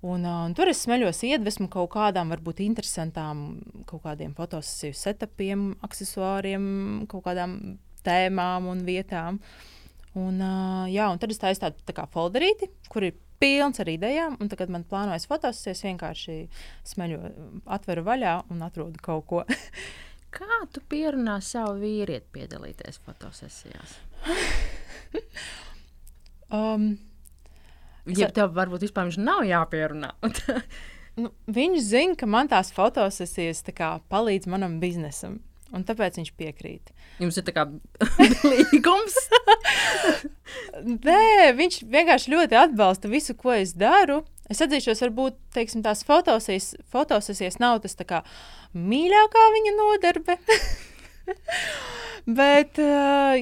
Un, 0.01 0.24
un 0.24 0.55
tur 0.57 0.70
es 0.72 0.80
smeļos 0.86 1.20
iedvesmu 1.28 1.68
kaut 1.74 1.90
kādām, 1.92 2.32
varbūt 2.32 2.62
interesantām, 2.64 3.59
kaut 3.90 4.07
kādiem 4.07 4.32
fotosesiju 4.38 4.96
setupiem, 4.96 5.68
accessoriem, 5.84 6.64
kaut 7.11 7.26
kādām 7.26 7.59
tēmām 8.07 8.70
un 8.72 8.80
vietām. 8.86 9.42
Un, 10.16 10.40
jā, 10.88 11.11
un 11.12 11.20
tad 11.20 11.34
es 11.34 11.42
taisu 11.42 11.66
tādu 11.66 11.84
tā 11.84 12.09
folderīti, 12.14 12.70
kur 12.88 13.11
ir 13.11 13.18
pilns 13.43 13.80
ar 13.82 13.91
idejām. 13.93 14.36
Un 14.41 14.51
tad, 14.51 14.61
kad 14.62 14.72
man 14.72 14.86
plānojas 14.89 15.28
fotosesijas, 15.30 15.84
vienkārši 15.86 16.39
smeļu, 16.93 17.22
atveru 17.78 18.05
vaļā 18.07 18.36
un 18.53 18.62
atrodu 18.66 19.03
kaut 19.03 19.26
ko. 19.30 19.45
Kā 20.39 20.62
tu 20.74 20.82
pierunā 20.84 21.39
savu 21.41 21.78
vīrieti 21.80 22.28
piedalīties 22.36 23.01
fotosesijās? 23.07 23.97
um, 26.59 26.91
Ja 28.16 28.28
tev 28.32 28.55
varbūt 28.57 28.86
vispār 28.86 29.11
nav 29.20 29.43
jāpierunā. 29.45 30.12
nu, 31.22 31.32
viņš 31.53 31.80
zina, 31.84 32.16
ka 32.18 32.28
man 32.30 32.49
tās 32.49 32.70
fotosesijas 32.74 33.64
tā 33.66 33.74
kā, 33.76 33.91
palīdz 34.12 34.49
manam 34.51 34.78
biznesam. 34.82 35.39
Un 35.77 35.85
tāpēc 35.85 36.16
viņš 36.16 36.31
piekrīt. 36.41 36.93
Jums 37.21 37.37
ir 37.37 37.45
tāds 37.45 37.77
līgums. 38.53 39.16
Nē, 41.09 41.53
viņš 41.59 41.83
vienkārši 41.93 42.33
ļoti 42.33 42.59
atbalsta 42.62 43.11
visu, 43.12 43.37
ko 43.37 43.53
es 43.59 43.75
daru. 43.77 44.23
Es 44.49 44.62
atzīšos, 44.64 45.03
varbūt 45.05 45.37
teiksim, 45.53 45.83
tās 45.85 46.01
fotosesijas, 46.09 47.59
nav 47.61 47.83
tas 47.85 47.99
kā, 48.09 48.23
mīļākā 48.73 49.45
viņa 49.57 49.75
nodarbe. 49.77 50.39
Bet 52.39 52.81
uh, 52.81 53.37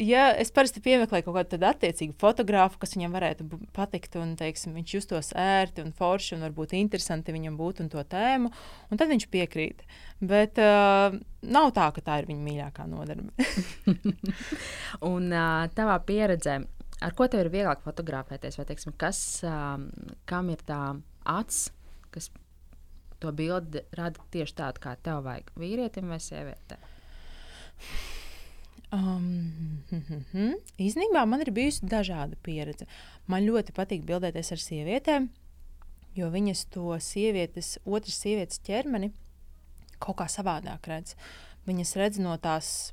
ja 0.00 0.30
es 0.40 0.50
parasti 0.54 0.82
piemeklēju 0.84 1.26
kaut 1.26 1.36
kādu 1.36 1.66
attiecīgu 1.68 2.16
fotografu, 2.20 2.80
kas 2.80 2.94
viņam 2.96 3.14
varētu 3.16 3.46
patikt, 3.76 4.16
un 4.20 4.34
teiksim, 4.40 4.74
viņš 4.78 4.94
justos 4.96 5.30
ērti 5.38 5.84
un 5.84 5.92
forši, 5.96 6.36
un 6.36 6.46
varbūt 6.48 6.74
interesanti 6.78 7.34
viņam 7.34 7.58
būtu 7.60 7.84
un 7.84 7.90
to 7.92 8.02
tēmu, 8.14 8.50
un 8.90 9.00
tad 9.00 9.12
viņš 9.12 9.28
piekrīt. 9.32 9.84
Bet 10.20 10.60
uh, 10.60 11.16
nav 11.46 11.70
tā, 11.76 11.88
ka 11.96 12.04
tā 12.04 12.20
ir 12.20 12.28
viņa 12.30 12.46
mīļākā 12.46 12.86
nodarbe. 12.90 13.48
un 15.12 15.30
uh, 15.30 15.64
tavā 15.76 15.96
pieredzē, 16.08 16.60
ar 17.04 17.16
ko 17.16 17.28
tev 17.30 17.44
ir 17.44 17.52
vieglāk 17.54 17.84
fotografēties, 17.84 18.60
vai 18.60 18.68
teiksim, 18.68 18.94
kas, 19.00 19.20
um, 19.46 19.88
kam 20.28 20.52
ir 20.52 20.62
tā 20.68 20.82
acs, 21.28 21.68
kas 22.14 22.30
to 23.20 23.32
bildi 23.36 23.84
rada 23.96 24.22
tieši 24.32 24.56
tādu, 24.62 24.82
kā 24.82 24.96
tev 25.04 25.20
vajag, 25.26 25.52
vīrietim 25.60 26.08
vai 26.12 26.22
sievietei? 26.24 26.80
Um, 28.92 29.82
mm 29.90 30.02
-hmm. 30.32 30.54
Īsnībā 30.86 31.26
man 31.26 31.40
ir 31.40 31.50
bijusi 31.50 31.86
dažāda 31.86 32.36
pieredze. 32.42 32.86
Man 33.26 33.46
ļoti 33.46 33.72
patīk 33.72 34.02
bildēties 34.04 34.52
ar 34.52 34.58
sievietēm, 34.58 35.28
jo 36.14 36.30
viņas 36.30 36.64
to 36.70 36.98
sievietes, 36.98 37.78
otras 37.84 38.20
sievietes 38.20 38.58
ķermeni 38.58 39.12
kaut 39.98 40.16
kā 40.16 40.26
savādāk 40.26 40.86
redz. 40.86 41.14
Viņas 41.66 41.96
redz 41.96 42.18
no 42.18 42.36
tās 42.36 42.92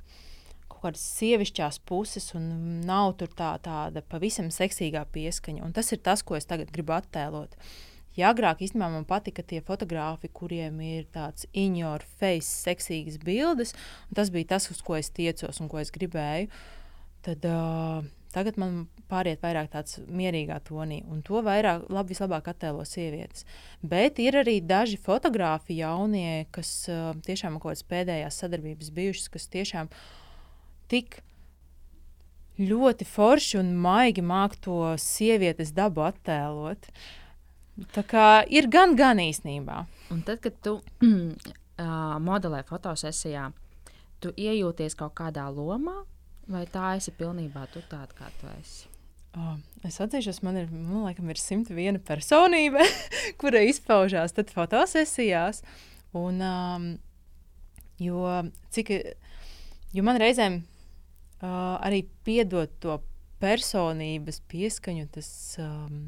kaut 0.67 0.81
kādas 0.81 1.17
sievišķās 1.17 1.79
puses, 1.85 2.35
un 2.35 2.81
nav 2.85 3.13
tur 3.17 3.27
tā, 3.27 3.57
tāda 3.59 4.01
pavisam 4.01 4.49
seksīgā 4.49 5.05
pieskaņa. 5.11 5.63
Un 5.63 5.73
tas 5.73 5.91
ir 5.91 5.97
tas, 5.97 6.23
ko 6.23 6.35
es 6.35 6.45
tagad 6.45 6.71
gribu 6.71 6.93
attēlot. 6.93 7.55
Uh, 7.55 7.96
Ja 8.17 8.31
agrāk 8.33 8.63
īstenībā 8.65 8.89
man 8.89 9.05
patika 9.05 9.43
tie 9.45 9.59
fotografi, 9.61 10.29
kuriem 10.33 10.79
ir 10.81 11.05
tāds 11.13 11.45
in 11.53 11.75
your 11.77 12.01
face, 12.17 12.49
seksīgas 12.65 13.19
bildes, 13.21 13.75
un 14.09 14.17
tas 14.17 14.31
bija 14.33 14.55
tas, 14.55 14.71
uz 14.73 14.81
ko 14.81 14.95
es 14.97 15.11
tiecos 15.13 15.61
un 15.61 15.69
ko 15.69 15.77
es 15.77 15.93
gribēju, 15.93 16.49
tad 17.27 17.45
uh, 17.45 17.99
tagad 18.33 18.57
man 18.57 18.79
pāriet 19.07 19.43
vairāk 19.45 19.69
tāds 19.75 19.99
mierīgā 20.09 20.57
tonī, 20.65 21.03
un 21.05 21.21
to 21.25 21.43
vairāk, 21.45 21.85
labi, 21.93 22.15
vislabāk 22.15 22.49
attēlo 22.49 22.87
sievietes. 22.89 23.45
Bet 23.85 24.17
ir 24.23 24.39
arī 24.41 24.57
daži 24.65 24.97
fotografi 24.97 25.77
jaunie, 25.77 26.47
kas 26.49 26.71
uh, 26.89 27.13
tiešām 27.27 27.61
kaut 27.61 27.75
kādas 27.75 27.85
pēdējās 27.93 28.41
sadarbības 28.41 28.89
bijušas, 28.97 29.29
kas 29.37 29.47
tiešām 29.53 29.93
tik 30.89 31.21
ļoti 32.57 33.05
forši 33.05 33.61
un 33.61 33.71
maigi 33.77 34.25
māk 34.25 34.57
to 34.65 34.81
sievietes 34.97 35.69
dabu 35.77 36.01
attēlot. 36.09 36.89
Uh, 36.89 37.23
Tā 37.93 38.03
kā 38.07 38.25
ir 38.49 38.67
gan, 38.73 38.95
gan 38.97 39.21
īstenībā. 39.21 39.83
Un 40.13 40.23
tad, 40.25 40.41
kad 40.41 40.55
tu 40.65 40.77
uh, 41.05 42.17
modelē 42.23 42.63
fotosesijā, 42.67 43.51
tu 44.23 44.33
iejūties 44.33 44.97
kaut 44.97 45.13
kādā 45.19 45.45
lomā, 45.53 45.99
vai 46.49 46.65
tā 46.71 46.95
esi 46.97 47.13
pilnībā 47.13 47.67
tu 47.73 47.83
tāda, 47.89 48.13
kā 48.17 48.31
tu 48.39 48.49
esi? 48.57 48.87
Oh, 49.37 49.57
es 49.85 49.99
atzīšos, 50.01 50.39
man 50.41 50.55
ir, 50.63 50.71
man 50.71 51.03
laikam, 51.05 51.27
ir 51.29 51.37
101 51.37 51.99
personība, 52.07 52.85
kura 53.41 53.61
izpaužās 53.67 54.33
fotosesijās. 54.33 55.61
Un, 56.17 56.41
um, 56.41 56.87
jo, 58.01 58.23
cik, 58.73 58.93
jo 59.93 60.05
man 60.07 60.17
reizēm 60.21 60.63
uh, 60.63 61.77
arī 61.77 62.07
piedod 62.25 62.71
to 62.81 62.97
personības 63.37 64.41
pieskaņu, 64.49 65.05
tas 65.13 65.29
um, 65.61 66.07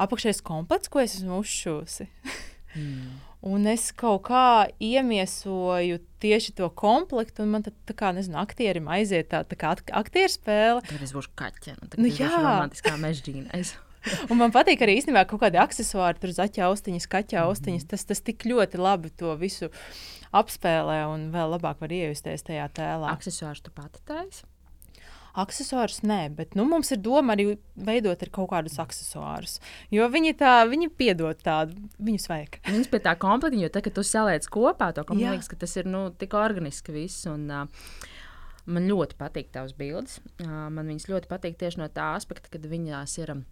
apakšējais 0.00 0.42
komplekts, 0.46 0.90
ko 0.92 1.02
es 1.04 1.18
esmu 1.18 1.42
uzšūsi. 1.42 2.08
mm. 2.74 3.14
Un 3.44 3.66
es 3.68 3.90
kaut 3.92 4.22
kā 4.30 4.70
iemiesoju 4.80 5.98
tieši 6.24 6.54
to 6.56 6.70
komplektu, 6.72 7.42
un 7.44 7.50
man 7.52 7.64
tad, 7.66 7.74
tā 7.84 7.92
kā, 7.92 8.08
nezinu, 8.16 8.38
aktierim 8.40 8.88
aiziet 8.88 9.28
tā, 9.34 9.42
tā 9.44 9.58
kā 9.60 9.74
aktieru 10.00 10.32
spēle. 10.32 10.80
Tad 10.88 11.02
es 11.04 11.12
būšu 11.12 11.34
kaķene, 11.36 11.90
nu, 12.00 12.08
jā, 12.08 12.30
romantiskā 12.38 12.94
mežģīnais. 13.02 13.74
un 14.30 14.40
man 14.40 14.52
patīk 14.54 14.80
arī 14.84 14.96
īstenībā 15.00 15.26
kaut 15.28 15.42
kādi 15.44 15.60
accessori, 15.60 16.16
tur 16.22 16.32
zaķa 16.32 16.64
austiņas, 16.70 17.10
kaķa 17.12 17.36
mhm. 17.42 17.50
austiņas. 17.50 17.84
Mm. 17.84 17.90
Tas, 17.92 18.08
tas 18.08 18.24
tik 18.24 18.48
ļoti 18.48 18.80
labi 18.80 19.12
to 19.12 19.36
visu 19.40 19.68
apspēlē 20.34 21.02
un 21.12 21.28
vēl 21.34 21.54
labāk 21.58 21.84
var 21.84 21.92
iejusties 21.92 22.48
tajā 22.48 22.70
tēlā. 22.80 23.12
Accessors 23.12 23.60
tu 23.64 23.76
pati 23.76 24.00
taisi? 24.08 24.48
Aksesuārus 25.34 26.04
nē, 26.06 26.28
bet 26.36 26.52
nu, 26.54 26.62
mums 26.68 26.92
ir 26.94 27.00
doma 27.02 27.34
arī 27.34 27.56
veidot 27.74 28.20
ar 28.22 28.30
kaut 28.34 28.52
kādus 28.52 28.78
aksesuārus. 28.82 29.56
Jo 29.90 30.06
viņi 30.12 30.36
tā, 30.38 30.52
viņi 30.70 30.92
piedod 30.94 31.40
tādu, 31.42 31.74
viņus 31.98 32.28
vajag. 32.30 32.60
Viņus 32.68 32.90
pie 32.92 33.00
tā 33.02 33.16
komplekta, 33.18 33.58
jo 33.58 33.70
tad, 33.74 33.86
kad 33.88 33.96
tu 33.96 34.04
saliec 34.06 34.46
kopā 34.46 34.92
to, 34.94 35.02
man 35.10 35.24
liekas, 35.34 35.50
ka 35.50 35.58
tas 35.58 35.74
ir 35.80 35.90
nu, 35.90 36.06
tik 36.14 36.36
organiski 36.38 36.94
viss. 36.94 37.26
Un, 37.30 37.48
uh, 37.50 37.90
Man 38.64 38.86
ļoti 38.88 39.18
patīk 39.20 39.50
tavs 39.52 39.74
bildes. 39.76 40.22
Uh, 40.40 40.70
man 40.72 40.88
viņas 40.88 41.10
ļoti 41.10 41.28
patīk 41.28 41.58
tieši 41.60 41.82
no 41.82 41.88
tā 41.92 42.14
aspekta, 42.16 42.48
ka 42.48 42.60
viņās 42.64 43.18
ir 43.20 43.34
uh, 43.34 43.42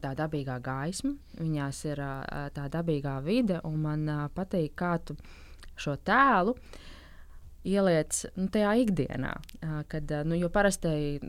tā 0.00 0.14
dabīgā 0.16 0.56
gaisma, 0.64 1.12
viņās 1.36 1.82
ir 1.90 2.00
tā 2.56 2.64
dabīgā 2.72 3.18
vide, 3.24 3.60
un 3.68 3.76
man 3.82 4.08
patīk, 4.32 4.72
kā 4.78 4.94
tu 5.04 5.16
šo 5.76 5.98
tēlu 6.06 6.54
ieliec 7.64 8.24
nu, 8.36 8.48
tajā 8.52 8.74
ikdienā. 8.82 9.32
Kad, 9.90 10.12
nu, 10.28 10.38
jo 10.38 10.50
parasti 10.52 11.20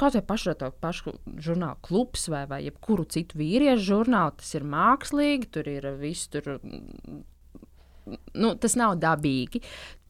kaut 0.00 0.16
vai 0.16 0.22
pašu 0.24 0.54
to 0.56 0.70
pašu 0.80 1.14
žurnālu 1.44 1.76
klubs 1.84 2.28
vai, 2.32 2.46
vai 2.48 2.62
jebkuru 2.64 3.04
citu 3.10 3.36
vīriešu 3.40 3.84
žurnālu, 3.90 4.38
tas 4.40 4.54
ir 4.56 4.64
mākslīgi, 4.64 5.50
tur 5.52 5.68
ir 5.68 5.90
viss 6.00 6.30
tur 6.32 6.54
nu, 8.34 8.54
tas 8.60 8.76
nav 8.80 8.96
dabīgi. 9.00 9.60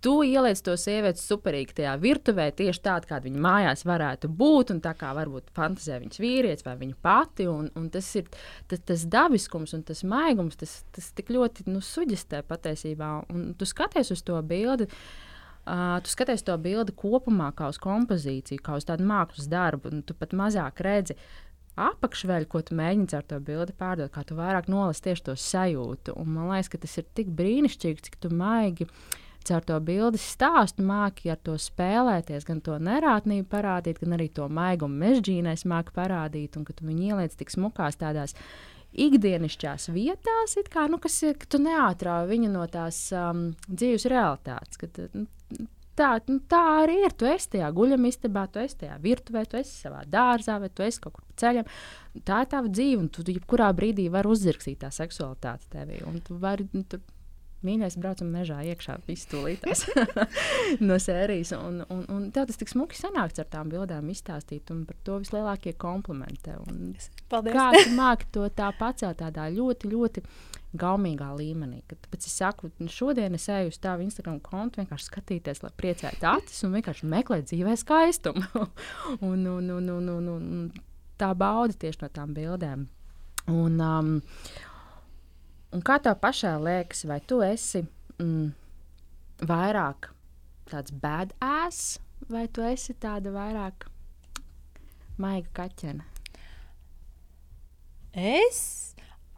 Tu 0.01 0.13
ieliec 0.31 0.63
to 0.65 0.73
sievieti 0.81 1.21
superīgi 1.21 1.75
tajā 1.83 1.93
virtuvē, 2.01 2.47
tieši 2.57 2.81
tādu, 2.87 3.09
kāda 3.11 3.27
viņa 3.27 3.43
mājās 3.45 3.83
varētu 3.85 4.31
būt, 4.33 4.71
un 4.73 4.79
tā 4.81 4.95
kā 4.97 5.11
varbūt 5.17 5.51
fantāzē 5.57 5.99
viņas 6.01 6.23
vīrietis 6.23 6.65
vai 6.65 6.79
viņa 6.81 6.97
pati. 7.05 7.49
Un, 7.51 7.69
un 7.77 7.91
tas 7.93 8.09
ir 8.17 8.31
tas, 8.71 8.81
tas 8.89 9.05
dabiskums 9.13 9.75
un 9.77 9.83
tas 9.85 10.01
maigums, 10.09 10.57
tas, 10.63 10.79
tas 10.97 11.11
tik 11.19 11.35
ļoti 11.35 11.69
nu, 11.69 11.83
suģistē 11.85 12.41
patiesībā. 12.49 13.11
Un 13.35 13.51
tu 13.61 13.69
skaties 13.69 14.15
uz 14.15 14.25
to 14.25 14.41
bildi. 14.41 14.89
Uh, 14.89 15.30
tu 15.67 16.13
skaties 16.13 16.45
to 16.47 16.57
bildi 16.59 16.95
kopumā, 16.97 17.51
kā 17.57 17.71
uz 17.71 17.79
kompozīciju, 17.83 18.63
kā 18.65 18.79
uz 18.81 18.89
tādu 18.89 19.07
mākslas 19.09 19.49
darbu, 19.51 19.93
un 19.93 20.03
tu 20.07 20.17
pat 20.19 20.35
mazāk 20.37 20.83
redzi 20.87 21.17
apakšveļu, 21.81 22.49
ko 22.51 22.61
tu 22.67 22.77
mēģini 22.77 23.17
ar 23.17 23.25
to 23.29 23.39
bildi 23.45 23.77
pārdot, 23.79 24.11
kā 24.13 24.25
tu 24.27 24.37
vairāk 24.37 24.69
nolasi 24.73 25.07
tieši 25.09 25.27
to 25.31 25.37
sajūtu. 25.39 26.17
Un 26.19 26.33
man 26.35 26.51
liekas, 26.51 26.73
ka 26.73 26.81
tas 26.83 26.99
ir 27.01 27.07
tik 27.17 27.31
brīnišķīgi, 27.39 28.07
cik 28.09 28.19
tu 28.21 28.33
maigi 28.35 28.89
uh, 28.89 29.21
caur 29.47 29.65
to 29.65 29.79
bildes 29.85 30.25
stāstu 30.35 30.85
māki 30.87 31.31
ar 31.33 31.41
to 31.45 31.57
spēlēties, 31.61 32.47
gan 32.49 32.61
to 32.65 32.77
nerātnību 32.83 33.49
parādīt, 33.51 34.01
gan 34.03 34.17
arī 34.17 34.29
to 34.37 34.49
maigumu 34.53 35.01
mežģīnēs 35.05 35.67
māki 35.71 35.95
parādīt, 35.97 36.59
un 36.59 36.67
ka 36.69 36.77
tu 36.77 36.87
viņu 36.89 37.11
ieliec 37.11 37.37
tik 37.39 37.53
smukās 37.53 37.99
tādās 38.01 38.37
ikdienišķās 38.91 39.91
vietās, 39.95 40.57
kā, 40.71 40.87
nu, 40.91 40.99
kas 41.03 41.21
ir, 41.25 41.37
ka 41.41 41.49
tu 41.55 41.61
neatrāvi 41.63 42.35
viņu 42.35 42.53
no 42.53 42.65
tās 42.71 43.05
um, 43.15 43.51
dzīves 43.69 44.09
realitātes. 44.11 44.81
Kad, 44.81 44.99
nu, 45.15 45.29
tā, 46.01 46.11
nu, 46.31 46.41
tā 46.51 46.61
arī 46.81 46.99
ir. 47.05 47.15
Tu 47.19 47.29
esi 47.31 47.53
tajā 47.55 47.71
guļamistabā, 47.77 48.47
tu 48.53 48.63
esi 48.63 48.81
tajā 48.83 48.97
virtuvē, 49.05 49.45
tu 49.49 49.61
esi 49.61 49.77
savā 49.85 50.03
dārzā, 50.09 50.59
vai 50.63 50.71
tu 50.73 50.85
esi 50.87 51.03
kaut 51.05 51.19
kur 51.19 51.27
ceļam. 51.41 51.69
Tā 52.27 52.43
ir 52.45 52.51
tava 52.51 52.73
dzīve, 52.73 52.99
un 53.05 53.09
tu 53.13 53.25
jebkurā 53.27 53.71
brīdī 53.77 54.09
vari 54.13 54.33
uzzirksīt 54.33 54.81
tā 54.85 54.93
seksualitāte 54.95 55.71
tevī. 55.75 56.01
Un 56.09 56.21
tu 56.25 56.39
vari, 56.41 56.67
nu, 56.75 56.85
tu, 56.89 57.01
Mīļais, 57.67 57.99
braucam 58.01 58.31
mežā 58.33 58.63
iekšā, 58.73 58.97
viss 59.05 59.29
tūlītās 59.29 59.85
no 60.89 60.97
sērijas. 61.03 61.53
Un, 61.59 61.83
un, 61.93 62.07
un 62.09 62.29
tev 62.33 62.49
tas 62.49 62.61
tik 62.61 62.73
smuki 62.73 62.97
sanāks 62.97 63.43
ar 63.43 63.51
tām 63.53 63.69
bildēm 63.73 64.09
izstāstīt, 64.13 64.73
un 64.73 64.87
par 64.89 64.97
to 65.05 65.19
vislielākie 65.21 65.75
komplimenti. 65.81 66.55
Un 66.71 66.95
Paldies! 67.29 67.57
Kā 67.57 67.67
tu 67.77 67.93
māki 67.99 68.31
to 68.33 68.47
tā 68.57 68.71
pacelt 68.79 69.21
tādā 69.21 69.51
ļoti, 69.53 69.91
ļoti 69.93 70.25
gaumīgā 70.81 71.29
līmenī. 71.37 71.83
Kad, 71.91 72.01
tāpēc 72.07 72.29
es 72.29 72.37
saku, 72.41 72.71
šodien 72.91 73.37
es 73.37 73.49
eju 73.51 73.73
uz 73.73 73.81
tavu 73.83 74.07
Instagram 74.07 74.39
kontu, 74.45 74.81
vienkārši 74.81 75.09
skatīties, 75.11 75.65
lai 75.65 75.73
priecētu 75.83 76.29
acis 76.31 76.65
un 76.67 76.77
vienkārši 76.79 77.11
meklēt 77.11 77.51
dzīvē 77.51 77.77
skaistumu. 77.81 78.47
un, 79.29 79.45
un, 79.45 79.71
un, 79.77 79.93
un, 79.99 80.11
un, 80.17 80.33
un 80.37 80.65
tā 81.21 81.35
bauda 81.37 81.77
tieši 81.77 82.05
no 82.05 82.13
tām 82.15 82.35
bildēm. 82.37 82.89
Un, 83.51 83.81
um, 83.81 84.17
Un 85.71 85.83
kā 85.87 86.01
tev 86.03 86.17
pašai 86.19 86.57
liekas, 86.59 87.05
vai 87.07 87.21
tu 87.23 87.39
esi 87.47 87.85
mm, 88.19 88.49
vairāk 89.47 90.09
tāds 90.71 90.91
badass, 90.91 92.01
vai 92.31 92.49
tu 92.51 92.65
esi 92.67 92.97
tāda 92.99 93.31
vairāk 93.31 93.87
maiga 95.23 95.53
kaķene? 95.61 96.03
Es 98.19 98.59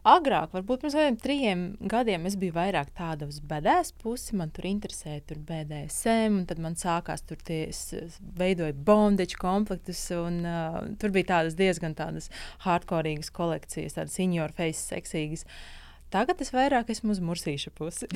agrāk, 0.09 0.49
varbūt 0.55 0.81
pirms 0.81 0.95
kādiem 0.97 1.19
trim 1.21 1.61
gadiem, 1.93 2.25
es 2.25 2.39
biju 2.41 2.55
vairāk 2.57 2.89
tāda 2.97 3.29
uz 3.29 3.37
bedēs 3.37 3.93
pusi. 4.01 4.33
Man 4.39 4.49
tur 4.57 4.65
interesēja 4.71 5.21
tur 5.29 5.37
BDSM, 5.37 6.39
un 6.39 6.49
tad 6.49 6.63
man 6.65 6.73
sākās 6.81 7.21
tur 7.29 7.37
tie, 7.45 7.67
es 7.69 8.09
veidoju 8.41 8.73
bondage 8.89 9.37
komplektus, 9.37 10.01
un 10.17 10.41
uh, 10.49 10.81
tur 10.97 11.13
bija 11.13 11.29
tādas 11.35 11.61
diezgan 11.61 11.93
tādas 11.93 12.33
hardcoreīgas 12.65 13.29
kolekcijas, 13.37 14.01
tādas 14.01 14.17
senior 14.17 14.57
face 14.57 14.81
seksīgas. 14.89 15.45
Uh, 15.45 15.79
Tagad 16.13 16.41
es 16.45 16.53
vairāk 16.53 16.91
esmu 16.93 17.13
uz 17.15 17.21
mursīša 17.25 17.73
pusi. 17.73 18.09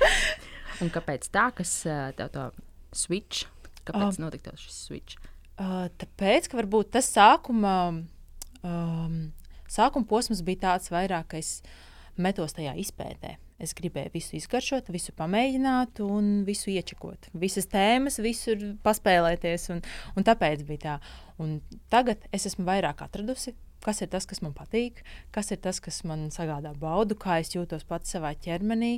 un 0.84 0.90
kāpēc 0.92 1.30
tā, 1.32 1.48
kas 1.56 1.72
tev 2.18 2.28
to 2.34 2.48
switch? 2.92 3.46
Kāpēc 3.84 4.18
um, 4.18 4.26
notika 4.26 4.52
šis 4.60 4.82
switch? 4.88 5.16
Uh, 5.54 5.86
tāpēc, 6.00 6.50
ka 6.50 6.58
varbūt 6.58 6.92
tas 6.96 7.08
sākuma, 7.14 7.76
um, 8.66 9.16
sākuma 9.70 10.08
posms 10.10 10.44
bija 10.44 10.66
tāds 10.68 10.92
vairāk, 10.92 11.30
ka 11.32 11.40
es 11.40 11.58
metos 12.20 12.56
tajā 12.56 12.76
izpētē. 12.80 13.36
Es 13.62 13.72
gribēju 13.76 14.10
visu 14.16 14.34
izgaršot, 14.36 14.90
visu 14.92 15.14
pamēģināt, 15.16 16.00
un 16.02 16.42
visu 16.44 16.72
iečakot. 16.72 17.30
Visas 17.38 17.68
tēmas, 17.70 18.18
visur 18.20 18.60
paspēlēties. 18.84 19.68
Un, 19.72 19.82
un 20.18 20.26
tāpēc 20.26 20.64
bija 20.66 20.82
tā. 20.82 20.96
Un 21.40 21.60
tagad 21.92 22.26
es 22.34 22.48
esmu 22.50 22.66
vairāk 22.66 23.04
atradusi 23.06 23.54
kas 23.84 24.00
ir 24.04 24.10
tas, 24.12 24.26
kas 24.28 24.40
man 24.44 24.54
patīk, 24.56 25.02
kas 25.34 25.52
ir 25.54 25.60
tas, 25.64 25.80
kas 25.84 26.02
man 26.08 26.28
sagādā 26.34 26.72
baudu, 26.80 27.16
kā 27.20 27.38
es 27.42 27.52
jūtos 27.54 27.84
pats 27.88 28.14
savā 28.16 28.32
ķermenī, 28.46 28.96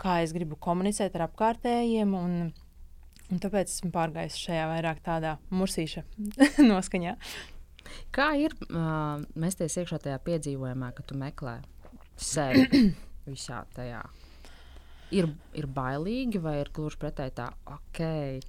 kā 0.00 0.20
es 0.24 0.34
gribu 0.36 0.58
komunicēt 0.60 1.16
ar 1.18 1.28
apkārtējiem. 1.28 2.14
Un, 2.18 2.50
un 3.28 3.42
tāpēc 3.42 3.70
esmu 3.70 3.92
pārgājis 3.94 4.38
šajā 4.42 4.66
vairāk 4.72 5.02
tādā 5.06 5.36
mursīša 5.54 6.04
noskaņā. 6.72 7.16
Kā 8.12 8.30
ir 8.36 8.54
uh, 8.68 9.20
mesties 9.38 9.78
iekšā 9.80 10.00
tajā 10.04 10.20
piedzīvojumā, 10.26 10.92
kad 10.96 11.08
tu 11.08 11.18
meklē 11.18 11.58
sevi 12.20 12.66
visā 13.30 13.62
tajā? 13.76 14.02
Ir, 15.16 15.30
ir 15.56 15.64
bailīgi, 15.72 16.36
vai 16.44 16.58
ir 16.60 16.68
gluži 16.76 16.98
pretēji 17.00 17.32
tā, 17.38 17.46
ok, 17.72 18.00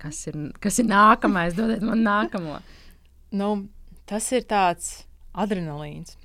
kas 0.02 0.26
ir, 0.28 0.36
kas 0.60 0.82
ir 0.82 0.90
nākamais, 0.90 1.56
dodiet 1.56 1.86
man 1.88 2.04
nākamo. 2.04 2.58
Nu, 3.40 3.54
tas 4.10 4.28
ir 4.36 4.44
tāds 4.50 4.90
adrenalīns. 5.34 6.18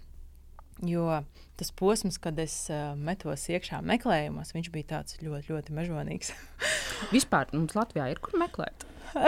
Jo 0.85 1.23
tas 1.59 1.71
posms, 1.71 2.19
kad 2.19 2.39
es 2.43 2.55
uh, 2.73 2.97
metos 2.99 3.47
iekšā 3.51 3.79
meklējumos, 3.87 4.51
viņš 4.57 4.71
bija 4.75 4.91
tāds 4.97 5.21
ļoti, 5.23 5.53
ļoti 5.53 5.77
mežonīgs. 5.77 6.33
Vispār 7.15 7.53
mums 7.55 7.77
Latvijā 7.79 8.09
ir 8.11 8.21
kur 8.25 8.39
meklēt. 8.41 8.87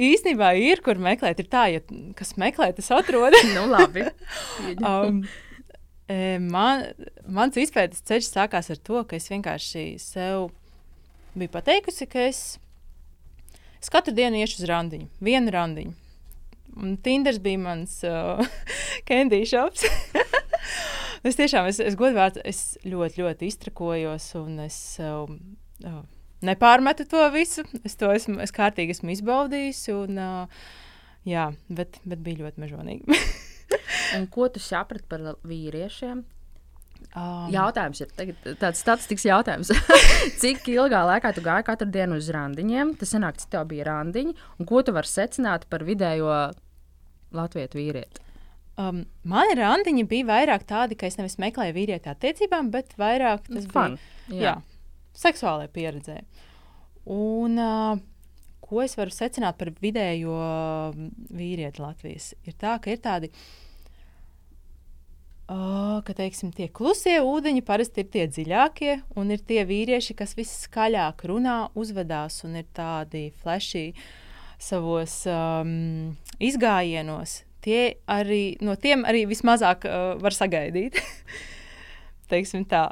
Īstenībā 0.00 0.54
ir 0.56 0.80
kur 0.84 1.00
meklēt. 1.02 1.42
Ir 1.42 1.50
tā, 1.52 1.66
ja 1.74 1.82
kas 2.16 2.32
meklē, 2.40 2.70
tas 2.76 2.88
atrod. 2.96 3.36
nu, 3.56 3.66
labi. 3.68 4.06
um, 4.80 5.20
man, 6.48 6.86
mans 7.28 7.60
izpētes 7.60 8.04
ceļš 8.08 8.32
sākās 8.32 8.72
ar 8.72 8.80
to, 8.80 9.04
ka 9.04 9.18
es 9.20 9.28
vienkārši 9.32 9.84
sev 10.00 10.48
biju 11.36 11.52
pateikusi, 11.52 12.08
ka 12.10 12.24
es, 12.30 12.56
es 13.78 13.92
katru 13.92 14.16
dienu 14.16 14.40
iešu 14.40 14.62
uz 14.62 14.70
randiņu, 14.72 15.10
vienu 15.20 15.52
randiņu. 15.54 16.09
Un 16.78 16.96
Tinders 17.02 17.40
bija 17.42 17.58
mans 17.58 17.98
uh, 18.06 18.40
candy 19.08 19.42
shops. 19.48 19.84
es 21.26 21.38
tiešām, 21.38 21.68
es, 21.70 21.80
es 21.82 21.98
godīgi, 21.98 22.44
es 22.46 22.62
ļoti, 22.86 23.24
ļoti 23.24 23.50
iztrakojos 23.50 24.30
un 24.40 24.60
es 24.66 24.78
uh, 25.02 25.26
uh, 25.84 26.02
nepārmetu 26.46 27.08
to 27.10 27.24
visu. 27.34 27.66
Es 27.84 27.98
to 28.00 28.12
esmu, 28.14 28.38
es 28.44 28.54
kārtīgi 28.54 28.96
esmu 28.96 29.14
izbaudījis. 29.16 29.84
Un, 29.96 30.20
uh, 30.20 30.66
jā, 31.28 31.50
bet, 31.68 32.00
bet 32.08 32.22
bija 32.26 32.44
ļoti 32.44 32.66
mežonīgi. 32.66 33.20
ko 34.34 34.50
tu 34.52 34.62
saprati 34.62 35.08
par 35.10 35.32
vīriešiem? 35.46 36.24
Um, 37.10 37.48
jautājums 37.50 37.98
ir 38.04 38.10
tāds 38.60 38.78
statistikas 38.84 39.24
jautājums. 39.26 39.72
cik 40.42 40.68
ilgā 40.70 41.00
laikā 41.08 41.32
tu 41.34 41.42
gāji 41.42 41.66
katru 41.66 41.88
dienu 41.90 42.20
uz 42.20 42.28
randiņiem? 42.30 42.92
Tas 43.00 43.14
sanāk, 43.16 43.40
cik 43.42 43.50
tev 43.56 43.64
bija 43.72 43.88
randiņi, 43.88 44.34
un 44.58 44.68
ko 44.68 44.82
tu 44.86 44.94
vari 44.94 45.10
secināt 45.10 45.66
par 45.72 45.82
vidējo 45.88 46.36
latviešu 47.34 47.80
vīrieti? 47.80 48.22
Um, 48.80 49.02
Mani 49.26 49.56
randiņi 49.58 50.04
bija 50.08 50.28
vairāk 50.28 50.68
tādi, 50.68 50.94
ka 50.98 51.08
es 51.10 51.18
nevis 51.18 51.34
meklēju 51.42 51.74
vīrieti 51.76 52.12
attiecībām, 52.12 52.70
bet 52.72 52.94
vairāk 53.00 53.42
tas 53.48 53.66
Fun, 53.74 53.98
bija 54.30 54.38
jā. 54.38 54.44
Jā, 54.44 54.54
seksuālai 55.18 55.66
pieredzē. 55.74 56.20
Un, 57.10 57.58
uh, 57.58 57.98
ko 58.62 58.84
es 58.84 58.94
varu 58.94 59.10
secināt 59.10 59.58
par 59.58 59.72
vidējo 59.82 60.38
vīrieti 61.34 61.82
Latvijas? 61.82 62.36
Ir 62.46 62.54
tā, 62.54 62.78
ka 62.78 62.94
ir 62.94 63.02
tādi 63.02 63.32
uh, 63.34 63.42
Oh, 65.50 65.98
ka 66.06 66.14
teiksim, 66.14 66.52
tie 66.54 66.68
klusie 66.70 67.16
ūdeņi 67.26 67.64
parasti 67.66 68.04
ir 68.04 68.10
tie 68.14 68.26
dziļākie, 68.30 68.92
un 69.18 69.32
ir 69.34 69.40
tie 69.42 69.64
vīrieši, 69.66 70.14
kas 70.14 70.36
viskaļāk 70.38 71.24
runā, 71.26 71.72
uzvedās 71.74 72.44
un 72.46 72.54
ir 72.60 72.68
tādi 72.76 73.32
fleši 73.40 73.88
savos 74.62 75.16
um, 75.26 76.12
izgājienos. 76.38 77.40
Tie 77.66 77.80
arī, 78.06 78.60
no 78.62 78.76
tiem 78.78 79.02
arī 79.08 79.24
vismazāk 79.26 79.88
uh, 79.90 80.12
var 80.22 80.36
sagaidīt. 80.36 81.00
teiksim 82.30 82.62
tā. 82.70 82.86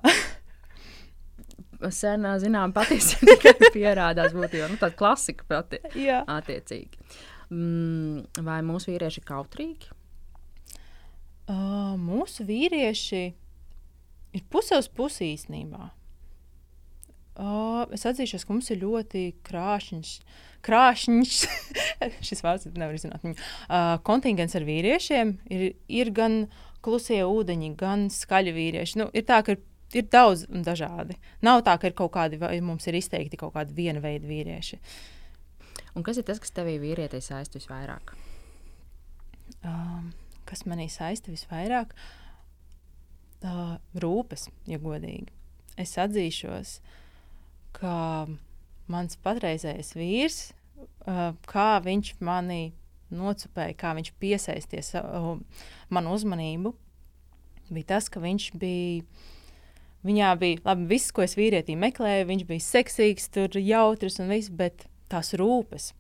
Senā 1.94 2.34
zinām, 2.42 2.74
patiesībā 2.74 3.36
tikai 3.38 3.70
pierādās 3.76 4.34
būtībā 4.34 4.66
nu, 4.72 4.80
tāda 4.82 4.98
klasika 4.98 5.46
pati. 5.46 5.78
Attiecīgi. 6.26 7.06
Mm, 7.54 8.42
vai 8.42 8.58
mūsu 8.66 8.90
vīrieši 8.90 9.22
ir 9.22 9.30
kautrīgi? 9.30 9.94
Uh, 11.48 11.94
mūsu 11.96 12.44
vīrieši 12.48 13.22
ir 14.36 14.42
puse 14.52 14.76
uz 14.76 14.90
pusi 14.92 15.30
īstenībā. 15.32 15.88
Uh, 17.38 17.86
es 17.94 18.04
atzīšos, 18.08 18.44
ka 18.44 18.52
mums 18.52 18.68
ir 18.74 18.80
ļoti 18.82 19.22
krāšņš, 19.46 20.10
krāšņš 20.66 21.36
šis 22.28 22.44
vārds 22.44 22.68
nevar 22.74 22.98
izrunāt. 22.98 23.24
Uh, 23.24 23.94
kontingents 24.04 24.58
ar 24.58 24.66
vīriešiem 24.66 25.36
ir, 25.54 25.64
ir 25.88 26.12
gan 26.12 26.42
klusie 26.84 27.22
ūdeņi, 27.24 27.72
gan 27.78 28.08
skaļi 28.12 28.54
vīrieši. 28.58 29.00
Nu, 29.00 29.08
ir 29.16 29.24
tā, 29.28 29.40
ka 29.46 29.54
ir 29.54 29.62
ir 29.96 30.08
daudz 30.12 30.44
un 30.52 30.64
dažādi. 30.66 31.16
Nav 31.44 31.62
tā, 31.66 31.76
ka 31.80 31.88
ir 31.88 31.96
kaut 31.96 32.12
kādi, 32.16 32.38
vai 32.40 32.58
mums 32.64 32.86
ir 32.88 32.98
izteikti 32.98 33.38
kaut 33.40 33.54
kādi 33.56 33.76
viena 33.76 34.02
veida 34.04 34.28
vīrieši. 34.28 34.78
Un 35.96 36.04
kas 36.06 36.20
ir 36.20 36.26
tas, 36.28 36.40
kas 36.42 36.52
tevī 36.54 36.76
vīrietī 36.82 37.20
saista 37.24 37.58
visvairāk? 37.58 38.12
Um, 39.64 40.10
kas 40.48 40.64
manī 40.68 40.88
saista 40.92 41.32
visvairāk? 41.32 41.94
Uh, 43.38 43.76
rūpes, 43.94 44.48
ja 44.66 44.80
godīgi. 44.82 45.30
Es 45.78 45.94
atzīšos, 46.00 46.78
ka 47.76 47.94
mans 48.90 49.18
patreizējais 49.22 49.94
vīrs, 49.94 50.38
uh, 51.06 51.36
kā 51.46 51.70
viņš 51.84 52.16
mani 52.24 52.72
nocupēja, 53.14 53.76
kā 53.78 53.94
viņš 53.94 54.12
piesaistīja 54.18 55.04
uh, 55.04 55.34
manu 55.94 56.16
uzmanību, 56.16 56.74
bija 57.70 57.92
tas, 57.94 58.10
ka 58.10 58.24
viņš 58.24 58.52
bija 58.58 59.04
Viņā 60.06 60.28
bija 60.38 60.60
labi, 60.62 60.86
viss, 60.92 61.10
ko 61.10 61.24
es 61.24 61.34
vīrietī 61.34 61.74
meklēju. 61.78 62.28
Viņš 62.28 62.44
bija 62.46 62.64
seksīgs, 62.64 63.26
tur 63.34 63.56
jautrs 63.58 64.20
un 64.22 64.30
viss, 64.30 64.50
bet 64.50 64.86
tās 65.10 65.32
rūpes. 65.38 65.90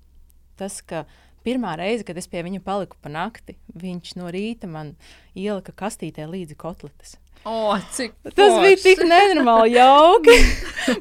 Tas, 0.58 0.78
ka 0.86 1.02
pirmā 1.48 1.72
reize, 1.80 2.04
kad 2.04 2.20
es 2.20 2.28
pie 2.28 2.44
viņa 2.44 2.60
paliku 2.66 3.00
pa 3.00 3.10
nakti, 3.12 3.56
viņš 3.80 4.14
no 4.20 4.28
rīta 4.34 4.68
man 4.68 4.92
ielika 5.32 5.72
kastītē 5.72 6.28
līdzi 6.28 6.58
kotletes. 6.60 7.16
O, 7.48 7.72
cik 7.94 8.12
Tas 8.34 8.50
forši. 8.52 8.62
bija 8.66 8.78
tik 8.82 9.02
nenormāli 9.08 9.74
jauki. 9.78 10.36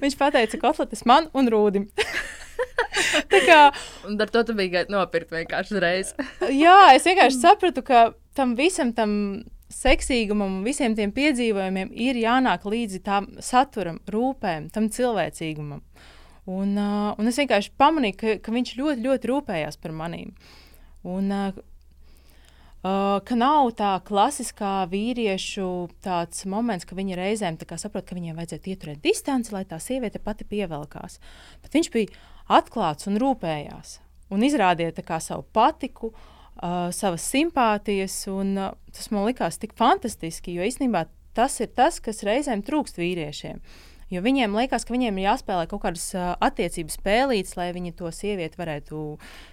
viņš 0.03 0.17
teica, 0.37 0.59
kotletes 0.61 1.03
man 1.09 1.27
un 1.35 1.49
rūdim. 1.51 1.89
Tā 3.31 3.39
kā 3.45 3.59
un 4.07 4.17
ar 4.21 4.31
to 4.33 4.43
tu 4.47 4.55
biji 4.57 4.85
nopirkt 4.93 5.33
vienkārši 5.33 5.81
reizi. 5.83 6.27
jā, 6.63 6.77
es 6.95 7.05
vienkārši 7.07 7.41
sapratu, 7.41 7.83
ka 7.85 8.09
tam 8.37 8.55
visam 8.57 8.93
tam 8.97 9.11
seksīgumam 9.73 10.59
un 10.59 10.65
visiem 10.65 10.95
tiem 10.95 11.11
piedzīvojumiem 11.15 11.91
ir 11.91 12.19
jānāk 12.21 12.63
līdzi 12.69 13.01
tam 13.05 13.27
saturam, 13.43 13.99
rūpēm, 14.09 14.69
tam 14.73 14.87
cilvēcīgumam. 14.93 15.81
Un, 16.47 16.77
uh, 16.79 17.11
un 17.19 17.27
es 17.27 17.39
vienkārši 17.41 17.73
pamanīju, 17.79 18.17
ka, 18.19 18.35
ka 18.43 18.53
viņš 18.55 18.77
ļoti, 18.79 19.03
ļoti 19.03 19.31
rūpējās 19.31 19.79
par 19.83 19.95
maniem. 19.95 20.31
Un, 21.07 21.33
uh, 21.33 21.65
Uh, 22.85 23.17
ka 23.25 23.33
nav 23.33 23.71
tā 23.73 23.95
klasiskā 24.05 24.85
vīriešu 24.91 25.65
moments, 26.45 26.85
ka 26.85 26.95
viņi 26.95 27.15
reizēm 27.17 27.57
saprot, 27.57 28.05
ka 28.05 28.13
viņiem 28.15 28.37
vajadzētu 28.37 28.69
ieturēt 28.69 29.01
distanci, 29.01 29.51
lai 29.51 29.63
tā 29.65 29.79
sieviete 29.81 30.21
pati 30.21 30.45
pievelkās. 30.45 31.17
Bet 31.63 31.73
viņš 31.73 31.89
bija 31.91 32.13
atklāts 32.59 33.09
un 33.09 33.17
rūpējās 33.17 33.97
un 34.29 34.45
izrādīja 34.45 35.19
savu 35.19 35.47
patiku, 35.51 36.11
uh, 36.13 36.93
savas 36.93 37.25
simpātijas. 37.25 38.19
Un, 38.29 38.53
uh, 38.61 38.77
tas 38.93 39.09
man 39.09 39.25
likās 39.25 39.57
tik 39.57 39.73
fantastiski, 39.73 40.53
jo 40.53 40.61
īstenībā 40.61 41.07
tas 41.33 41.59
ir 41.59 41.73
tas, 41.73 41.97
kas 41.99 42.23
reizēm 42.23 42.61
trūkst 42.61 43.01
vīriešiem. 43.01 43.59
Jo 44.13 44.21
viņiem 44.23 44.55
liekas, 44.55 44.85
ka 44.87 44.95
viņiem 44.95 45.17
ir 45.19 45.27
jāspēlē 45.27 45.67
kaut 45.67 45.83
kādas 45.83 46.09
attiecības 46.15 46.95
spēlītas, 46.99 47.57
lai 47.59 47.71
viņi 47.75 47.95
to 47.99 48.11
sievieti 48.15 48.59
varētu 48.59 49.01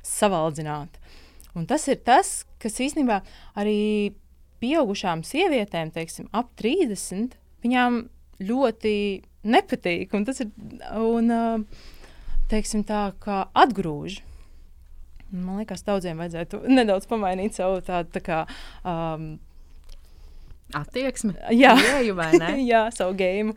savaldzināt. 0.06 1.00
Un 1.58 1.66
tas 1.70 1.86
ir 1.90 1.98
tas, 2.06 2.42
kas 2.62 2.78
īstenībā 2.82 3.20
arī 3.58 4.14
pieaugušām 4.62 5.24
sievietēm, 5.26 5.90
teiksim, 5.94 6.28
ap 6.34 6.52
30, 6.60 7.34
viņām 7.64 8.04
ļoti 8.42 8.94
nepatīk. 9.44 10.14
Un 10.16 10.26
tas 10.28 10.40
ir 10.42 10.50
un, 10.98 11.34
teiksim, 12.50 12.84
tā, 12.86 13.08
atgrūž. 13.64 14.20
Man 15.34 15.58
liekas, 15.58 15.82
daudziem 15.86 16.20
vajadzētu 16.22 16.62
nedaudz 16.70 17.08
pamainīt 17.10 17.58
savu 17.58 17.82
tādu 17.86 18.14
tā 18.14 18.22
kā. 18.22 18.40
Um, 18.86 19.34
attieksmi. 20.72 21.34
Jā, 21.54 21.74
Ieju, 21.78 22.16
jā 22.72 22.82
savu 22.94 23.16
gēmu. 23.18 23.54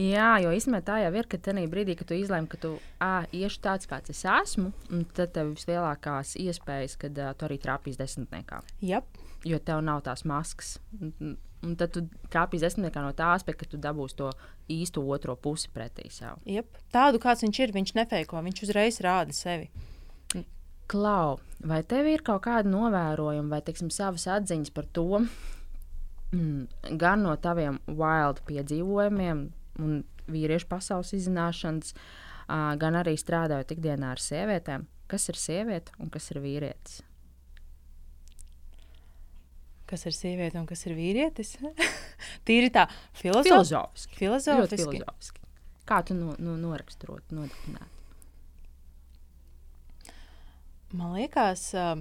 Jā, 0.00 0.30
jo 0.44 0.52
īstenībā 0.54 0.82
tā 0.86 1.00
jau 1.04 1.12
ir, 1.16 1.28
ka 1.30 1.40
tajā 1.40 1.66
brīdī, 1.70 1.96
kad 1.98 2.10
tu 2.10 2.16
izlēmi, 2.18 2.48
ka 2.50 2.60
tu 2.60 2.72
ā, 3.02 3.26
iešu 3.36 3.62
tāds, 3.64 3.88
kāds 3.90 4.12
es 4.12 4.22
esmu, 4.28 4.70
tad 5.16 5.34
tev 5.34 5.50
ir 5.50 5.58
vislielākās 5.58 6.36
iespējas, 6.40 6.96
kad 7.00 7.18
uh, 7.20 7.32
tu 7.36 7.48
arī 7.48 7.60
trāpīs 7.62 8.00
desmitniekā. 8.00 8.62
Yep. 8.84 9.20
Jo 9.48 9.60
tev 9.64 9.84
nav 9.84 10.02
tās 10.04 10.26
maskas. 10.28 10.76
Un, 11.00 11.36
tad 11.80 11.92
tu 11.96 12.04
trāpīs 12.32 12.64
desmitniekā 12.64 13.04
no 13.04 13.12
tā 13.16 13.34
aspekta, 13.34 13.64
ka 13.64 13.74
tu 13.74 13.80
dabūsi 13.80 14.18
to 14.20 14.32
īsto 14.72 15.04
otro 15.04 15.36
pusi 15.36 15.70
pretī 15.74 16.08
sev. 16.12 16.40
Yep. 16.48 16.82
Tādu, 16.94 17.20
kāds 17.22 17.44
viņš 17.44 17.62
ir, 17.64 17.76
viņš 17.76 17.94
nefeiko, 17.98 18.40
viņš 18.44 18.66
uzreiz 18.68 19.00
rāda 19.04 19.36
sevi. 19.36 19.70
Klau, 20.90 21.38
vai 21.62 21.84
tev 21.86 22.08
ir 22.10 22.24
kaut 22.26 22.42
kāda 22.48 22.66
novērojuma 22.66 23.52
vai 23.52 23.60
teiksim, 23.62 23.92
savas 23.94 24.24
atziņas 24.26 24.72
par 24.74 24.88
to, 24.90 25.20
gan 26.30 27.24
no 27.24 27.34
taviem 27.42 27.80
wild 27.88 28.40
piedzīvojumiem 28.46 29.44
un 29.82 30.00
vīriešu 30.30 30.68
pasaules 30.70 31.12
izzināšanas, 31.16 31.94
uh, 31.94 32.72
gan 32.78 32.98
arī 33.00 33.16
strādājot 33.18 33.74
ikdienā 33.74 34.12
ar 34.14 34.22
sievietēm, 34.22 34.86
kas 35.10 35.28
ir 35.32 35.38
sieviete 35.40 35.94
un 35.98 36.10
kas 36.14 36.30
ir 36.30 36.42
vīrietis? 36.44 37.00
Kas 39.90 40.06
ir 40.06 40.14
sieviete 40.14 40.60
un 40.60 40.68
kas 40.70 40.86
ir 40.86 40.94
vīrietis? 40.94 41.56
Tīri 42.46 42.70
tā 42.70 42.86
filozof 43.18 43.50
filozofiski. 43.50 44.20
Filozofiski. 44.20 44.84
filozofiski. 44.84 45.40
Kā 45.90 46.04
tu 46.06 46.14
no, 46.14 46.36
no, 46.38 46.54
noraksturot, 46.60 47.24
nodefinētu? 47.34 47.96
Man 50.94 51.14
liekas, 51.16 51.64
uh, 51.74 51.98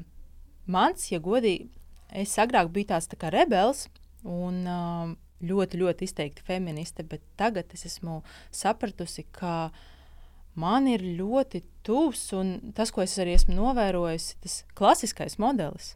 mans, 0.70 1.10
ja 1.10 1.18
godīgi, 1.22 1.70
es 2.14 2.34
agrāk 2.42 2.70
biju 2.74 2.92
tāds 2.94 3.10
tā 3.10 3.18
kā 3.22 3.30
rebels 3.34 3.88
un 4.28 4.64
uh, 4.68 5.14
ļoti, 5.46 5.80
ļoti 5.80 6.08
izteikti 6.08 6.44
feministe, 6.46 7.06
bet 7.08 7.24
tagad 7.40 7.72
es 7.76 7.86
esmu 7.88 8.22
sapratusi, 8.52 9.26
ka 9.32 9.70
man 10.60 10.90
ir 10.92 11.04
ļoti 11.20 11.64
tuvs 11.88 12.26
un 12.36 12.74
tas, 12.76 12.92
ko 12.92 13.04
es 13.06 13.16
arī 13.22 13.38
esmu 13.38 13.56
novērojis, 13.58 14.34
tas 14.44 14.62
klasiskais 14.78 15.40
modelis. 15.40 15.96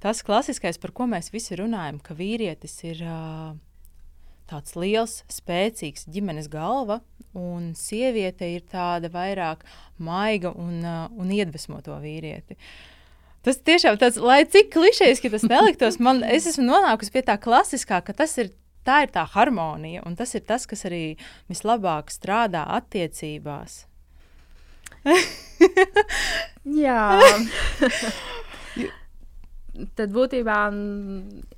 Tas 0.00 0.20
klasiskais, 0.24 0.78
par 0.80 0.92
ko 0.96 1.06
mēs 1.08 1.32
visi 1.32 1.56
runājam, 1.56 2.00
ka 2.04 2.16
vīrietis 2.16 2.76
ir 2.84 3.00
uh, 3.04 3.54
tāds 4.50 4.76
liels, 4.78 5.22
spēcīgs 5.32 6.06
ģimenes 6.12 6.50
galva, 6.52 7.00
un 7.36 7.72
sieviete 7.76 8.48
ir 8.54 8.64
tāda 8.70 9.10
vairāk 9.12 9.64
maiga 9.98 10.52
un, 10.56 10.78
uh, 10.84 11.06
un 11.16 11.32
iedvesmo 11.32 11.80
to 11.84 11.96
vīrieti. 12.02 12.58
Tas 13.46 13.60
tiešām 13.62 13.94
tāds, 14.00 14.16
lai 14.18 14.40
cik 14.42 14.72
klišejs 14.74 15.20
tas 15.22 15.44
neliktos, 15.46 16.00
man 16.02 16.24
es 16.26 16.48
esmu 16.50 16.64
nonākusi 16.66 17.12
pie 17.14 17.22
tā 17.26 17.36
klasiskā, 17.38 18.02
ka 18.02 18.16
tas 18.16 18.38
ir. 18.42 18.54
Tā 18.86 19.00
ir 19.02 19.10
tā 19.10 19.24
harmonija, 19.26 20.04
un 20.06 20.14
tas 20.14 20.30
ir 20.38 20.44
tas, 20.46 20.62
kas 20.70 20.84
arī 20.86 21.16
vislabāk 21.50 22.12
strādā 22.14 22.60
attiecībās. 22.70 23.80
Jā, 26.84 27.18
tad 29.98 30.14
būtībā 30.14 30.60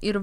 ir, 0.08 0.20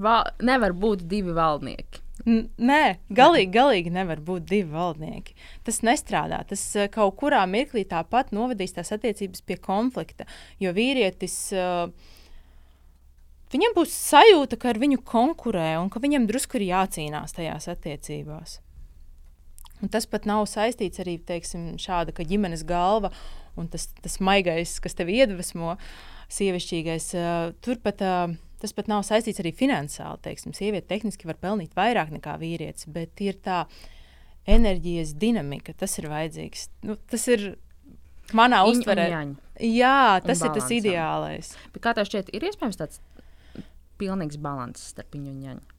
nevar 0.50 0.74
būt 0.74 1.06
divi 1.06 1.38
valdnieki. 1.38 2.05
Nē, 2.24 2.82
galīgi, 3.12 3.52
galīgi 3.52 3.92
nevar 3.92 4.22
būt 4.24 4.46
divi 4.48 4.72
valdnieki. 4.72 5.36
Tas 5.68 5.82
nestrādā. 5.84 6.40
Tas 6.48 6.64
uh, 6.80 6.88
kaut 6.92 7.18
kurā 7.20 7.42
mirklī 7.50 7.84
tāpat 7.90 8.32
novedīs 8.36 8.74
tās 8.78 8.94
attiecības 8.96 9.44
pie 9.46 9.60
konflikta. 9.62 10.28
Jo 10.64 10.76
vīrietis. 10.76 11.40
Uh, 11.56 12.14
Viņam 13.54 13.76
būs 13.76 13.92
sajūta, 13.94 14.58
ka 14.60 14.72
ar 14.72 14.80
viņu 14.82 14.98
konkurē 15.06 15.76
un 15.80 15.88
ka 15.94 16.02
viņam 16.04 16.26
drusku 16.28 16.58
ir 16.58 16.66
jācīnās 16.66 17.36
tajās 17.38 17.70
attiecībās. 17.72 18.58
Un 19.86 19.92
tas 19.94 20.08
pat 20.10 20.26
nav 20.28 20.48
saistīts 20.50 21.00
arī 21.00 21.14
teiksim, 21.24 21.76
šāda 21.80 22.12
ģimenes 22.12 22.66
galva 22.68 23.14
un 23.56 23.70
tas, 23.72 23.86
tas 24.02 24.18
maigais, 24.20 24.74
kas 24.84 24.98
tev 24.98 25.14
iedvesmo, 25.14 25.78
sievišķīgais. 26.36 27.08
Uh, 27.16 27.54
turpat 27.64 28.02
Tas 28.62 28.74
pat 28.76 28.88
nav 28.92 29.04
saistīts 29.08 29.42
arī 29.44 29.52
finansiāli. 29.56 30.22
Teiksim, 30.26 30.56
sieviete 30.56 30.88
tehniski 30.94 31.28
var 31.28 31.40
pelnīt 31.42 31.76
vairāk 31.78 32.14
nekā 32.16 32.38
vīrietis, 32.42 32.88
bet 32.92 33.20
ir 33.24 33.38
tā 33.44 33.66
enerģijas 34.50 35.16
dinamika, 35.20 35.74
tas 35.78 35.98
ir 36.00 36.10
vajadzīgs. 36.12 36.68
Nu, 36.86 36.96
tas 37.12 37.26
ir 37.34 37.56
manā 38.36 38.62
uztverē. 38.70 39.10
Jā, 39.64 40.22
tas 40.26 40.44
ir 40.46 40.54
tas 40.56 40.72
ideālais. 40.74 41.54
Bet 41.74 41.84
kā 41.84 41.96
tev 41.98 42.08
šķiet, 42.10 42.32
ir 42.36 42.48
iespējams 42.50 42.80
tāds 42.80 43.02
pilnīgs 44.00 44.38
līdzsvars 44.38 44.88
starp 44.92 45.16
viņu 45.16 45.34
un 45.34 45.44
ņēmu, 45.44 45.76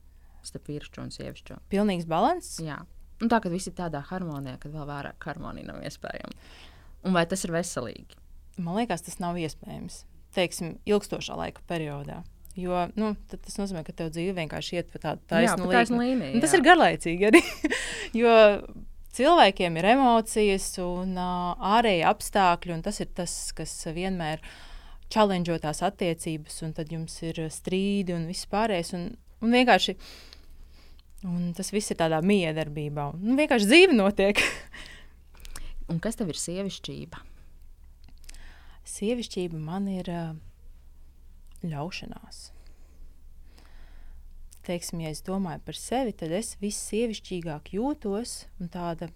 starp 0.47 0.71
vīrišķu 0.71 1.03
un 1.03 1.11
sievišķu? 1.15 1.59
Pilnīgs 1.73 2.07
līdzsvars? 2.07 2.53
Jā. 2.65 2.81
Un 3.17 3.31
tā, 3.33 3.39
ka 3.41 3.49
visi 3.49 3.71
ir 3.71 3.77
tādā 3.79 4.03
harmonijā, 4.11 4.59
kad 4.61 4.73
vēl 4.73 4.85
vairāk 4.85 5.25
harmonija 5.25 5.71
nav 5.71 5.81
iespējama. 5.87 6.35
Un 7.07 7.15
vai 7.17 7.25
tas 7.29 7.43
ir 7.45 7.53
veselīgi? 7.55 8.17
Man 8.61 8.77
liekas, 8.77 9.05
tas 9.05 9.17
nav 9.21 9.37
iespējams. 9.41 10.03
Teiksim, 10.37 10.75
ilgstošā 10.85 11.37
laika 11.37 11.63
periodā. 11.69 12.21
Jo 12.57 12.87
nu, 12.97 13.11
tas 13.29 13.57
nozīmē, 13.59 13.83
ka 13.85 13.93
tev 13.93 14.11
dzīve 14.15 14.33
vienkārši 14.39 14.79
iet 14.79 14.87
pa 14.93 15.01
tādu 15.03 15.21
taisnu 15.29 15.69
līniju. 15.69 15.99
līniju 16.01 16.43
tas 16.43 16.55
ir 16.57 16.63
garlaicīgi 16.65 17.27
arī. 17.29 17.41
jo 18.21 18.31
cilvēkiem 19.17 19.77
ir 19.77 19.89
emocijas 19.93 20.71
un 20.81 21.13
uh, 21.17 21.67
ārēji 21.77 22.07
apstākļi, 22.09 22.77
un 22.77 22.81
tas 22.85 23.01
ir 23.03 23.11
tas, 23.17 23.35
kas 23.57 23.75
vienmēr 23.93 24.41
challenge 25.13 25.59
tās 25.63 25.83
attiecības, 25.85 26.63
un 26.65 26.73
tad 26.77 26.89
jums 26.91 27.21
ir 27.23 27.45
strīdi 27.53 28.17
un 28.17 28.25
viss 28.31 28.49
pārējais. 28.49 28.95
Un, 28.97 29.11
un 29.45 29.53
vienkārši 29.53 29.95
Un 31.25 31.49
tas 31.57 31.71
viss 31.73 31.89
ir 31.89 31.97
tādā 31.97 32.19
miedarbībā. 32.21 33.09
Un, 33.15 33.23
nu, 33.25 33.35
vienkārši 33.39 33.69
dzīve 33.69 33.95
notiek. 33.97 34.41
un 35.91 36.01
kas 36.03 36.19
tev 36.19 36.29
ir 36.29 36.37
sievišķība? 36.37 37.23
Sievišķība 38.87 39.57
man 39.57 39.89
ir 39.89 40.11
uh, 40.13 40.35
ļaušanās. 41.65 42.51
Teiksim, 44.67 45.01
ja 45.05 45.13
es 45.15 45.23
domāju 45.23 45.61
par 45.63 45.77
sevi, 45.79 46.11
tad 46.17 46.33
es 46.35 46.57
vissievišķīgāk 46.59 47.71
jūtos 47.77 48.41
un 48.59 48.71
tāda, 48.73 49.07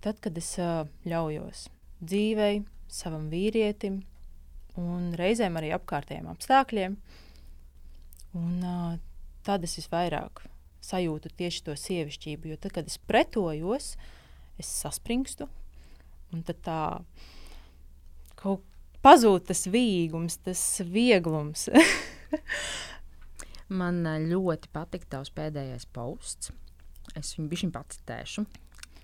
tad, 0.00 0.20
kad 0.24 0.38
es 0.40 0.54
uh, 0.56 0.86
ļaujos 1.04 1.66
dzīvei, 2.00 2.62
savam 2.88 3.28
vīrietim 3.32 4.00
un 4.80 5.10
reizēm 5.20 5.58
arī 5.60 5.74
apkārtējiem 5.76 6.30
apstākļiem. 6.32 6.96
Un, 8.40 8.56
uh, 8.64 8.96
tad 9.44 9.66
es 9.68 9.76
visvairāk 9.78 10.46
sajūtu 10.84 11.34
tieši 11.36 11.66
to 11.66 11.76
sievišķību. 11.76 12.54
Jo 12.54 12.60
tad, 12.60 12.74
kad 12.78 12.88
es 12.88 12.96
pretojos, 12.96 13.92
es 14.60 14.70
saspringstu, 14.80 15.48
un 16.32 16.44
tad 16.46 16.64
tā 16.64 16.80
kaut 18.40 18.64
pazūd 19.04 19.48
tas 19.50 19.66
vīgums, 19.70 20.40
tas 20.44 20.62
vieglums. 20.86 21.68
Man 23.80 24.02
ļoti 24.26 24.72
patika 24.74 25.16
tavs 25.16 25.30
pēdējais 25.34 25.86
posts. 25.94 26.50
Es 27.18 27.36
viņu 27.36 27.50
bišķiņ 27.52 27.72
pacitēšu 27.74 28.46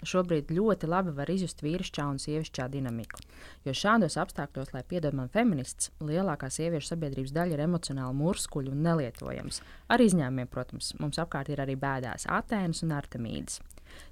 šobrīd 0.07 0.51
ļoti 0.55 0.89
labi 0.89 1.13
var 1.17 1.31
izjust 1.33 1.63
vīrišķā 1.65 2.07
un 2.11 2.19
sievišķā 2.23 2.69
dinamiku. 2.73 3.21
Jo 3.67 3.75
šādos 3.77 4.19
apstākļos, 4.21 4.73
lai 4.75 4.83
piedod 4.89 5.17
man 5.17 5.31
feminists, 5.33 5.91
lielākā 6.05 6.51
sieviešu 6.53 6.93
sabiedrības 6.93 7.35
daļa 7.37 7.57
ir 7.57 7.65
emocionāli 7.67 8.19
murskuļa 8.21 8.75
un 8.75 8.85
nelietojams. 8.87 9.63
Ar 9.93 10.05
izņēmumiem, 10.05 10.51
protams, 10.53 10.93
mums 11.01 11.21
apkārt 11.23 11.51
ir 11.53 11.63
arī 11.65 11.79
bēdās 11.81 12.29
Atēnas 12.39 12.85
un 12.87 12.95
Artemīdas. 12.97 13.61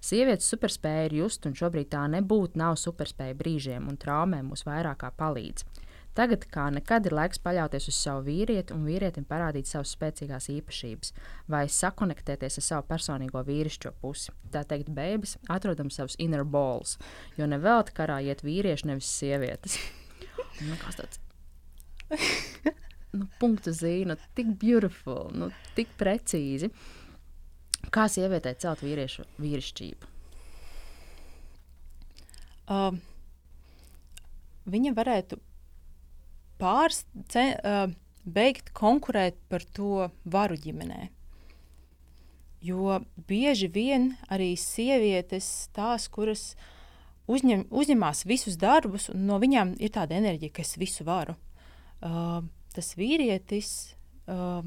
Sievietes 0.05 0.49
superspēja 0.53 1.09
ir 1.09 1.16
just, 1.22 1.47
un 1.49 1.57
šobrīd 1.57 1.91
tā 1.95 2.05
nebūtu 2.12 2.61
nav 2.61 2.78
superspēja 2.80 3.37
brīžiem, 3.39 3.89
un 3.89 3.99
traumēm 4.01 4.53
mūs 4.53 4.66
vairāk 4.68 5.07
palīdz. 5.18 5.64
Tagad 6.14 6.45
kā 6.47 6.68
nekad 6.70 7.09
ir 7.09 7.14
laiks 7.16 7.41
paļauties 7.43 7.89
uz 7.91 7.97
savu 7.99 8.22
vīrieti 8.28 8.70
un 8.74 8.85
vīrietim 8.87 9.24
parādīt 9.26 9.66
savas 9.66 9.97
spēcīgās 9.97 10.47
īpašības, 10.53 11.11
vai 11.51 11.64
sakonektēties 11.66 12.61
ar 12.61 12.66
savu 12.68 12.87
personīgo 12.93 13.43
vīrišķo 13.49 13.91
pusi. 13.99 14.30
Tā 14.55 14.62
teikt, 14.70 14.93
beigas 14.95 15.35
atrodam 15.51 15.91
savus 15.91 16.14
inner 16.22 16.45
balls, 16.47 17.01
jo 17.35 17.51
nevelti 17.51 17.97
karā 17.99 18.20
iet 18.22 18.47
vīrieši, 18.47 18.91
nevis 18.93 19.11
sievietes. 19.18 19.78
Nu, 20.62 20.76
kas 20.78 20.95
tāds? 20.95 21.18
nu, 23.18 23.26
punktu 23.41 23.72
zīme, 23.74 24.12
nu, 24.12 24.16
tik 24.39 24.53
beautiful, 24.61 25.32
nu, 25.35 25.49
tik 25.74 25.91
precīzi. 25.99 26.70
Kā 27.93 28.07
sievietei 28.09 28.55
celt 28.61 28.82
vīriešu 28.85 29.24
vīrišķību? 29.43 30.11
Uh, 32.64 32.97
viņa 34.72 34.95
varētu 34.97 35.39
pārs, 36.61 37.03
ce, 37.28 37.51
uh, 37.61 37.91
beigt 38.24 38.72
konkurēt 38.76 39.37
par 39.53 39.64
to 39.76 40.09
varu 40.24 40.57
ģimenē. 40.57 41.11
Jo 42.64 43.03
bieži 43.28 43.68
vien 43.68 44.14
arī 44.32 44.55
sievietes, 44.57 45.68
tās, 45.76 46.09
kuras 46.09 46.55
uzņem, 47.28 47.66
uzņemās 47.68 48.24
visus 48.24 48.57
darbus, 48.57 49.11
un 49.12 49.26
no 49.28 49.37
viņām 49.43 49.74
ir 49.76 49.93
tāda 49.93 50.16
enerģija, 50.16 50.55
ka 50.57 50.64
es 50.64 50.78
visu 50.80 51.05
varu. 51.05 51.37
Uh, 52.05 52.41
tas 52.72 52.95
vīrietis 52.97 53.68
uh, 54.28 54.64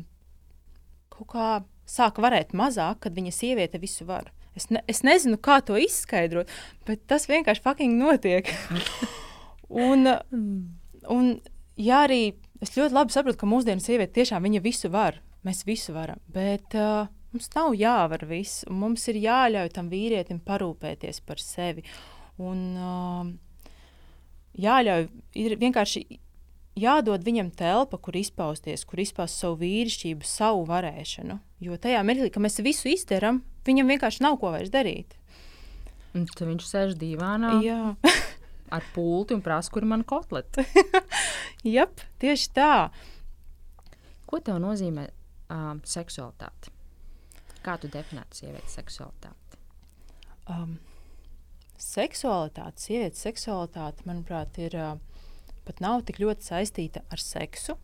kaut 1.13 1.29
kā 1.33 1.49
sāk 1.87 2.19
varēt 2.23 2.55
mazāk, 2.57 3.01
kad 3.05 3.15
viņa 3.17 3.33
sieviete 3.33 3.79
visu 3.81 4.07
var. 4.07 4.31
Es, 4.57 4.69
ne, 4.73 4.81
es 4.89 5.03
nezinu, 5.05 5.37
kā 5.37 5.59
to 5.65 5.77
izskaidrot, 5.77 6.49
bet 6.87 7.05
tas 7.09 7.27
vienkārši 7.29 7.63
fucking 7.63 7.99
notiek. 7.99 8.49
un, 9.85 10.09
un 11.13 11.29
ja 11.77 12.03
arī 12.07 12.21
es 12.63 12.73
ļoti 12.73 12.97
labi 12.97 13.13
saprotu, 13.13 13.39
ka 13.41 13.49
mūsdienu 13.49 13.83
sieviete 13.83 14.17
tiešām 14.17 14.47
viņa 14.47 14.63
visu 14.65 14.91
var, 14.93 15.21
mēs 15.45 15.63
visu 15.67 15.93
varam, 15.95 16.19
bet 16.33 16.73
uh, 16.77 17.05
mums 17.33 17.51
nav 17.53 17.75
jāvar 17.77 18.25
viss, 18.29 18.65
un 18.67 18.81
mums 18.81 19.05
ir 19.11 19.21
jāļauj 19.21 19.73
tam 19.75 19.91
vīrietim 19.93 20.41
parūpēties 20.45 21.21
par 21.27 21.41
sevi. 21.43 21.85
Un, 22.41 22.63
uh, 22.77 23.29
jāļauj, 24.57 25.07
ir 25.37 25.57
vienkārši 25.61 26.03
jādod 26.77 27.25
viņam 27.25 27.51
telpa, 27.57 27.99
kur 28.01 28.17
izpausties, 28.17 28.85
kur 28.89 29.01
izpaust 29.01 29.37
savu 29.37 29.61
vīrišķību, 29.61 30.25
savu 30.27 30.65
varēšanu. 30.69 31.39
Jo 31.63 31.77
tajā 31.81 32.03
mirklī, 32.05 32.29
kad 32.33 32.43
mēs 32.43 32.59
visu 32.61 32.91
izdarām, 32.91 33.41
viņam 33.65 33.93
vienkārši 33.93 34.23
nav 34.25 34.37
ko 34.41 34.51
vairs 34.53 34.69
darīt. 34.73 35.15
Un 36.13 36.27
tad 36.29 36.45
viņš 36.49 36.67
sēž 36.69 36.97
divānā. 36.99 37.57
Jā. 37.65 37.81
ar 38.69 38.83
pulti 38.93 39.35
un 39.35 39.41
prasa, 39.41 39.71
kur 39.71 39.85
ir 39.85 39.91
mana 39.91 40.07
kotleta. 40.07 40.65
Jā, 41.75 41.87
tieši 42.21 42.51
tā. 42.55 42.71
Ko 44.27 44.41
tev 44.43 44.59
nozīmē 44.63 45.07
um, 45.53 45.81
seksualitāte? 45.87 46.73
Kā 47.63 47.77
tu 47.81 47.89
definētu 47.91 48.41
sievietes 48.41 48.75
seksualitāti? 48.77 49.61
Um, 50.51 50.77
seksualitāte, 51.79 52.83
sievietes 52.83 53.23
seksualitāte, 53.23 54.05
manuprāt, 54.07 54.59
ir 54.63 54.75
uh, 54.79 54.95
pat 55.67 55.83
nav 55.83 56.03
tik 56.07 56.21
ļoti 56.23 56.51
saistīta 56.51 57.03
ar 57.11 57.23
seksu, 57.23 57.77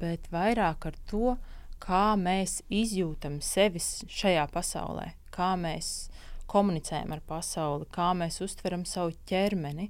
bet 0.00 0.28
vairāk 0.32 0.88
ar 0.88 0.96
to, 1.08 1.36
kā 1.82 2.12
mēs 2.20 2.60
izjūtam 2.72 3.40
sevi 3.42 3.82
šajā 3.82 4.46
pasaulē, 4.52 5.08
kā 5.34 5.52
mēs 5.58 6.10
komunicējam 6.52 7.14
ar 7.16 7.22
pasauli, 7.26 7.88
kā 7.92 8.12
mēs 8.16 8.40
uztveram 8.44 8.84
savu 8.88 9.14
ķermeni. 9.28 9.88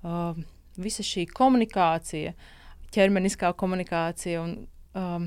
Uh, 0.00 0.38
visa 0.80 1.04
šī 1.04 1.26
komunikācija, 1.34 2.32
ķermeniskā 2.94 3.50
komunikācija, 3.58 4.42
un, 4.44 4.54
um, 4.96 5.26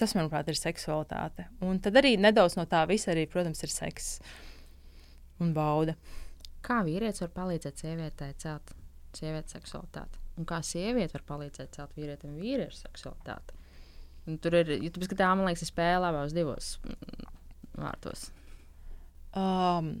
tas, 0.00 0.16
manuprāt, 0.16 0.48
ir 0.50 0.58
seksualitāte. 0.58 1.46
Un 1.66 1.78
tad 1.84 2.00
arī 2.00 2.16
nedaudz 2.20 2.56
no 2.58 2.66
tā 2.70 2.82
visa, 2.90 3.12
arī, 3.14 3.26
protams, 3.30 3.62
ir 3.66 3.74
seks 3.74 4.10
un 5.40 5.54
bauda. 5.56 5.94
Kā 6.64 6.82
vīrietis 6.84 7.22
var 7.24 7.32
palīdzēt 7.36 7.84
sievietei 7.84 8.34
celt 8.40 8.74
sievietes 9.16 9.56
seksualitāti? 9.56 10.20
Un 10.40 10.48
kā 10.48 10.60
sieviete 10.64 11.18
var 11.18 11.26
palīdzēt 11.34 11.76
celt 11.76 11.96
vīrietim 11.96 12.36
vīriešu 12.40 12.84
seksualitāti? 12.84 13.59
Un 14.28 14.36
tur 14.42 14.58
ir, 14.60 14.74
ja 14.76 14.92
tu 14.92 15.02
skatās, 15.04 15.36
man 15.38 15.48
liekas, 15.48 15.70
spēlē 15.72 16.10
abos 16.10 16.34
divos 16.36 16.74
mm, 16.84 17.28
vārtos. 17.80 18.28
Um, 19.36 19.94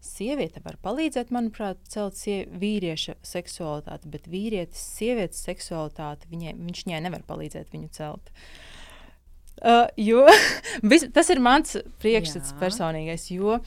Sieviete 0.00 0.62
var 0.64 0.78
palīdzēt, 0.80 1.28
manuprāt, 1.28 1.76
celt 1.92 2.16
vīrieša 2.16 3.18
seksualitāti, 3.20 4.08
bet 4.08 4.24
vīrietis, 4.32 4.80
sievietes 4.96 5.42
seksualitāti, 5.44 6.24
viņai, 6.30 6.54
viņš 6.56 6.86
viņai 6.86 7.00
nevar 7.04 7.20
palīdzēt 7.28 7.68
viņu 7.74 7.90
celt. 7.92 8.30
Uh, 9.60 9.84
jo 10.00 10.24
vis, 10.90 11.04
tas 11.12 11.28
ir 11.28 11.42
mans 11.44 11.76
priekšstats 12.00 12.56
personīgais, 12.62 13.28
jo 13.34 13.58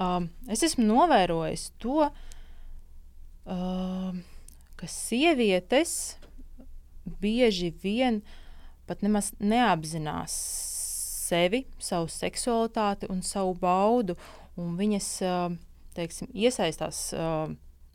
um, 0.00 0.30
es 0.48 0.64
esmu 0.64 0.88
novērojis 0.88 1.66
to, 1.84 2.08
uh, 2.08 4.08
ka 4.80 4.88
sievietes 4.88 6.16
bieži 7.20 7.76
vien 7.84 8.24
pat 8.88 9.04
nemaz 9.04 9.32
neapzinās 9.40 10.34
sevi, 11.24 11.64
savu 11.80 12.10
seksualitāti 12.12 13.08
un 13.12 13.22
savu 13.24 13.54
baudu 13.58 14.16
un 14.60 14.76
viņas 14.78 15.08
teiksim, 15.96 16.30
iesaistās, 16.34 17.08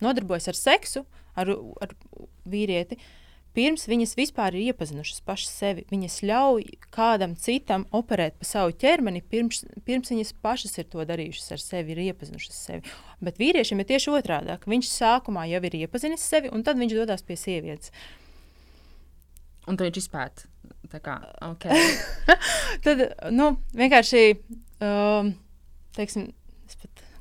nodarbojas 0.03 0.49
ar 0.51 0.57
seksu, 0.57 1.05
ar, 1.39 1.51
ar 1.83 1.95
vīrieti. 2.49 2.99
Pirms 3.57 3.87
viņas 3.89 4.13
vispār 4.13 4.53
ir 4.53 4.69
iepazinušas 4.69 5.23
pašas 5.25 5.55
sevi, 5.57 5.83
viņas 5.89 6.19
ļauj 6.29 6.67
kādam 6.93 7.33
citam 7.33 7.87
operēt 7.97 8.37
pa 8.37 8.45
savu 8.45 8.75
ķermeni, 8.77 9.23
pirms, 9.25 9.63
pirms 9.87 10.13
viņas 10.13 10.35
pašas 10.43 10.77
ir 10.77 10.85
to 10.91 11.03
darījušas 11.09 11.55
ar 11.55 11.63
sevi, 11.63 11.95
ir 11.95 12.03
iepazinušas 12.11 12.61
sevi. 12.69 12.93
Bet 13.25 13.41
vīriešiem 13.41 13.81
ir 13.81 13.89
tieši 13.89 14.13
otrādi. 14.13 14.53
Viņš 14.69 14.91
sākumā 14.93 15.47
jau 15.49 15.63
ir 15.65 15.79
iepazinis 15.81 16.29
sevi, 16.29 16.53
un 16.53 16.63
tad 16.63 16.77
viņš 16.79 16.95
dodas 17.01 17.25
pie 17.25 17.39
sievietes. 17.41 17.91
Un 19.65 19.77
to 19.77 19.89
viņš 19.89 20.03
izpēta. 20.05 20.45
Kā, 20.89 21.19
okay. 21.45 21.83
tad 22.85 23.03
nu, 23.29 23.51
vienkārši 23.77 24.23
um, 24.81 25.31
teiksim, 25.93 26.31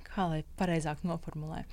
kā 0.08 0.28
lai 0.30 0.42
pareizāk 0.58 1.04
noformulē. 1.04 1.64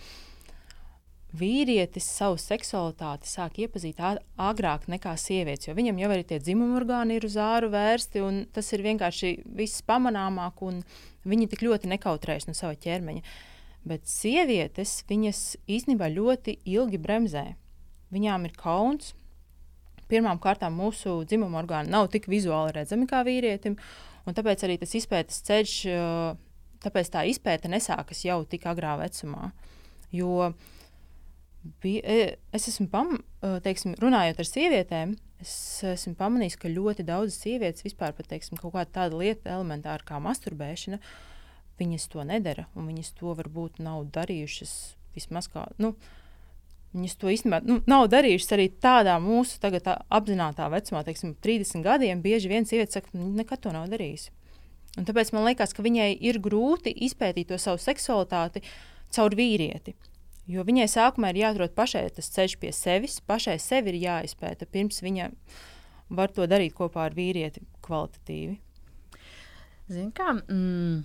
Vīrietis 1.35 2.05
savu 2.07 2.37
seksualitāti 2.39 3.27
sāk 3.27 3.57
iepazīt 3.63 3.99
agrāk 3.99 4.85
nekā 4.91 5.15
sievietes, 5.19 5.67
jo 5.67 5.75
viņam 5.75 5.97
jau 5.99 6.11
arī 6.13 6.23
tie 6.27 6.39
dzimuma 6.39 6.77
orgāni 6.79 7.17
ir 7.17 7.27
uz 7.27 7.35
āru 7.41 7.71
vērsti, 7.73 8.21
un 8.23 8.45
tas 8.55 8.71
ir 8.75 8.85
vienkārši 8.85 9.33
viss 9.57 9.83
pamanāmāk, 9.87 10.63
un 10.63 10.79
viņi 11.27 11.49
tik 11.51 11.65
ļoti 11.67 11.91
nekautrējas 11.91 12.47
no 12.47 12.55
sava 12.55 12.77
ķermeņa. 12.79 13.23
Bet 13.85 14.07
sievietes, 14.09 15.01
viņas 15.09 15.41
īstenībā 15.69 16.07
ļoti 16.13 16.57
ilgi 16.71 17.01
bremzē. 17.01 17.45
Viņām 18.15 18.47
ir 18.47 18.55
kauns. 18.57 19.11
Pirmkārt, 20.11 20.65
mūsu 20.69 21.23
dzimuma 21.25 21.63
orgāni 21.63 21.89
nav 21.93 22.11
tik 22.13 22.27
vizuāli 22.29 22.75
redzami 22.75 23.07
kā 23.09 23.23
vīrietim, 23.25 23.79
Un 24.25 24.33
tāpēc 24.33 24.63
arī 24.65 24.79
tas 24.81 24.93
izpētes 24.97 25.43
ceļš, 25.45 25.75
tāpēc 26.85 27.11
tā 27.13 27.25
izpēte 27.29 27.69
nesākas 27.69 28.23
jau 28.25 28.39
tik 28.49 28.65
agrā 28.69 28.95
vecumā. 29.01 29.51
Jo 30.15 30.49
bija, 31.83 32.01
e, 32.01 32.25
es 32.55 32.67
esmu 32.71 32.87
pam, 32.89 33.19
teiksim, 33.65 33.93
runājot 34.01 34.41
ar 34.41 34.49
sievietēm, 34.49 35.13
es 35.43 35.53
esmu 35.85 36.15
pamanījis, 36.17 36.57
ka 36.61 36.73
ļoti 36.73 37.05
daudzas 37.05 37.37
sievietes 37.43 37.85
vispār 37.85 38.15
pat 38.17 38.31
teiksim, 38.31 38.57
kaut 38.61 38.73
kāda 38.77 38.89
tāda 39.01 39.21
lieta, 39.21 39.53
elementāra 39.53 40.05
kā 40.07 40.21
masturbēšana, 40.23 41.01
viņas 41.77 42.09
to 42.09 42.25
nedara, 42.25 42.69
un 42.73 42.89
viņas 42.89 43.13
to 43.19 43.33
varbūt 43.37 43.81
nav 43.83 44.07
darījušas 44.15 44.75
vismaz 45.13 45.51
kā. 45.51 45.67
Nu, 45.77 45.93
Viņas 46.95 47.17
to 47.19 47.27
īstenībā 47.27 47.59
nu, 47.67 47.81
nav 47.91 48.07
darījušas 48.13 48.53
arī 48.55 48.69
tādā 48.81 49.17
mūsu 49.19 49.59
tagad, 49.59 49.87
apzinātajā 50.15 50.69
vecumā, 50.71 51.03
teiksim, 51.03 51.33
30 51.43 51.83
gadiem. 51.83 52.21
Bieži 52.23 52.51
vien 52.51 52.67
sieviete 52.67 52.95
saka, 52.95 53.11
ka 53.11 53.19
nu, 53.19 53.27
nekad 53.35 53.65
to 53.65 53.73
nav 53.75 53.89
darījusi. 53.91 54.31
Un 54.95 55.07
tāpēc 55.07 55.33
man 55.35 55.43
liekas, 55.49 55.75
ka 55.75 55.83
viņai 55.83 56.13
ir 56.23 56.39
grūti 56.43 56.93
izpētīt 57.07 57.51
to 57.51 57.59
savu 57.59 57.81
seksualitāti 57.83 58.63
caur 59.15 59.35
vīrieti. 59.35 59.95
Jo 60.47 60.63
viņai 60.63 60.85
sākumā 60.91 61.33
ir 61.33 61.41
jāatrod 61.41 61.73
pašai 61.75 62.05
tas 62.15 62.29
ceļš 62.31 62.59
pie 62.61 62.71
sevis, 62.75 63.17
pašai 63.25 63.57
sevi 63.59 63.91
ir 63.91 64.03
jāizpēta, 64.03 64.69
pirms 64.69 65.01
viņa 65.03 65.31
var 66.15 66.31
to 66.31 66.45
darīt 66.47 66.75
kopā 66.77 67.09
ar 67.09 67.17
vīrieti 67.17 67.65
kvalitatīvi. 67.85 68.59
Zini, 69.89 70.11
kā, 70.17 70.31
mm, 70.37 71.01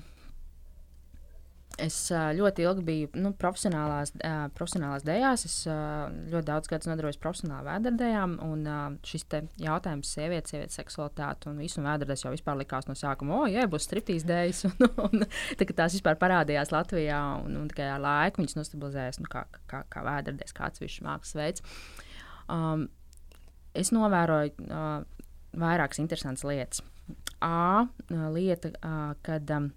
Es 1.80 1.96
ļoti 2.10 2.64
ilgi 2.66 2.82
biju 2.84 3.08
nu, 3.22 3.30
profesionālās, 3.40 4.12
profesionālās 4.56 5.04
dēļās. 5.06 5.44
Es 5.48 5.54
ļoti 5.64 6.46
daudz 6.48 6.68
gadus 6.70 6.90
nodarbojos 6.90 7.20
profesionāli 7.22 7.68
vēderdējām. 7.68 8.36
Šis 9.06 9.24
jautājums, 9.60 10.10
sievietes, 10.12 10.52
sievietes 10.52 10.76
seksualitāte 10.80 11.50
un 11.50 11.60
visu 11.62 11.84
vēderdēs 11.84 12.26
jau 12.26 12.34
vispār 12.34 12.58
likās 12.60 12.88
no 12.90 12.96
sākuma, 12.98 13.38
o, 13.40 13.48
jā, 13.50 13.64
būs 13.70 13.88
striptīs 13.88 14.26
dēļas. 14.28 14.64
Un, 14.80 15.22
un, 15.22 15.24
tā, 15.58 15.66
tās 15.76 15.94
vispār 15.96 16.16
parādījās 16.20 16.72
Latvijā 16.74 17.18
un, 17.40 17.56
un 17.60 17.68
tikai 17.70 17.88
ar 17.94 18.02
laiku 18.02 18.42
viņas 18.42 18.56
nostabilizējās 18.58 19.20
nu, 19.22 19.28
kā, 19.32 19.44
kā, 19.70 19.82
kā 19.92 20.04
vēderdēs, 20.06 20.54
kā 20.56 20.68
atsevišķs 20.68 21.04
mākslas 21.06 21.36
veids. 21.38 21.64
Um, 22.50 22.86
es 23.76 23.92
novēroju 23.94 24.68
uh, 24.68 25.02
vairākas 25.60 26.02
interesantas 26.02 26.46
lietas. 26.48 26.84
A, 27.44 27.86
lieta, 28.10 28.74
uh, 28.80 29.12
kad. 29.26 29.50
Um, 29.56 29.70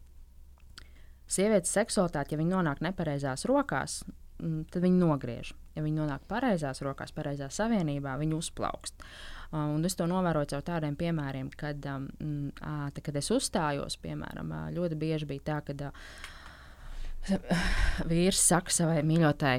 Sievietes 1.33 1.73
seksualitāte, 1.73 2.35
ja 2.35 2.41
viņa 2.41 2.57
nonāk 2.59 2.83
nepareizās 2.85 3.47
rokās, 3.49 4.01
mm, 4.37 4.67
tad 4.73 4.83
viņa 4.85 4.99
nogriež. 5.01 5.53
Ja 5.73 5.81
viņa 5.81 6.03
nonāk 6.03 6.27
pareizās 6.29 6.83
rokās, 6.85 7.13
pareizā 7.15 7.49
savienībā, 7.49 8.13
viņa 8.21 8.37
uzplaukst. 8.37 9.01
Uh, 9.53 9.71
un 9.73 9.85
es 9.85 9.97
to 9.97 10.05
novēroju 10.09 10.51
caur 10.53 10.65
tādiem 10.65 10.95
piemēriem, 10.97 11.49
kad, 11.57 11.81
um, 11.89 12.07
uh, 12.61 12.87
tā, 12.93 13.03
kad 13.05 13.17
es 13.17 13.29
uzstājos, 13.33 13.97
piemēram, 14.01 14.53
ļoti 14.73 14.97
bieži 15.01 15.29
bija 15.29 15.47
tā, 15.51 15.59
ka 15.65 15.91
vīrs 18.11 18.41
saka 18.41 18.73
savai 18.73 19.01
mīļotai, 19.07 19.57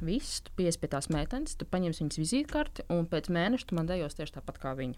viss, 0.00 0.40
tu 0.46 0.54
pies 0.56 0.78
pie 0.80 0.88
tās 0.92 1.10
meitenes, 1.12 1.56
tu 1.58 1.66
paņemsi 1.68 2.04
viņas 2.04 2.20
vizītkarti, 2.22 2.86
un 2.94 3.06
pēc 3.10 3.28
mēneša 3.34 3.68
tu 3.68 3.78
man 3.78 3.90
dejos 3.90 4.16
tieši 4.18 4.38
tāpat 4.38 4.60
kā 4.62 4.74
viņa. 4.78 4.96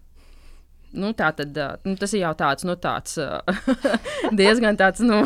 Nu, 0.94 1.10
tā 1.16 1.30
tad, 1.36 1.58
nu, 1.86 1.94
tas 1.98 2.12
ir 2.14 2.22
jau 2.22 2.32
tāds, 2.38 2.66
nu, 2.66 2.76
tāds 2.80 3.18
diezgan 4.40 4.78
tāds, 4.78 5.02
nu, 5.04 5.22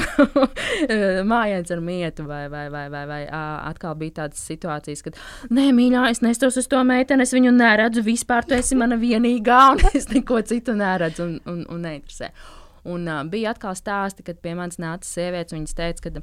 mājiņš 1.32 1.72
ar 1.76 1.82
mietu, 1.84 2.26
vai, 2.28 2.44
vai, 2.52 2.66
vai, 2.72 2.86
vai, 2.92 3.04
vai 3.10 3.20
atkal 3.28 3.96
bija 4.00 4.22
tādas 4.22 4.42
situācijas, 4.48 5.04
kad, 5.04 5.18
nē, 5.52 5.68
mīļā, 5.76 6.06
es 6.12 6.22
nestos 6.24 6.56
uz 6.60 6.68
to 6.70 6.80
meiteni, 6.88 7.26
es 7.26 7.34
viņu 7.36 7.52
neredzu 7.56 8.04
vispār, 8.06 8.48
tu 8.48 8.56
esi 8.58 8.78
mana 8.78 8.98
vienīgā, 9.00 9.62
un 9.74 9.84
es 9.92 10.08
neko 10.12 10.40
citu 10.48 10.76
neredzu 10.78 11.26
un, 11.26 11.36
un, 11.50 11.64
un 11.74 11.84
neinteresē. 11.88 12.32
Un 12.88 13.08
uh, 13.10 13.24
bija 13.28 13.52
atkal 13.52 13.74
stāsti, 13.76 14.24
kad 14.24 14.38
pie 14.40 14.54
manis 14.56 14.78
nāca 14.80 15.04
sievietes, 15.04 15.52
viņas 15.52 15.76
teica, 15.76 16.08
ka 16.08 16.22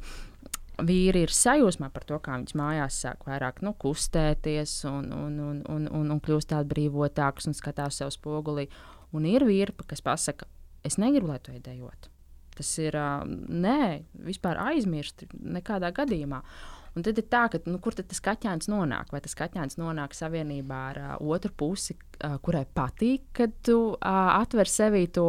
vīri 0.83 1.23
ir 1.25 1.31
sajūsmā 1.31 1.89
par 1.93 2.05
to, 2.07 2.17
kā 2.23 2.35
viņas 2.35 2.57
mājās 2.57 2.99
sāk 3.05 3.27
vairāk 3.27 3.61
nu, 3.65 3.75
kustēties 3.79 4.73
un, 4.89 5.11
un, 5.13 5.39
un, 5.39 5.61
un, 5.71 5.87
un, 5.87 6.11
un 6.15 6.21
kļūst 6.23 6.51
tādas 6.51 6.69
brīvotākas 6.71 7.49
un 7.49 7.57
skatās 7.57 8.01
sev 8.01 8.11
spogulī. 8.15 8.67
Un 9.15 9.27
ir 9.29 9.45
vīri, 9.47 9.73
kas 9.87 10.03
pasaka, 10.05 10.47
es 10.85 10.99
negribu, 11.01 11.31
lai 11.31 11.39
tu 11.43 11.55
ejot. 11.55 12.09
Tas 12.55 12.69
ir, 12.79 12.95
nē, 12.95 14.05
vispār 14.27 14.59
aizmirst, 14.69 15.25
nekādā 15.35 15.91
gadījumā. 15.95 16.41
Un 16.95 17.03
tad 17.03 17.17
ir 17.19 17.25
tā, 17.27 17.43
ka 17.51 17.59
nu, 17.67 17.79
kur 17.83 17.95
tas 17.97 18.21
kaķēns 18.23 18.69
nonāk? 18.71 19.09
Vai 19.11 19.19
tas 19.23 19.35
kaķēns 19.35 19.75
nonāk 19.81 20.15
savienībā 20.15 20.77
ar 20.93 20.99
uh, 21.01 21.15
otru 21.33 21.51
pusi, 21.51 21.97
uh, 22.23 22.37
kurai 22.43 22.63
patīk, 22.63 23.25
kad 23.35 23.51
tu 23.67 23.75
uh, 23.91 23.97
atver 24.37 24.71
sevī 24.71 25.03
to 25.11 25.27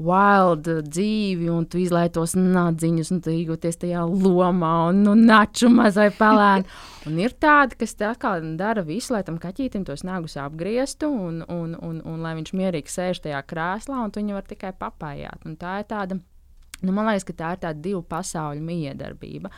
wild 0.00 0.68
dzīvi, 0.88 1.48
un 1.52 1.66
tu 1.68 1.80
izlaiž 1.80 2.14
tos 2.16 2.34
nadziņus, 2.38 3.10
un 3.14 3.20
tu 3.24 3.34
jūties 3.34 3.80
tajā 3.82 4.04
lomā, 4.08 4.72
un 4.90 5.02
nu, 5.04 5.14
naču 5.18 5.70
mazai 5.72 6.10
pelēni. 6.16 6.66
Un 7.08 7.16
ir 7.16 7.32
tādi, 7.40 7.78
kas 7.80 7.94
tā 7.96 8.10
kā 8.20 8.34
dara 8.60 8.82
visu, 8.84 9.14
lai 9.14 9.22
tam 9.24 9.38
kaķītim 9.40 9.86
tos 9.88 10.02
nagus 10.04 10.34
apgrieztu, 10.36 11.08
un, 11.08 11.38
un, 11.48 11.70
un, 11.80 12.02
un 12.04 12.18
lai 12.20 12.34
viņš 12.36 12.50
mierīgi 12.52 12.92
sēž 12.92 13.22
tajā 13.24 13.40
krēslā, 13.48 14.02
un 14.04 14.12
tu 14.12 14.20
viņu 14.20 14.36
var 14.36 14.44
tikai 14.44 14.74
papājāt. 14.76 15.46
Un 15.48 15.54
tā 15.56 15.78
ir 15.80 15.88
tāda, 15.88 16.18
nu, 16.82 16.92
man 16.92 17.08
liekas, 17.08 17.24
ka 17.30 17.38
tā 17.38 17.54
ir 17.56 17.62
tāda 17.62 17.80
divu 17.88 18.02
pasauļu 18.04 18.60
miedarbība. 18.68 19.48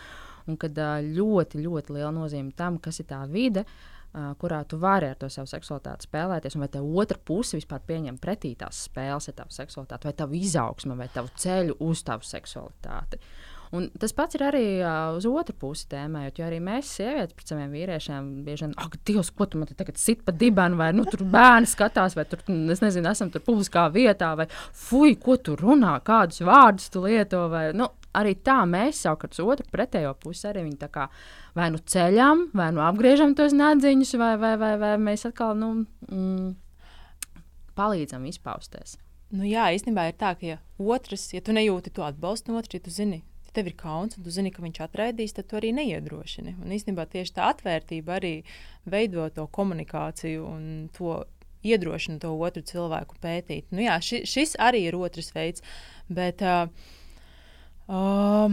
Un 0.47 0.55
kad 0.55 0.79
ļoti, 0.79 1.65
ļoti 1.67 1.99
liela 1.99 2.15
nozīme 2.15 2.55
tam, 2.55 2.79
kas 2.83 3.03
ir 3.03 3.11
tā 3.11 3.25
vide, 3.31 3.67
uh, 3.67 3.93
kurā 4.13 4.61
tu 4.69 4.77
vari 4.77 5.09
ar 5.09 5.17
to 5.17 5.29
savu 5.33 5.49
seksualitāti 5.49 6.09
spēlēties, 6.09 6.57
un 6.57 6.65
vai 6.67 6.69
te 6.73 6.83
otra 6.83 7.17
puse 7.17 7.57
vispār 7.57 7.81
pieņem 7.89 8.19
pretī 8.21 8.53
tās 8.61 8.85
spēles 8.89 9.31
ar 9.31 9.39
tavu 9.39 9.57
seksualitāti, 9.57 10.09
vai 10.11 10.15
tavu 10.19 10.37
izaugsmu, 10.37 10.97
vai 10.99 11.09
tavu 11.13 11.33
ceļu 11.45 11.79
uz 11.89 12.05
tavu 12.05 12.29
seksualitāti. 12.29 13.21
Un 13.73 13.87
tas 13.97 14.13
pats 14.13 14.37
ir 14.37 14.43
arī 14.45 14.65
uh, 14.83 15.15
uz 15.17 15.25
otru 15.25 15.55
pusi 15.57 15.87
tēmējot, 15.89 16.43
jo 16.43 16.45
arī 16.45 16.59
mēs, 16.61 16.91
sievietes, 16.99 17.33
pret 17.39 17.53
saviem 17.55 17.73
vīriešiem, 17.73 18.27
bieži 18.45 18.67
vien, 18.67 18.75
ak, 18.77 18.99
Dievs, 19.09 19.31
ko 19.33 19.47
tu 19.49 19.61
man 19.61 19.71
te 19.71 19.77
tagad 19.79 19.97
sit 19.97 20.21
pa 20.27 20.35
dibenu, 20.37 20.77
vai 20.77 20.91
nu, 20.93 21.07
tur 21.09 21.25
bērni 21.33 21.71
skatās, 21.71 22.17
vai 22.19 22.27
tur, 22.29 22.43
es 22.75 22.85
nezinu, 22.85 23.09
esam 23.09 23.33
tur 23.33 23.41
publiskā 23.47 23.87
vietā, 23.95 24.35
vai 24.37 24.47
fuj, 24.53 25.17
ko 25.25 25.39
tu 25.41 25.57
runā, 25.57 25.95
kādus 26.05 26.45
vārdus 26.45 26.93
tu 26.93 27.07
lieto, 27.07 27.47
vai, 27.53 27.71
nu, 27.73 27.89
arī 28.21 28.35
tā 28.45 28.59
mēs 28.69 29.07
savukārt 29.07 29.39
uz 29.39 29.47
otru 29.55 29.73
pretējo 29.73 30.13
pusi 30.21 30.45
arī 30.51 30.67
viņu 30.67 30.79
tā 30.83 30.91
kā 30.93 31.09
vai 31.57 31.71
nu 31.73 31.81
ceļam, 31.81 32.51
vai 32.57 32.69
nu 32.77 32.85
apgriežam 32.85 33.33
tos 33.37 33.57
nadziņus, 33.57 34.15
vai, 34.21 34.35
vai, 34.41 34.53
vai, 34.61 34.75
vai 34.81 34.93
mēs 35.01 35.25
atkal 35.29 35.57
nu, 35.57 35.73
mm, 36.09 36.53
palīdzam 37.79 38.29
izpausties. 38.29 38.99
Nu, 39.33 39.47
jā, 39.49 39.71
īstenībā 39.73 40.11
ir 40.11 40.17
tā, 40.21 40.35
ka 40.37 40.45
ja 40.45 40.61
otrs, 40.77 41.31
ja 41.33 41.41
tu 41.41 41.57
nejūti 41.57 41.93
to 41.97 42.05
atbalstu 42.05 42.53
no 42.53 42.61
otras, 42.61 42.77
ja 42.77 42.85
tu 42.85 42.93
zini, 42.93 43.23
ja 43.53 43.59
tev 43.59 43.69
ir 43.69 43.77
kauns, 43.77 44.17
un 44.17 44.25
tu 44.25 44.33
zini, 44.33 44.51
ka 44.53 44.63
viņš 44.65 44.81
atraidīs, 44.87 45.35
tad 45.37 45.49
tu 45.51 45.59
arī 45.59 45.73
neiedrošini. 45.77 46.57
Un 46.63 46.73
īstenībā 46.73 47.05
tieši 47.13 47.37
tā 47.37 47.51
atvērtība 47.53 48.17
arī 48.17 48.35
veido 48.89 49.29
to 49.35 49.47
komunikāciju 49.47 50.47
un 50.49 50.89
to 50.97 51.21
iedrošina 51.63 52.19
to 52.23 52.33
otru 52.35 52.63
cilvēku 52.67 53.21
pētīt. 53.23 53.69
Nu, 53.71 53.85
jā, 53.85 54.01
ši, 54.03 54.25
šis 54.27 54.57
arī 54.59 54.87
ir 54.89 54.97
otrs 54.99 55.31
veids. 55.37 55.63
Bet, 56.09 56.43
uh, 56.43 56.67
uh, 57.93 58.53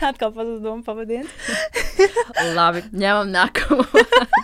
Atkal 0.00 0.32
pazuda 0.32 0.60
doma 0.60 0.82
pavadienas. 0.86 1.32
Labi, 2.56 2.82
ņemam 2.96 3.32
nākamo. 3.32 3.84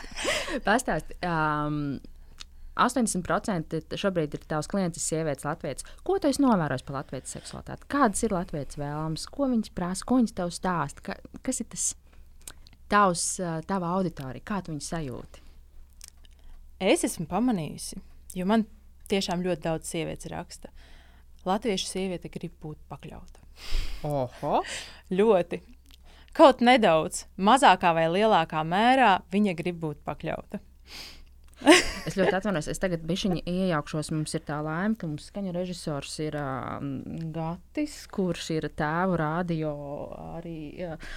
Pastāst. 0.66 1.14
Um, 1.24 2.00
80% 2.82 3.96
šobrīd 4.00 4.36
ir 4.36 4.44
tavs 4.50 4.68
klients, 4.70 5.02
sievietes, 5.02 5.46
latviešu. 5.46 5.88
Ko 6.06 6.18
tu 6.18 6.30
esi 6.30 6.42
novērojis 6.44 6.84
par 6.88 7.00
latviešu 7.00 7.36
seksualitāti? 7.36 7.88
Kādas 7.92 8.22
ir 8.26 8.34
latviešu 8.34 8.82
vēlmes, 8.82 9.26
ko 9.32 9.48
viņas 9.52 9.74
prasa, 9.76 10.06
ko 10.08 10.20
viņas 10.20 10.36
tev 10.38 10.52
stāsta? 10.54 11.06
Ka, 11.06 11.18
kas 11.46 11.62
ir 11.62 11.70
tas 11.72 11.88
tavs, 12.92 13.26
tava 13.68 13.94
auditorija, 13.96 14.44
kā 14.46 14.60
tu 14.62 14.74
viņu 14.74 14.86
sajūti? 14.86 15.44
Es 16.82 17.04
esmu 17.06 17.28
pamanījusi, 17.30 18.00
jo 18.34 18.46
man 18.50 18.66
tiešām 19.12 19.44
ļoti 19.44 19.64
daudz 19.68 19.92
sievietes 19.92 20.30
raksta. 20.32 20.72
Latviešu 21.46 21.88
sieviete 21.90 22.30
grib 22.32 22.54
būt 22.62 22.78
pakļauta. 22.90 23.42
Oho. 24.06 24.62
ļoti. 25.10 25.60
Kaut 26.32 26.62
nedaudz, 26.64 27.26
mazākā 27.36 27.92
vai 27.96 28.06
lielākā 28.08 28.62
mērā 28.64 29.18
viņa 29.32 29.54
grib 29.58 29.82
būt 29.82 30.00
pakļauta. 30.06 30.62
Es 32.08 32.16
ļoti 32.18 32.34
atvainojos, 32.38 32.68
es 32.72 32.80
tagad 32.82 33.04
bišķiņi 33.06 33.42
iejaukšos. 33.48 34.10
Mums 34.14 34.34
ir 34.36 34.44
tā 34.46 34.58
laime, 34.64 34.96
ka 34.98 35.08
mums 35.08 35.28
skaņa 35.30 35.54
režisors 35.54 36.14
ir 36.24 36.36
uh, 36.38 36.78
Gatis, 37.34 37.96
kurš 38.12 38.48
ir 38.56 38.68
tēvu 38.78 39.18
radio 39.20 39.72
arī 40.36 40.56
uh, 40.86 41.12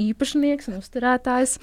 īpašnieks 0.00 0.70
un 0.70 0.78
uzturētājs. 0.80 1.56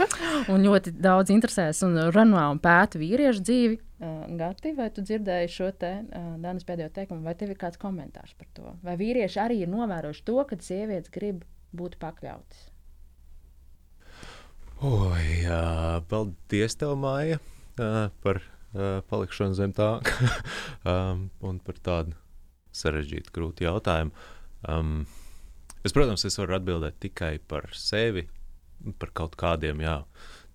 Un 0.52 0.66
ļoti 0.66 0.96
daudz 1.00 1.34
interesēs 1.34 1.84
un 1.88 1.98
runā 2.16 2.48
un 2.54 2.60
pēta 2.64 3.00
vīriešu 3.02 3.46
dzīvi. 3.46 3.80
Uh, 4.00 4.24
Gati, 4.40 4.72
vai 4.78 4.88
tu 4.96 5.04
dzirdēji 5.04 5.52
šo 5.52 5.70
te 5.76 5.92
uh, 6.02 6.34
Danas 6.40 6.64
pēdējo 6.68 6.92
teikumu, 6.96 7.26
vai 7.28 7.36
tev 7.40 7.52
ir 7.52 7.60
kāds 7.60 7.80
komentārs 7.82 8.32
par 8.40 8.48
to? 8.56 8.74
Vai 8.86 8.96
vīrieši 9.00 9.42
arī 9.44 9.62
ir 9.66 9.72
novērojuši 9.72 10.24
to, 10.30 10.38
ka 10.48 10.60
sievietes 10.64 11.12
grib 11.12 11.44
būt 11.76 12.00
pakļautas? 12.00 12.68
Oi, 14.88 15.24
jā, 15.44 16.00
paldies 16.08 16.80
tev, 16.80 16.96
Māja! 17.02 17.42
Par 18.24 18.42
palikšanu 19.10 19.56
zem 19.58 19.72
tā 19.74 19.92
un 21.50 21.62
par 21.66 21.80
tādu 21.86 22.18
sarežģītu, 22.76 23.34
grūtu 23.34 23.66
jautājumu. 23.66 24.14
Um, 24.68 25.06
es, 25.84 25.94
protams, 25.96 26.26
es 26.28 26.38
varu 26.40 26.58
atbildēt 26.60 27.00
tikai 27.04 27.38
par 27.50 27.70
sevi, 27.78 28.26
par 29.02 29.14
kaut 29.16 29.38
kādiem 29.40 29.82
jā, 29.84 29.98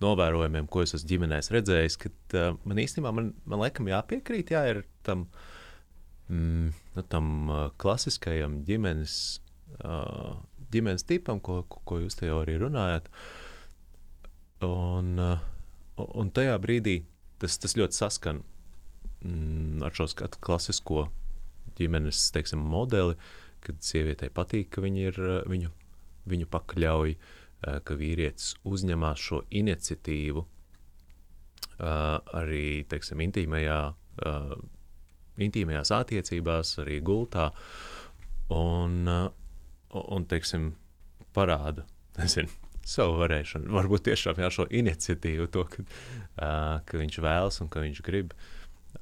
novērojumiem, 0.04 0.68
ko 0.70 0.84
es 0.84 0.94
esmu 0.96 1.10
ģimenēs 1.12 1.50
redzējis. 1.54 1.98
Kad, 2.04 2.18
uh, 2.38 2.50
man 2.68 2.82
īstenībā, 2.82 3.12
man, 3.16 3.32
man 3.48 3.64
laikam, 3.64 3.90
jāpiekrīt, 3.90 4.54
jā, 4.54 4.64
ir 4.72 4.82
tam, 5.06 5.26
mm, 6.28 6.74
nu, 6.96 7.06
tam 7.12 7.32
uh, 7.48 7.64
klasiskajam 7.80 8.60
ģimenes, 8.68 9.16
uh, 9.80 10.36
ģimenes 10.74 11.06
tipam, 11.08 11.42
ko, 11.44 11.62
ko, 11.68 11.82
ko 11.88 12.04
jūs 12.04 12.20
te 12.20 12.30
jau 12.30 12.42
arī 12.44 12.58
runājat. 12.62 13.10
Un, 14.64 15.18
uh, 15.20 15.50
un 16.00 16.30
tajā 16.34 16.54
brīdī 16.62 17.02
tas, 17.44 17.58
tas 17.60 17.76
ļoti 17.78 18.00
saskan 18.00 18.42
mm, 19.20 19.84
ar 19.84 19.94
šo 19.94 20.08
klasisko 20.40 21.08
ģimenes 21.78 22.26
teiksim, 22.34 22.62
modeli, 22.72 23.16
kad 23.64 23.80
sievietei 23.84 24.32
patīk, 24.32 24.70
ka 24.74 24.84
viņi 24.84 25.06
ir, 25.10 25.20
viņu, 25.50 25.70
viņu 26.30 26.50
pakļauj, 26.52 27.14
ka 27.84 27.96
vīrietis 27.96 28.54
uzņemās 28.68 29.22
šo 29.24 29.40
iniciatīvu 29.56 30.44
arī 31.80 32.84
teiksim, 32.90 33.22
intīmajā, 33.24 33.78
intīmajās 35.42 35.92
attiecībās, 35.96 36.76
arī 36.84 37.00
gultā. 37.04 37.48
Un, 38.54 39.08
un 39.08 40.26
teiksim, 40.28 40.74
parāda 41.34 41.86
nezinu, 42.20 42.52
savu 42.88 43.18
varēšanu. 43.22 43.72
Varbūt 43.74 44.06
tiešām 44.10 44.40
jā, 44.42 44.50
šo 44.52 44.66
iniciatīvu, 44.70 45.48
to, 45.54 45.64
ka, 45.70 45.84
uh, 45.84 46.82
ka 46.86 47.00
viņš 47.00 47.18
vēlas 47.24 47.60
un 47.64 47.70
ka 47.72 47.82
viņš 47.84 48.02
grib. 48.06 48.34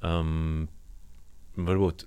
Um, 0.00 0.68
varbūt, 1.58 2.06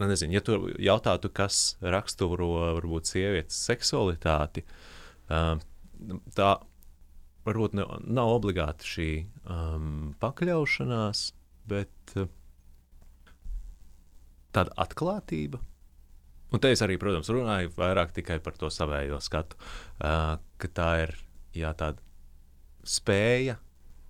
nu, 0.00 0.10
nezinu, 0.10 0.36
ja 0.36 0.42
tu 0.44 0.58
jautātu, 0.82 1.32
kas 1.34 1.78
raksturo 1.80 2.50
varbūt 2.78 3.12
sievietes 3.14 3.58
seksualitāti, 3.70 4.66
uh, 5.30 5.56
tā 6.36 6.52
varbūt 7.46 7.74
ne, 7.78 7.88
nav 8.06 8.36
obligāti 8.36 8.92
šī 8.92 9.10
um, 9.50 10.12
pakļaušanās, 10.22 11.26
bet 11.70 12.16
uh, 12.18 12.30
tāda 14.52 14.74
atklātība 14.84 15.62
Un 16.52 16.60
te 16.60 16.72
es 16.74 16.82
arī, 16.84 16.98
protams, 17.00 17.30
runāju 17.32 17.72
vairāk 17.78 18.12
tikai 18.16 18.36
par 18.44 18.56
to 18.60 18.68
savējo 18.72 19.18
skatu, 19.24 19.56
uh, 20.04 20.36
ka 20.60 20.68
tā 20.76 20.88
ir 21.06 21.14
jā, 21.56 21.72
tāda 21.78 22.02
spēja 22.84 23.56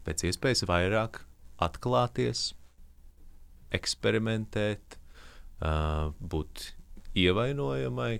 pēc 0.06 0.24
iespējas 0.26 0.64
vairāk 0.66 1.20
atklāties, 1.62 2.50
eksperimentēt, 3.72 4.98
uh, 5.62 6.10
būt 6.18 6.72
ievainojamai, 7.22 8.14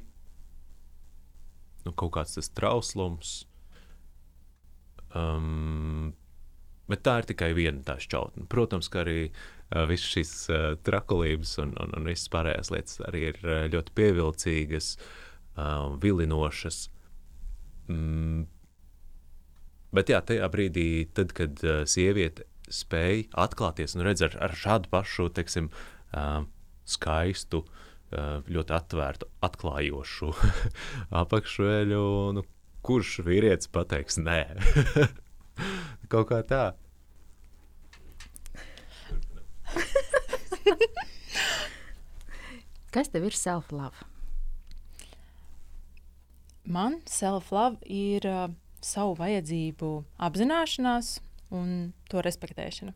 nu, 1.83 1.95
kaut 1.99 2.15
kāds 2.15 2.39
tas 2.39 2.53
trauslums. 2.55 3.41
Um, 5.19 6.13
bet 6.89 7.03
tā 7.05 7.19
ir 7.21 7.29
tikai 7.33 7.51
viena 7.59 7.83
tā 7.85 7.99
šķautne. 8.01 8.47
Protams, 8.53 8.89
ka 8.93 9.03
arī 9.03 9.19
uh, 9.27 9.62
visas 9.89 10.15
šīs 10.15 10.33
uh, 10.53 10.63
trakulības 10.85 11.57
un, 11.63 11.75
un, 11.81 11.93
un 11.99 12.09
visas 12.11 12.31
pārējās 12.33 12.73
lietas 12.75 13.03
arī 13.09 13.27
ir 13.33 13.39
uh, 13.45 13.67
ļoti 13.73 13.95
pievilcīgas, 13.99 14.97
vilinošas. 16.01 16.87
Mm. 17.93 18.47
Bet 19.93 20.09
jā, 20.09 20.23
tajā 20.25 20.49
brīdī, 20.53 20.87
tad, 21.13 21.35
kad 21.37 21.61
uh, 21.67 21.83
sieviete 21.85 22.47
spēja 22.73 23.27
atklāties 23.45 23.97
un 23.97 24.07
redz 24.07 24.25
ar, 24.25 24.37
ar 24.47 24.55
šādu 24.57 24.89
pašu, 24.93 25.29
teiksim, 25.37 25.69
uh, 26.17 26.47
skaistu, 26.89 27.61
uh, 27.67 28.41
ļoti 28.49 28.77
atvērtu, 28.79 29.29
atklājošu 29.45 30.33
apakšveļu, 31.23 32.07
nu, 32.39 32.47
kurš 32.87 33.19
vīrietis 33.27 33.71
pateiks 33.73 34.17
nē? 34.23 34.41
Kaut 36.13 36.31
kā 36.33 36.41
tā. 36.49 36.65
Kas 42.95 43.13
tev 43.13 43.29
ir 43.29 43.37
self-love? 43.37 44.09
Man 46.65 47.01
self-love 47.11 47.81
ir 47.89 48.27
uh, 48.29 48.49
savu 48.85 49.17
vajadzību 49.19 49.93
apzināšanās 50.23 51.17
un 51.55 51.93
to 52.11 52.23
respektēšana. 52.25 52.95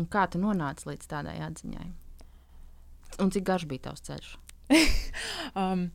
Un 0.00 0.06
kā 0.08 0.24
tu 0.32 0.40
nonāci 0.40 0.88
līdz 0.88 1.08
tādai 1.08 1.36
atziņai? 1.44 1.88
Un 3.20 3.32
cik 3.32 3.44
garš 3.44 3.66
bija 3.68 3.88
tavs 3.88 4.04
ceļš? 4.06 4.30
um, 5.62 5.88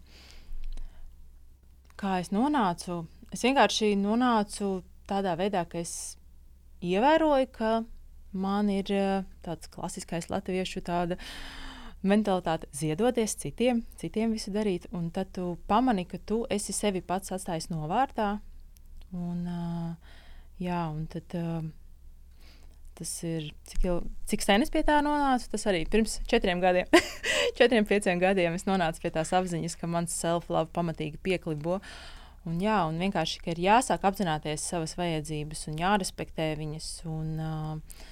kā 1.97 2.19
es 2.21 2.29
nonācu? 2.33 3.01
Es 3.33 3.43
vienkārši 3.43 3.95
nonācu 3.99 4.81
tādā 5.09 5.33
veidā, 5.39 5.65
ka 5.69 5.81
es 5.81 6.17
ievēroju, 6.85 7.49
ka 7.55 7.71
man 8.33 8.69
ir 8.73 8.91
eh, 8.91 9.23
tāds 9.45 9.69
klasiskais 9.71 10.29
latviešu 10.31 10.83
tāda 10.85 11.17
mentalitāte 12.07 12.69
ziedoties 12.75 13.35
citiem, 13.39 13.81
citiem 13.97 14.35
visu 14.35 14.51
darīt. 14.53 14.87
Un 14.95 15.09
tad 15.13 15.31
tu 15.35 15.55
pamani, 15.69 16.05
ka 16.05 16.19
tu 16.19 16.43
esi 16.53 16.75
sevi 16.75 17.01
pats 17.01 17.33
atstājis 17.35 17.71
novārtā. 17.71 18.37
Un, 19.15 19.43
uh, 19.47 20.15
jā, 20.61 20.81
un 20.91 21.05
tad, 21.09 21.33
uh, 21.39 21.63
tas 22.97 23.13
ir 23.25 23.47
cik, 23.69 23.85
jau, 23.87 23.95
cik 24.29 24.43
sen 24.43 24.65
es 24.65 24.71
pie 24.73 24.83
tā 24.87 24.99
nonācu. 25.05 25.49
Tas 25.53 25.65
arī 25.71 25.85
pirms 25.89 26.19
četriem 26.29 26.61
gadiem, 26.63 26.91
četriem, 27.59 27.87
pieciem 27.87 28.21
gadiem 28.21 28.57
es 28.59 28.67
nonācu 28.69 29.01
pie 29.03 29.13
tās 29.15 29.33
apziņas, 29.37 29.77
ka 29.79 29.89
mans 29.89 30.15
self-love 30.21 30.69
pamatīgi 30.75 31.21
pieklibo. 31.23 31.79
Un, 32.47 32.61
jā, 32.63 32.77
un 32.87 32.99
vienkārši 33.01 33.41
ir 33.51 33.59
jāsāk 33.59 34.05
apzināties 34.07 34.63
savas 34.63 34.93
vajadzības 34.99 35.65
un 35.71 35.81
jārespektē 35.81 36.53
viņas. 36.59 36.91
Un, 37.09 37.33
uh, 37.41 38.05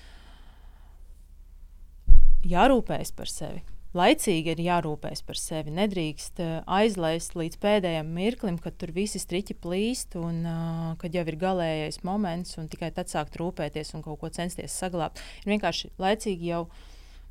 jārūpējas 2.45 3.11
par 3.17 3.31
sevi. 3.31 3.63
Laicīgi 3.95 4.51
ir 4.51 4.59
jārūpējas 4.59 5.21
par 5.23 5.37
sevi. 5.39 5.71
Nedrīkst 5.71 6.41
uh, 6.43 6.55
aizlaist 6.77 7.37
līdz 7.39 7.59
pēdējiem 7.63 8.09
mirklim, 8.17 8.57
kad 8.59 8.75
tur 8.81 8.91
visi 8.95 9.21
striķi 9.23 9.55
plīst, 9.63 10.17
un 10.19 10.41
uh, 10.43 10.89
kad 10.99 11.15
jau 11.15 11.23
ir 11.23 11.37
galīgais 11.39 12.01
moments, 12.03 12.57
un 12.59 12.67
tikai 12.71 12.91
tad 12.95 13.07
sākt 13.11 13.39
rūpēties 13.39 13.93
un 13.95 14.03
kaut 14.03 14.19
ko 14.19 14.31
censties 14.35 14.75
saglabāt. 14.75 15.23
Ir 15.45 15.53
vienkārši 15.55 15.93
laicīgi 16.01 16.51
jau 16.51 16.65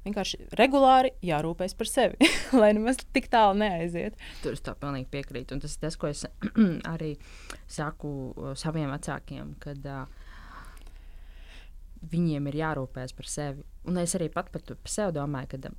vienkārši 0.06 0.40
regulāri 0.56 1.12
jārūpējas 1.24 1.76
par 1.76 1.90
sevi, 1.90 2.32
lai 2.60 2.72
nemaz 2.76 3.02
tik 3.12 3.28
tālu 3.32 3.60
neaiziet. 3.60 4.16
Tur 4.40 4.56
es 4.56 4.64
tā 4.64 4.72
pilnīgi 4.80 5.10
piekrītu. 5.12 5.58
Un 5.58 5.64
tas 5.64 5.76
ir 5.76 5.84
tas, 5.84 6.00
ko 6.00 6.08
es 6.08 6.24
arī 6.94 7.12
saku 7.68 8.32
saviem 8.56 8.88
vecākiem, 8.96 9.52
kad 9.60 9.84
uh, 9.84 10.23
viņiem 12.10 12.48
ir 12.50 12.60
jārūpējas 12.60 13.16
par 13.16 13.28
sevi. 13.30 13.64
Un 13.88 13.98
es 14.00 14.14
arī 14.16 14.30
pat 14.32 14.48
par 14.52 14.62
sevi 14.88 15.16
domāju, 15.16 15.54
ka 15.54 15.72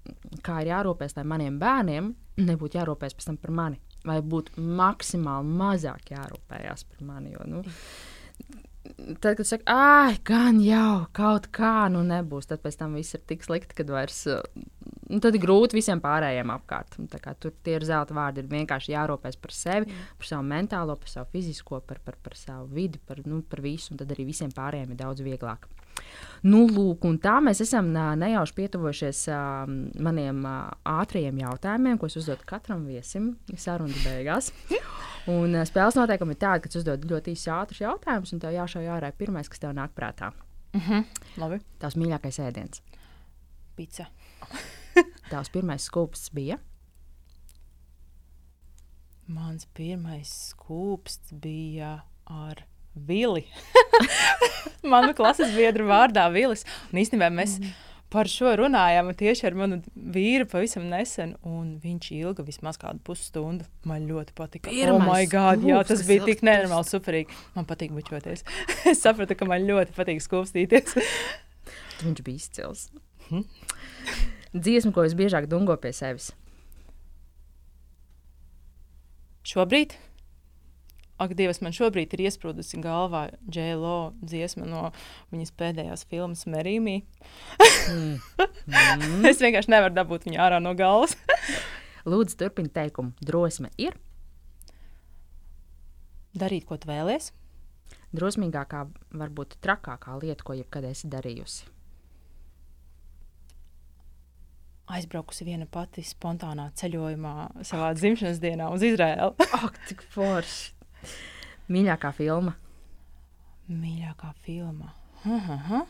kā 0.46 0.60
ir 0.62 0.72
jārūpējas, 0.74 1.18
lai 1.18 1.26
maniem 1.32 1.58
bērniem 1.62 2.14
nebūtu 2.44 2.80
jārūpējas 2.80 3.18
pēc 3.18 3.32
tam 3.32 3.42
par 3.42 3.56
mani. 3.56 3.82
Vai 4.06 4.20
būtu 4.22 4.62
maksimāli 4.62 5.58
mazāk 5.62 6.12
jārūpējas 6.14 6.86
par 6.92 7.06
mani. 7.08 7.34
Jo, 7.34 7.48
nu, 7.50 7.64
tad, 9.20 9.36
kad 9.40 9.48
saka, 9.48 9.64
ah, 9.72 10.18
gan 10.28 10.60
jau 10.62 11.06
kaut 11.16 11.50
kā, 11.56 11.88
nu 11.92 12.04
nebūs, 12.06 12.50
tad 12.50 12.62
pēc 12.64 12.78
tam 12.82 12.98
viss 13.00 13.18
ir 13.18 13.24
tik 13.28 13.46
slikti, 13.46 13.78
ka 13.78 13.88
vairs. 13.90 14.26
Nu, 15.06 15.20
tad 15.22 15.38
ir 15.38 15.42
grūti 15.44 15.78
visiem 15.78 16.02
pārējiem 16.02 16.50
apkārt. 16.54 16.98
Tur 17.42 17.54
tie 17.66 17.76
ir 17.78 17.86
zelta 17.86 18.16
vārdi. 18.18 18.42
Ir 18.42 18.50
vienkārši 18.50 18.96
jārūpēs 18.96 19.38
par 19.42 19.54
sevi, 19.54 19.90
mm. 19.90 20.14
par 20.22 20.30
savu 20.32 20.48
mentālo, 20.50 20.96
par 21.02 21.12
savu 21.12 21.30
fizisko, 21.34 21.82
par, 21.86 22.02
par, 22.06 22.18
par 22.26 22.38
savu 22.40 22.70
vidi, 22.74 23.02
par, 23.06 23.22
nu, 23.30 23.44
par 23.46 23.62
visu. 23.66 23.94
Un 23.94 24.02
tad 24.02 24.14
arī 24.16 24.26
visiem 24.32 24.54
pārējiem 24.54 24.96
ir 24.96 25.02
daudz 25.04 25.22
vieglāk. 25.26 25.70
Nu, 26.46 26.66
lūk, 26.70 27.08
tā 27.24 27.40
mēs 27.42 27.64
esam 27.64 27.88
nejauši 27.94 28.54
pietuvojušies 28.60 29.22
uh, 29.34 29.64
maniem 30.06 30.44
uh, 30.46 30.68
ātriem 30.86 31.40
jautājumiem, 31.42 31.98
ko 31.98 32.10
es 32.10 32.20
uzdodu 32.22 32.46
katram 32.46 32.84
viesim 32.86 33.32
sarunas 33.58 34.04
beigās. 34.06 34.52
Un 35.32 35.58
uh, 35.58 35.64
spēles 35.66 35.98
noteikumi 35.98 36.36
ir 36.36 36.42
tādi, 36.44 36.62
ka 36.62 36.70
tu 36.70 36.82
uzdod 36.84 37.08
ļoti 37.10 37.34
īsus 37.34 37.50
ātrus 37.56 37.82
jautājumus, 37.82 38.36
un 38.36 38.44
tev 38.44 38.54
jāšauj 38.54 38.92
ārā 38.94 39.10
pirmais, 39.18 39.50
kas 39.50 39.64
tev 39.64 39.74
nāk 39.74 39.96
prātā. 39.98 40.32
Mm 40.76 40.82
-hmm. 40.86 41.04
Labi. 41.42 41.60
Tavs 41.80 41.98
mīļākais 41.98 42.40
ēdiens? 42.46 42.82
Pica. 43.76 44.06
Tavs 45.32 45.50
pirmais 45.50 45.90
skūpsts 45.90 46.30
bija? 46.34 46.60
Mans 49.28 49.66
pirmais 49.74 50.30
skūpsts 50.54 51.34
bija 51.42 52.04
ar 52.26 52.68
Vili. 52.96 53.46
Manu 54.92 55.16
klases 55.18 55.52
biedru 55.56 55.90
vārdā 55.90 56.28
Vilis. 56.34 56.64
Un 56.92 57.02
īstenībā 57.02 57.28
mēs 57.34 57.58
mm. 57.60 57.74
par 58.14 58.30
šo 58.32 58.54
runājām 58.62 59.10
tieši 59.18 59.48
ar 59.50 59.58
manu 59.60 59.80
vīru 59.94 60.48
pavisam 60.50 60.86
nesen. 60.92 61.36
Viņš 61.44 62.12
ilga 62.16 62.46
vismaz 62.48 62.80
kādu 62.82 63.02
pusstundu. 63.06 63.68
Man 63.88 64.08
ļoti 64.10 64.36
patika. 64.38 64.72
Pirmais 64.72 64.96
oh, 64.96 65.04
my 65.10 65.28
God, 65.32 65.60
skūps, 65.60 65.72
jā, 65.74 65.82
tas 65.92 66.06
bija 66.08 66.30
tik 66.30 66.46
nenormāli 66.46 66.92
superīgi. 66.92 67.42
Man 67.58 67.68
patīk 67.70 67.92
bučoties. 67.98 68.46
es 68.92 69.04
sapratu, 69.04 69.38
ka 69.38 69.50
man 69.50 69.68
ļoti 69.68 69.98
patīk 69.98 70.24
skūpstīties. 70.24 70.96
Viņš 72.06 72.24
bija 72.26 72.42
izcils. 72.42 72.88
Dziesma, 74.56 74.94
ko 74.96 75.04
visbiežāk 75.04 75.50
dungo 75.52 75.76
pie 75.82 75.92
sevis. 75.96 76.32
Šobrīd, 79.46 79.94
ak, 81.22 81.36
Dievs, 81.38 81.62
man 81.64 81.76
šobrīd 81.76 82.14
ir 82.18 82.26
iesprūdusi 82.28 82.80
galvā 82.84 83.30
J.Lo 83.48 84.14
dziesma 84.20 84.68
no 84.68 84.90
viņas 85.32 85.54
pēdējās 85.60 86.08
filmas 86.12 86.46
Merīmī. 86.50 87.02
Mm. 87.86 88.18
es 89.30 89.38
vienkārši 89.38 89.70
nevaru 89.70 89.94
dabūt 89.94 90.24
viņu 90.26 90.40
ārā 90.42 90.58
no 90.58 90.72
galvas. 90.78 91.14
Lūdzu, 92.10 92.34
turpiniet 92.40 92.74
teikumu. 92.74 93.14
Drosme 93.22 93.70
ir 93.78 93.94
Darīt, 96.36 96.66
ko 96.68 96.76
tu 96.82 96.90
vēlies. 96.90 97.30
drosmīgākā, 98.16 98.82
varbūt 99.16 99.56
trakākā 99.64 100.18
lieta, 100.22 100.44
ko 100.44 100.56
jebkad 100.58 100.88
esi 100.90 101.08
darījusi. 101.12 101.70
Aizbraukusi 104.96 105.48
viena 105.48 105.66
pati 105.66 106.04
spontānā 106.06 106.68
ceļojumā 106.78 107.64
savā 107.66 107.94
dzimšanas 107.98 108.42
dienā 108.44 108.68
uz 108.74 108.84
Izraēlu. 108.86 109.34
Ak, 109.62 109.80
cik 109.90 110.04
forši! 110.14 110.75
Mīļākā 111.74 112.12
filma. 112.16 112.56
Mīļākā 113.70 114.32
filma. 114.46 114.92
Aha. 115.26 115.86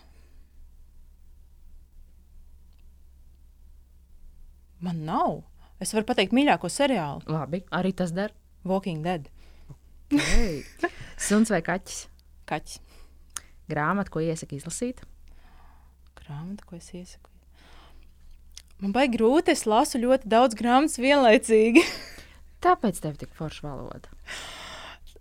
Man 4.86 5.04
nav. 5.08 5.42
Es 5.84 5.92
varu 5.96 6.08
pateikt, 6.08 6.32
mīļāko 6.36 6.70
seriālu 6.72 7.26
Labi, 7.28 7.66
arī 7.76 7.92
tas 7.96 8.14
der. 8.16 8.32
Walking 8.66 9.04
Dead. 9.04 9.28
Hey. 10.10 10.64
Suns 11.28 11.52
vai 11.54 11.62
kaķis? 11.66 12.06
Kaķis. 12.50 12.80
Grāmata, 13.70 14.12
ko 14.14 14.22
iesaka 14.24 14.56
izlasīt. 14.58 15.02
Grāmata, 16.18 16.66
ko 16.66 16.78
es 16.78 16.92
iesaku. 16.94 17.32
Man 18.82 18.92
baigi 18.96 19.16
grūti, 19.18 19.54
es 19.56 19.64
lasu 19.70 20.02
ļoti 20.02 20.30
daudz 20.30 20.58
grāmatas 20.60 21.00
vienlaicīgi. 21.02 21.84
Tāpēc 22.66 23.02
tev 23.02 23.20
tik 23.22 23.34
forša 23.38 23.68
valoda. 23.68 24.12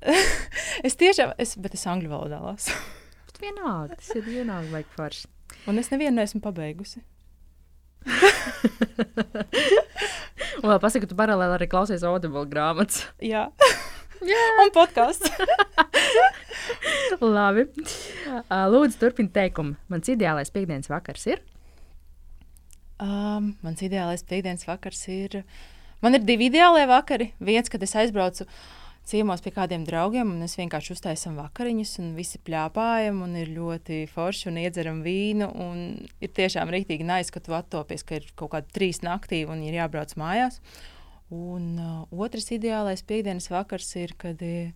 es 0.86 0.98
tiešām, 1.00 1.34
es, 1.40 1.56
bet 1.60 1.74
es 1.78 1.86
angļu 1.90 2.12
valodā 2.12 2.40
lasu. 2.42 2.74
Bet 3.28 3.40
vienalga, 3.42 3.96
tas 3.98 4.12
ir 4.14 4.22
vienalga, 4.28 4.70
vai 4.70 4.84
forši. 4.94 5.26
Un 5.70 5.80
es 5.80 5.88
nevienu 5.90 6.20
neesmu 6.20 6.38
pabeigusi. 6.44 7.00
Un 10.62 10.68
vēl 10.70 10.78
pasaka, 10.78 11.02
ka 11.02 11.10
tu 11.10 11.16
paralēli 11.18 11.56
arī 11.56 11.66
klausies 11.72 12.04
Audible 12.06 12.44
grāmatas. 12.46 13.08
Jā, 13.24 13.48
Jā, 14.24 14.44
un 14.62 14.70
podkāsts. 14.72 15.28
labi. 17.20 17.66
Lūdzu, 18.72 18.96
turpini 19.00 19.32
teikumu. 19.34 19.76
Mans 19.92 20.08
ideālais 20.08 20.52
piekdienas 20.54 20.88
vakars 20.88 21.26
ir. 21.28 21.42
Um, 23.02 23.52
mans 23.64 23.82
ideālais 23.84 24.24
piekdienas 24.24 24.64
vakars 24.68 25.02
ir. 25.12 25.42
Man 26.04 26.16
ir 26.16 26.24
divi 26.24 26.48
ideālie 26.48 26.86
vakari. 26.88 27.32
Viens, 27.42 27.68
kad 27.72 27.84
es 27.84 27.94
aizbraucu 28.00 28.46
ciemos 29.08 29.42
pie 29.44 29.52
kādiem 29.54 29.84
draugiem, 29.86 30.30
un 30.32 30.42
mēs 30.44 30.56
vienkārši 30.58 30.94
uztaisām 30.94 31.36
vakariņas, 31.38 31.92
un 32.02 32.10
visi 32.16 32.40
plāpājam, 32.44 33.20
un 33.26 33.36
ir 33.40 33.52
ļoti 33.54 34.04
forši, 34.12 34.48
un 34.50 34.60
iedzeram 34.64 35.02
vīnu. 35.04 35.50
Un 35.64 35.84
ir 36.24 36.32
tiešām 36.34 36.72
rīktīgi 36.72 37.06
nais, 37.06 37.30
ka 37.32 37.42
tu 37.44 37.56
attopies, 37.56 38.04
ka 38.06 38.18
ir 38.20 38.28
kaut 38.38 38.54
kāda 38.56 38.70
trīs 38.74 39.02
naktī, 39.04 39.44
un 39.48 39.62
ir 39.66 39.76
jābrauc 39.78 40.16
mājās. 40.20 40.60
Un 41.34 41.74
uh, 41.80 42.20
otrs 42.24 42.50
ideālais 42.54 43.04
piekdienas 43.06 43.50
vakars 43.52 43.88
ir, 44.00 44.14
kad, 44.20 44.42
eh, 44.44 44.72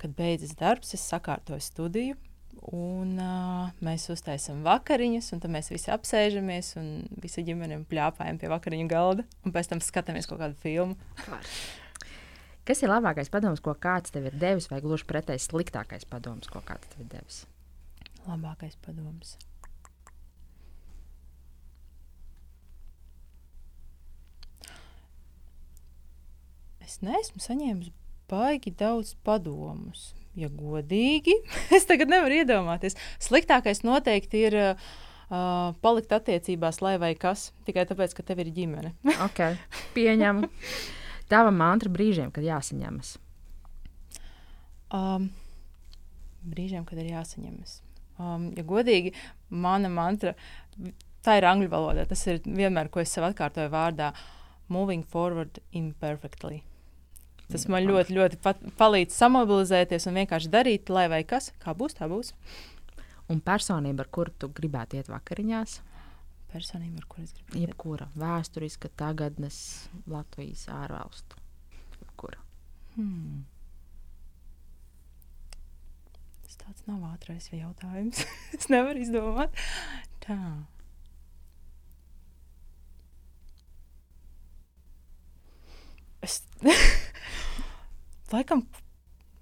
kad 0.00 0.16
beidzas 0.16 0.56
darbs, 0.58 0.94
es 0.96 1.04
sakārtoju 1.08 1.64
studiju. 1.64 2.18
Un 2.76 3.14
uh, 3.16 3.70
mēs 3.80 4.10
uztaisām 4.12 4.64
vakariņas, 4.66 5.30
un 5.32 5.40
tad 5.40 5.52
mēs 5.54 5.70
visi 5.72 5.92
apsēžamies, 5.94 6.74
un 6.80 6.90
visi 7.22 7.44
ģimene 7.46 7.78
plāpājam 7.88 8.40
pie 8.40 8.50
vakariņu 8.52 8.88
galda, 8.90 9.24
un 9.46 9.54
pēc 9.54 9.70
tam 9.70 9.80
skatāmies 9.84 10.28
kaut 10.28 10.42
kādu 10.42 10.58
filmu. 10.60 10.98
Kas 12.68 12.82
ir 12.84 12.92
labākais 12.92 13.30
padoms, 13.32 13.62
ko 13.64 13.72
kāds 13.74 14.12
tev 14.12 14.28
ir 14.28 14.36
devis, 14.40 14.68
vai 14.70 14.82
gluži 14.84 15.06
pretēji 15.08 15.46
sliktākais 15.46 16.04
padoms, 16.08 16.50
ko 16.50 16.60
kāds 16.64 16.90
tev 16.92 17.06
ir 17.06 17.12
devis? 17.14 17.44
Labākais 18.26 18.76
padoms. 18.84 19.38
Es 26.84 26.98
neesmu 27.06 27.40
saņēmis 27.40 27.92
baigi 28.30 28.72
daudz 28.76 29.14
padomus. 29.26 30.10
Ja 30.38 30.50
godīgi, 30.52 31.34
es 31.76 31.88
tagad 31.88 32.12
nevaru 32.12 32.42
iedomāties. 32.42 32.98
Sliktākais 33.22 33.82
noteikti 33.86 34.44
ir 34.50 34.58
uh, 34.60 34.94
palikt 35.82 36.12
attiecībās, 36.14 36.82
lai 36.84 36.96
vai 37.02 37.14
kas, 37.18 37.50
tikai 37.66 37.88
tāpēc, 37.88 38.14
ka 38.14 38.26
tev 38.26 38.44
ir 38.44 38.52
ģimene. 38.54 38.94
Ok, 39.26 39.44
pieņemu. 39.96 40.50
Tava 41.30 41.52
mantra 41.54 41.90
brīžiem, 41.92 42.32
kad 42.34 42.46
jāsaņemas. 42.46 43.14
Um, 44.90 45.28
brīžiem, 46.42 46.82
kad 46.88 46.98
ir 46.98 47.12
jāsaņemas. 47.12 47.76
Um, 48.20 48.50
ja 48.56 48.64
godīgi, 48.66 49.14
mana 49.48 49.88
mantra, 49.92 50.34
tā 51.24 51.38
ir 51.38 51.46
angļu 51.48 51.70
valodā. 51.72 52.06
Tas 52.10 52.24
ir 52.26 52.42
vienmēr, 52.44 52.90
ko 52.92 53.02
es 53.04 53.12
sev 53.14 53.28
atkārtoju 53.30 53.70
vārdā- 53.72 54.12
moving 54.74 55.04
forward 55.04 55.58
imperfectly. 55.72 56.62
Tas 57.50 57.66
man 57.66 57.82
ļoti, 57.82 58.14
ļoti 58.14 58.38
pat, 58.42 58.60
palīdz 58.78 59.16
samobilizēties 59.18 60.06
un 60.06 60.20
vienkārši 60.20 60.50
darīt, 60.50 60.90
lai 60.90 61.08
vai 61.10 61.24
kas, 61.24 61.50
kā 61.62 61.74
būs, 61.74 61.96
tā 61.98 62.06
būs. 62.10 62.32
Un 63.30 63.40
personība, 63.40 64.04
ar 64.04 64.10
kuru 64.10 64.30
tu 64.38 64.48
gribētu 64.48 64.98
iet 64.98 65.10
vakariņās, 65.10 65.80
Personība, 66.50 66.98
ar 66.98 67.06
kuru 67.06 67.22
es 67.28 67.32
gribu. 67.36 67.60
jebkura 67.62 68.08
vēsturiska, 68.18 68.90
tagadnes, 68.98 69.60
Latvijas 70.10 70.64
ārvalstu. 70.74 71.38
Jebkura. 72.00 72.40
Hmm. 72.96 73.44
Tas 76.42 76.58
tāds 76.64 76.86
nav 76.90 77.04
ātrais 77.12 77.46
jautājums. 77.54 78.24
es 78.58 78.66
nevaru 78.72 79.04
izdomāt. 79.04 79.54
Tā. 80.26 80.40
Es 86.26 86.42
laikam 88.34 88.66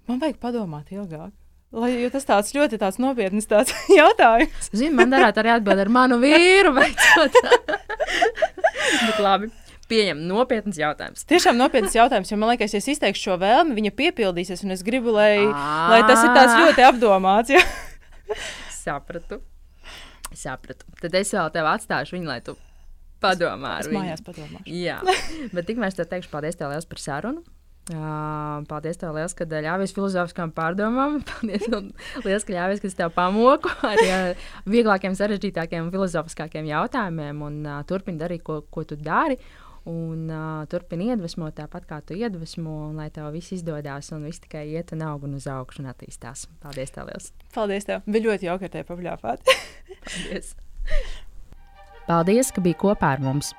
man 0.05 0.21
vajag 0.21 0.37
padomāt 0.45 0.93
ilgāk. 0.93 1.33
Lai, 1.69 1.91
jo 2.01 2.07
tas 2.09 2.25
tāds 2.25 2.49
ļoti 2.55 2.79
tāds 2.81 2.97
nopietns 2.97 3.45
tāds 3.49 3.73
jautājums. 3.99 4.69
Zini, 4.73 4.93
man 4.97 5.11
darētu 5.13 5.43
arī 5.43 5.51
atbildēt 5.53 5.85
ar 5.85 5.91
manu 5.93 6.17
vīru. 6.21 6.71
Bet 9.05 9.19
labi, 9.21 9.49
pieņem 9.91 10.23
nopietns 10.29 10.79
jautājums. 10.81 11.25
Tiešām 11.29 11.59
nopietns 11.59 11.93
jautājums, 11.97 12.31
jo 12.33 12.37
man 12.41 12.49
liekas, 12.53 12.73
ja 12.73 12.81
es 12.81 12.89
izteikšu 12.95 13.29
šo 13.29 13.35
vēlmi, 13.41 13.75
viņa 13.77 13.91
piepildīsies. 13.99 14.63
Un 14.65 14.73
es 14.75 14.81
gribu, 14.87 15.13
lai, 15.15 15.35
lai 15.45 16.01
tas 16.09 16.23
ir 16.25 16.33
tāds 16.35 16.57
ļoti 16.57 16.87
apdomāts. 16.89 17.53
Ja? 17.53 17.61
Sapratu. 18.73 19.41
Sapratu. 20.33 20.89
Tad 21.01 21.15
es 21.21 21.33
vēl 21.37 21.53
tev 21.53 21.69
atstāšu 21.69 22.17
viņu, 22.17 22.29
lai 22.29 22.39
tu 22.45 22.57
padomā 23.21 23.77
Es 23.83 23.89
viņu. 23.89 24.01
mājās 24.01 24.21
padomāšu. 24.25 24.65
Jā, 24.73 24.99
bet 25.55 25.69
tikmēr 25.69 25.93
es 25.93 25.97
tev 26.01 26.09
teikšu 26.11 26.33
paldies 26.33 26.57
tev 26.59 26.73
liels 26.73 26.89
par 26.89 27.01
sarunu. 27.05 27.45
Uh, 27.89 28.59
paldies, 28.69 28.99
tev 29.01 29.15
liels, 29.17 29.33
ka 29.33 29.47
ļāvies 29.49 29.95
filozofiskām 29.95 30.51
pārdomām. 30.53 31.15
Paldies, 31.29 31.63
liels, 32.21 32.43
ka 32.45 32.53
ļāvies, 32.53 32.83
ka 32.83 32.89
es 32.91 32.97
tev 32.99 33.13
pamoku 33.15 33.71
ar 33.89 34.01
uh, 34.03 34.43
vieglākiem, 34.69 35.15
sarežģītākiem 35.17 35.89
filozofiskākiem 35.95 36.69
jautājumiem. 36.69 37.41
Un 37.47 37.63
uh, 37.65 37.79
turpini 37.89 38.21
darīt, 38.21 38.43
ko, 38.45 38.59
ko 38.69 38.85
tu 38.85 38.97
dari. 38.99 39.39
Un 39.89 40.27
uh, 40.29 40.67
turpini 40.69 41.07
iedvesmot 41.09 41.55
tāpat, 41.57 41.87
kā 41.89 41.97
tu 42.05 42.13
iedvesmo, 42.13 42.75
un 42.91 42.99
lai 43.01 43.07
tev 43.15 43.31
viss 43.33 43.55
izdodas, 43.55 44.11
un 44.13 44.27
viss 44.27 44.43
tikai 44.43 44.67
iet 44.75 44.93
un 44.93 45.01
aug 45.07 45.25
un 45.25 45.39
uz 45.39 45.47
augšu 45.49 45.81
un 45.81 45.89
attīstās. 45.89 46.45
Paldies, 46.61 46.93
tev 46.93 47.09
liels! 47.09 47.31
Paldies, 47.55 47.89
tev. 47.89 48.05
Bija 48.05 48.27
ļoti 48.27 48.51
jauki 48.51 48.69
ar 48.69 48.75
tevi 48.75 48.89
papļāpāt. 48.91 49.49
Paldies! 49.95 50.53
Paldies, 52.11 52.53
ka 52.53 52.61
biji 52.61 52.77
kopā 52.85 53.15
ar 53.15 53.25
mums! 53.25 53.55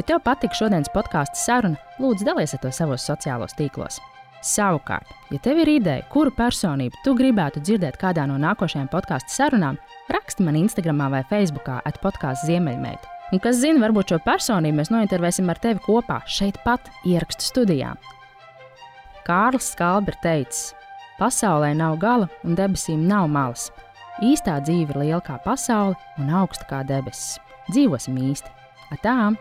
Ja 0.00 0.04
tev 0.08 0.22
patika 0.24 0.56
šodienas 0.56 0.88
podkāstu 0.94 1.36
saruna, 1.36 1.76
lūdzu, 2.00 2.24
dalies 2.24 2.54
ar 2.56 2.60
to 2.62 2.70
savos 2.72 3.02
sociālos 3.04 3.52
tīklos. 3.58 3.98
Savukārt, 4.40 5.10
ja 5.28 5.36
tev 5.44 5.58
ir 5.60 5.68
ideja, 5.74 6.06
kuru 6.08 6.30
personību 6.32 7.02
tu 7.04 7.12
gribētu 7.18 7.60
dzirdēt 7.60 7.98
kādā 8.00 8.24
no 8.24 8.38
nākošajām 8.40 8.88
podkāstu 8.88 9.34
sarunām, 9.34 9.76
raksti 10.08 10.46
man 10.46 10.56
Instagram 10.56 11.02
vai 11.12 11.20
Facebook 11.28 11.68
atpodkāstu 11.74 12.48
Ziemeļmeita. 12.48 13.10
Un 13.36 13.42
kas 13.44 13.60
zina, 13.60 13.82
varbūt 13.84 14.14
šo 14.14 14.20
personību 14.24 14.78
mēs 14.78 14.92
nointervēsim 14.94 15.52
ar 15.52 15.60
tevi 15.60 15.84
kopā 15.84 16.22
šeit 16.24 16.56
pat 16.64 16.88
ierakstu 17.04 17.50
studijā. 17.50 17.92
Kārlis 19.28 19.68
Skalbi 19.74 20.14
ir 20.14 20.18
teicis, 20.24 20.72
pasaulē 21.20 21.74
nav 21.76 22.00
gala 22.00 22.30
un 22.40 22.56
debesīm 22.56 23.04
nav 23.04 23.28
malas. 23.28 23.68
Īstā 24.24 24.62
dzīve 24.64 24.96
ir 24.96 25.04
liela 25.04 25.20
kā 25.28 25.36
pasaule 25.44 25.92
un 26.16 26.32
augsta 26.40 26.64
kā 26.72 26.80
debesis. 26.88 27.36
Dzīvosim 27.68 28.16
īsti! 28.32 28.56
Atām! 28.96 29.36